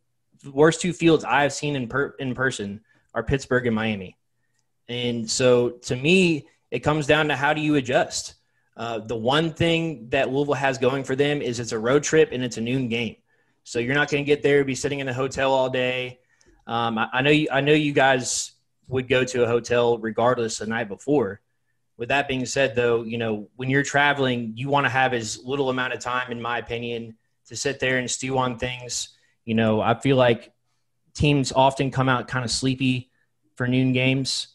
worst 0.45 0.81
two 0.81 0.93
fields 0.93 1.23
I've 1.23 1.53
seen 1.53 1.75
in 1.75 1.87
per, 1.87 2.15
in 2.19 2.35
person 2.35 2.81
are 3.13 3.23
Pittsburgh 3.23 3.65
and 3.65 3.75
Miami. 3.75 4.17
And 4.87 5.29
so 5.29 5.69
to 5.69 5.95
me, 5.95 6.47
it 6.71 6.79
comes 6.79 7.07
down 7.07 7.27
to 7.29 7.35
how 7.35 7.53
do 7.53 7.61
you 7.61 7.75
adjust. 7.75 8.35
Uh, 8.75 8.99
the 8.99 9.15
one 9.15 9.51
thing 9.53 10.07
that 10.09 10.31
Louisville 10.31 10.53
has 10.53 10.77
going 10.77 11.03
for 11.03 11.15
them 11.15 11.41
is 11.41 11.59
it's 11.59 11.71
a 11.71 11.79
road 11.79 12.03
trip 12.03 12.29
and 12.31 12.43
it's 12.43 12.57
a 12.57 12.61
noon 12.61 12.87
game. 12.89 13.15
So 13.63 13.79
you're 13.79 13.95
not 13.95 14.09
going 14.09 14.23
to 14.23 14.25
get 14.25 14.43
there, 14.43 14.63
be 14.63 14.75
sitting 14.75 14.99
in 14.99 15.09
a 15.09 15.13
hotel 15.13 15.51
all 15.51 15.69
day. 15.69 16.19
Um, 16.67 16.97
I, 16.97 17.09
I, 17.11 17.21
know 17.21 17.31
you, 17.31 17.47
I 17.51 17.61
know 17.61 17.73
you 17.73 17.91
guys 17.91 18.51
would 18.87 19.07
go 19.07 19.23
to 19.23 19.43
a 19.43 19.47
hotel 19.47 19.97
regardless 19.97 20.59
the 20.59 20.67
night 20.67 20.87
before. 20.87 21.41
With 21.97 22.09
that 22.09 22.27
being 22.27 22.45
said, 22.45 22.75
though, 22.75 23.03
you 23.03 23.17
know 23.17 23.49
when 23.55 23.69
you're 23.69 23.83
traveling, 23.83 24.53
you 24.55 24.69
want 24.69 24.85
to 24.85 24.89
have 24.89 25.13
as 25.13 25.43
little 25.43 25.69
amount 25.69 25.93
of 25.93 25.99
time, 25.99 26.31
in 26.31 26.41
my 26.41 26.59
opinion, 26.59 27.15
to 27.47 27.55
sit 27.55 27.79
there 27.79 27.97
and 27.97 28.09
stew 28.09 28.37
on 28.37 28.57
things. 28.57 29.09
You 29.45 29.55
know, 29.55 29.81
I 29.81 29.99
feel 29.99 30.15
like 30.15 30.51
teams 31.13 31.51
often 31.51 31.89
come 31.89 32.07
out 32.07 32.27
kind 32.27 32.45
of 32.45 32.51
sleepy 32.51 33.09
for 33.55 33.67
noon 33.67 33.93
games. 33.93 34.49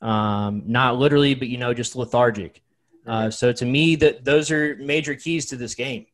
Um, 0.00 0.62
not 0.66 0.96
literally, 0.96 1.34
but 1.34 1.48
you 1.48 1.58
know, 1.58 1.74
just 1.74 1.96
lethargic. 1.96 2.62
Uh, 3.06 3.30
so 3.30 3.52
to 3.52 3.64
me, 3.64 3.96
that 3.96 4.24
those 4.24 4.50
are 4.50 4.76
major 4.76 5.14
keys 5.14 5.46
to 5.46 5.56
this 5.56 5.74
game. 5.74 6.06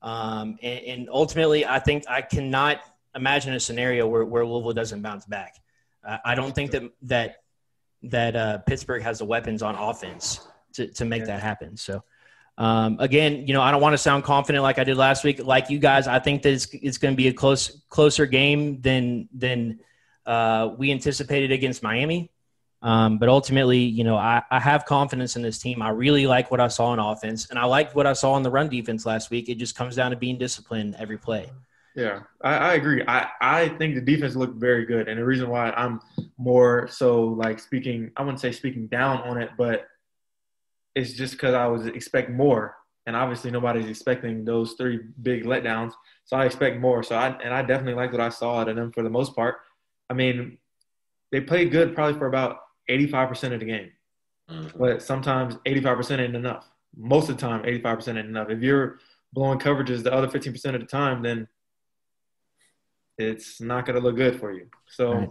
Um, 0.00 0.58
and, 0.62 0.84
and, 0.84 1.08
ultimately, 1.08 1.64
I 1.64 1.78
think 1.78 2.04
I 2.08 2.22
cannot 2.22 2.80
imagine 3.14 3.54
a 3.54 3.60
scenario 3.60 4.08
where, 4.08 4.24
where 4.24 4.44
Louisville 4.44 4.72
doesn't 4.72 5.00
bounce 5.00 5.24
back. 5.26 5.56
Uh, 6.04 6.18
I 6.24 6.34
don't 6.34 6.52
think 6.52 6.72
that 6.72 6.82
that 7.02 7.41
that 8.04 8.36
uh, 8.36 8.58
Pittsburgh 8.58 9.02
has 9.02 9.18
the 9.18 9.24
weapons 9.24 9.62
on 9.62 9.74
offense 9.74 10.46
to 10.74 10.86
to 10.88 11.04
make 11.04 11.26
that 11.26 11.40
happen. 11.40 11.76
So. 11.76 12.02
Um, 12.58 12.98
again, 13.00 13.46
you 13.46 13.54
know, 13.54 13.62
I 13.62 13.70
don't 13.70 13.80
want 13.80 13.94
to 13.94 13.98
sound 13.98 14.24
confident 14.24 14.62
like 14.62 14.78
I 14.78 14.84
did 14.84 14.98
last 14.98 15.24
week. 15.24 15.42
Like 15.42 15.70
you 15.70 15.78
guys, 15.78 16.06
I 16.06 16.18
think 16.18 16.42
that 16.42 16.52
it's, 16.52 16.66
it's 16.74 16.98
going 16.98 17.14
to 17.14 17.16
be 17.16 17.28
a 17.28 17.32
close, 17.32 17.82
closer 17.88 18.26
game 18.26 18.78
than 18.82 19.26
than 19.32 19.80
uh, 20.26 20.70
we 20.76 20.92
anticipated 20.92 21.50
against 21.50 21.82
Miami. 21.82 22.30
Um, 22.82 23.18
but 23.18 23.28
ultimately, 23.28 23.78
you 23.78 24.04
know, 24.04 24.16
I, 24.16 24.42
I 24.50 24.58
have 24.58 24.84
confidence 24.84 25.36
in 25.36 25.42
this 25.42 25.58
team. 25.58 25.80
I 25.80 25.90
really 25.90 26.26
like 26.26 26.50
what 26.50 26.60
I 26.60 26.68
saw 26.68 26.92
in 26.92 26.98
offense, 26.98 27.48
and 27.48 27.58
I 27.58 27.64
liked 27.64 27.94
what 27.94 28.06
I 28.06 28.12
saw 28.12 28.36
in 28.36 28.42
the 28.42 28.50
run 28.50 28.68
defense 28.68 29.06
last 29.06 29.30
week. 29.30 29.48
It 29.48 29.54
just 29.54 29.74
comes 29.74 29.96
down 29.96 30.10
to 30.10 30.16
being 30.16 30.36
disciplined 30.36 30.96
every 30.98 31.16
play. 31.16 31.50
Yeah, 31.94 32.20
I, 32.42 32.56
I, 32.56 32.74
agree. 32.74 33.02
I, 33.06 33.28
I 33.40 33.68
think 33.68 33.94
the 33.94 34.00
defense 34.00 34.34
looked 34.34 34.56
very 34.56 34.86
good. 34.86 35.08
And 35.08 35.18
the 35.18 35.24
reason 35.24 35.50
why 35.50 35.70
I'm 35.72 36.00
more 36.38 36.88
so 36.88 37.24
like 37.24 37.58
speaking, 37.58 38.10
I 38.16 38.22
wouldn't 38.22 38.40
say 38.40 38.52
speaking 38.52 38.86
down 38.86 39.18
on 39.22 39.40
it, 39.40 39.50
but 39.58 39.86
it's 40.94 41.12
just 41.12 41.32
because 41.32 41.54
I 41.54 41.66
was 41.66 41.86
expecting 41.86 42.36
more. 42.36 42.76
And 43.06 43.16
obviously 43.16 43.50
nobody's 43.50 43.88
expecting 43.88 44.44
those 44.44 44.72
three 44.74 45.00
big 45.22 45.44
letdowns. 45.44 45.92
So 46.24 46.36
I 46.36 46.46
expect 46.46 46.80
more. 46.80 47.02
So 47.02 47.16
I 47.16 47.28
and 47.42 47.52
I 47.52 47.62
definitely 47.62 47.94
like 47.94 48.12
what 48.12 48.20
I 48.20 48.28
saw 48.28 48.60
out 48.60 48.68
of 48.68 48.76
them 48.76 48.92
for 48.92 49.02
the 49.02 49.10
most 49.10 49.34
part. 49.34 49.56
I 50.08 50.14
mean, 50.14 50.58
they 51.30 51.40
played 51.40 51.72
good 51.72 51.94
probably 51.94 52.18
for 52.18 52.26
about 52.26 52.58
85% 52.88 53.54
of 53.54 53.60
the 53.60 53.66
game. 53.66 53.90
Mm-hmm. 54.50 54.78
But 54.78 55.02
sometimes 55.02 55.56
85% 55.66 56.20
ain't 56.20 56.36
enough. 56.36 56.68
Most 56.96 57.28
of 57.28 57.36
the 57.36 57.40
time, 57.40 57.62
85% 57.64 58.08
ain't 58.08 58.18
enough. 58.18 58.50
If 58.50 58.60
you're 58.60 58.98
blowing 59.32 59.58
coverages 59.58 60.02
the 60.02 60.12
other 60.12 60.28
15% 60.28 60.74
of 60.74 60.80
the 60.80 60.86
time, 60.86 61.22
then 61.22 61.48
it's 63.18 63.60
not 63.60 63.86
going 63.86 63.96
to 63.96 64.02
look 64.02 64.16
good 64.16 64.38
for 64.38 64.52
you. 64.52 64.66
So 64.88 65.12
right. 65.12 65.30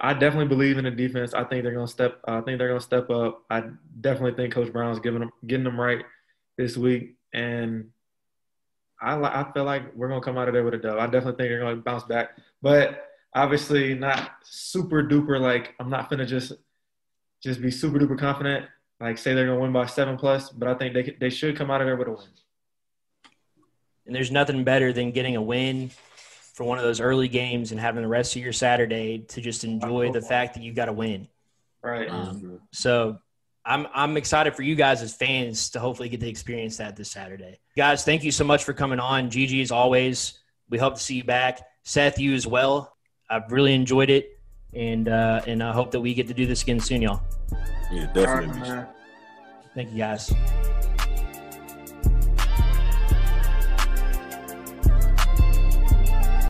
I 0.00 0.14
definitely 0.14 0.48
believe 0.48 0.78
in 0.78 0.84
the 0.84 0.90
defense. 0.90 1.34
I 1.34 1.44
think 1.44 1.62
they're 1.62 1.74
going 1.74 1.86
to 1.86 1.92
step. 1.92 2.20
I 2.26 2.40
think 2.40 2.58
they're 2.58 2.68
going 2.68 2.80
to 2.80 2.84
step 2.84 3.10
up. 3.10 3.44
I 3.50 3.64
definitely 4.00 4.34
think 4.34 4.54
Coach 4.54 4.72
Brown's 4.72 5.00
giving 5.00 5.20
them 5.20 5.30
getting 5.46 5.64
them 5.64 5.80
right 5.80 6.04
this 6.58 6.76
week, 6.76 7.16
and 7.32 7.90
I 9.00 9.14
I 9.14 9.52
feel 9.52 9.64
like 9.64 9.94
we're 9.94 10.08
going 10.08 10.20
to 10.20 10.24
come 10.24 10.38
out 10.38 10.48
of 10.48 10.54
there 10.54 10.64
with 10.64 10.74
a 10.74 10.78
dub. 10.78 10.98
I 10.98 11.06
definitely 11.06 11.32
think 11.32 11.50
they're 11.50 11.60
going 11.60 11.76
to 11.76 11.82
bounce 11.82 12.04
back, 12.04 12.30
but 12.60 13.08
obviously 13.34 13.94
not 13.94 14.32
super 14.44 15.02
duper. 15.02 15.40
Like 15.40 15.74
I'm 15.80 15.90
not 15.90 16.10
gonna 16.10 16.26
just 16.26 16.52
just 17.42 17.60
be 17.60 17.70
super 17.70 17.98
duper 17.98 18.18
confident. 18.18 18.66
Like 19.00 19.18
say 19.18 19.34
they're 19.34 19.46
going 19.46 19.58
to 19.58 19.62
win 19.62 19.72
by 19.72 19.86
seven 19.86 20.16
plus, 20.16 20.50
but 20.50 20.68
I 20.68 20.74
think 20.74 20.94
they 20.94 21.16
they 21.18 21.30
should 21.30 21.56
come 21.56 21.70
out 21.70 21.80
of 21.80 21.86
there 21.86 21.96
with 21.96 22.08
a 22.08 22.12
win. 22.12 22.28
And 24.06 24.14
there's 24.14 24.30
nothing 24.30 24.64
better 24.64 24.92
than 24.92 25.12
getting 25.12 25.36
a 25.36 25.42
win 25.42 25.90
for 26.52 26.64
one 26.64 26.78
of 26.78 26.84
those 26.84 27.00
early 27.00 27.28
games 27.28 27.72
and 27.72 27.80
having 27.80 28.02
the 28.02 28.08
rest 28.08 28.36
of 28.36 28.42
your 28.42 28.52
Saturday 28.52 29.18
to 29.28 29.40
just 29.40 29.64
enjoy 29.64 30.12
the 30.12 30.20
fact 30.20 30.54
that 30.54 30.62
you 30.62 30.72
got 30.72 30.86
to 30.86 30.92
win. 30.92 31.28
Right. 31.82 32.08
Um, 32.08 32.60
so 32.72 33.18
I'm 33.64 33.86
I'm 33.94 34.16
excited 34.16 34.54
for 34.54 34.62
you 34.62 34.74
guys 34.74 35.02
as 35.02 35.14
fans 35.14 35.70
to 35.70 35.80
hopefully 35.80 36.08
get 36.08 36.20
to 36.20 36.28
experience 36.28 36.76
that 36.78 36.96
this 36.96 37.10
Saturday. 37.10 37.58
Guys, 37.76 38.04
thank 38.04 38.24
you 38.24 38.30
so 38.30 38.44
much 38.44 38.64
for 38.64 38.72
coming 38.72 39.00
on. 39.00 39.30
GG 39.30 39.62
as 39.62 39.70
always. 39.70 40.38
We 40.68 40.78
hope 40.78 40.94
to 40.94 41.00
see 41.00 41.16
you 41.16 41.24
back. 41.24 41.60
Seth, 41.84 42.18
you 42.18 42.34
as 42.34 42.46
well. 42.46 42.96
I've 43.28 43.50
really 43.50 43.74
enjoyed 43.74 44.10
it, 44.10 44.38
and 44.74 45.08
uh, 45.08 45.42
and 45.46 45.62
I 45.62 45.72
hope 45.72 45.90
that 45.92 46.00
we 46.00 46.14
get 46.14 46.28
to 46.28 46.34
do 46.34 46.46
this 46.46 46.62
again 46.62 46.80
soon, 46.80 47.02
y'all. 47.02 47.22
Yeah, 47.92 48.06
definitely. 48.12 48.86
Thank 49.74 49.90
you, 49.90 49.98
guys. 49.98 50.32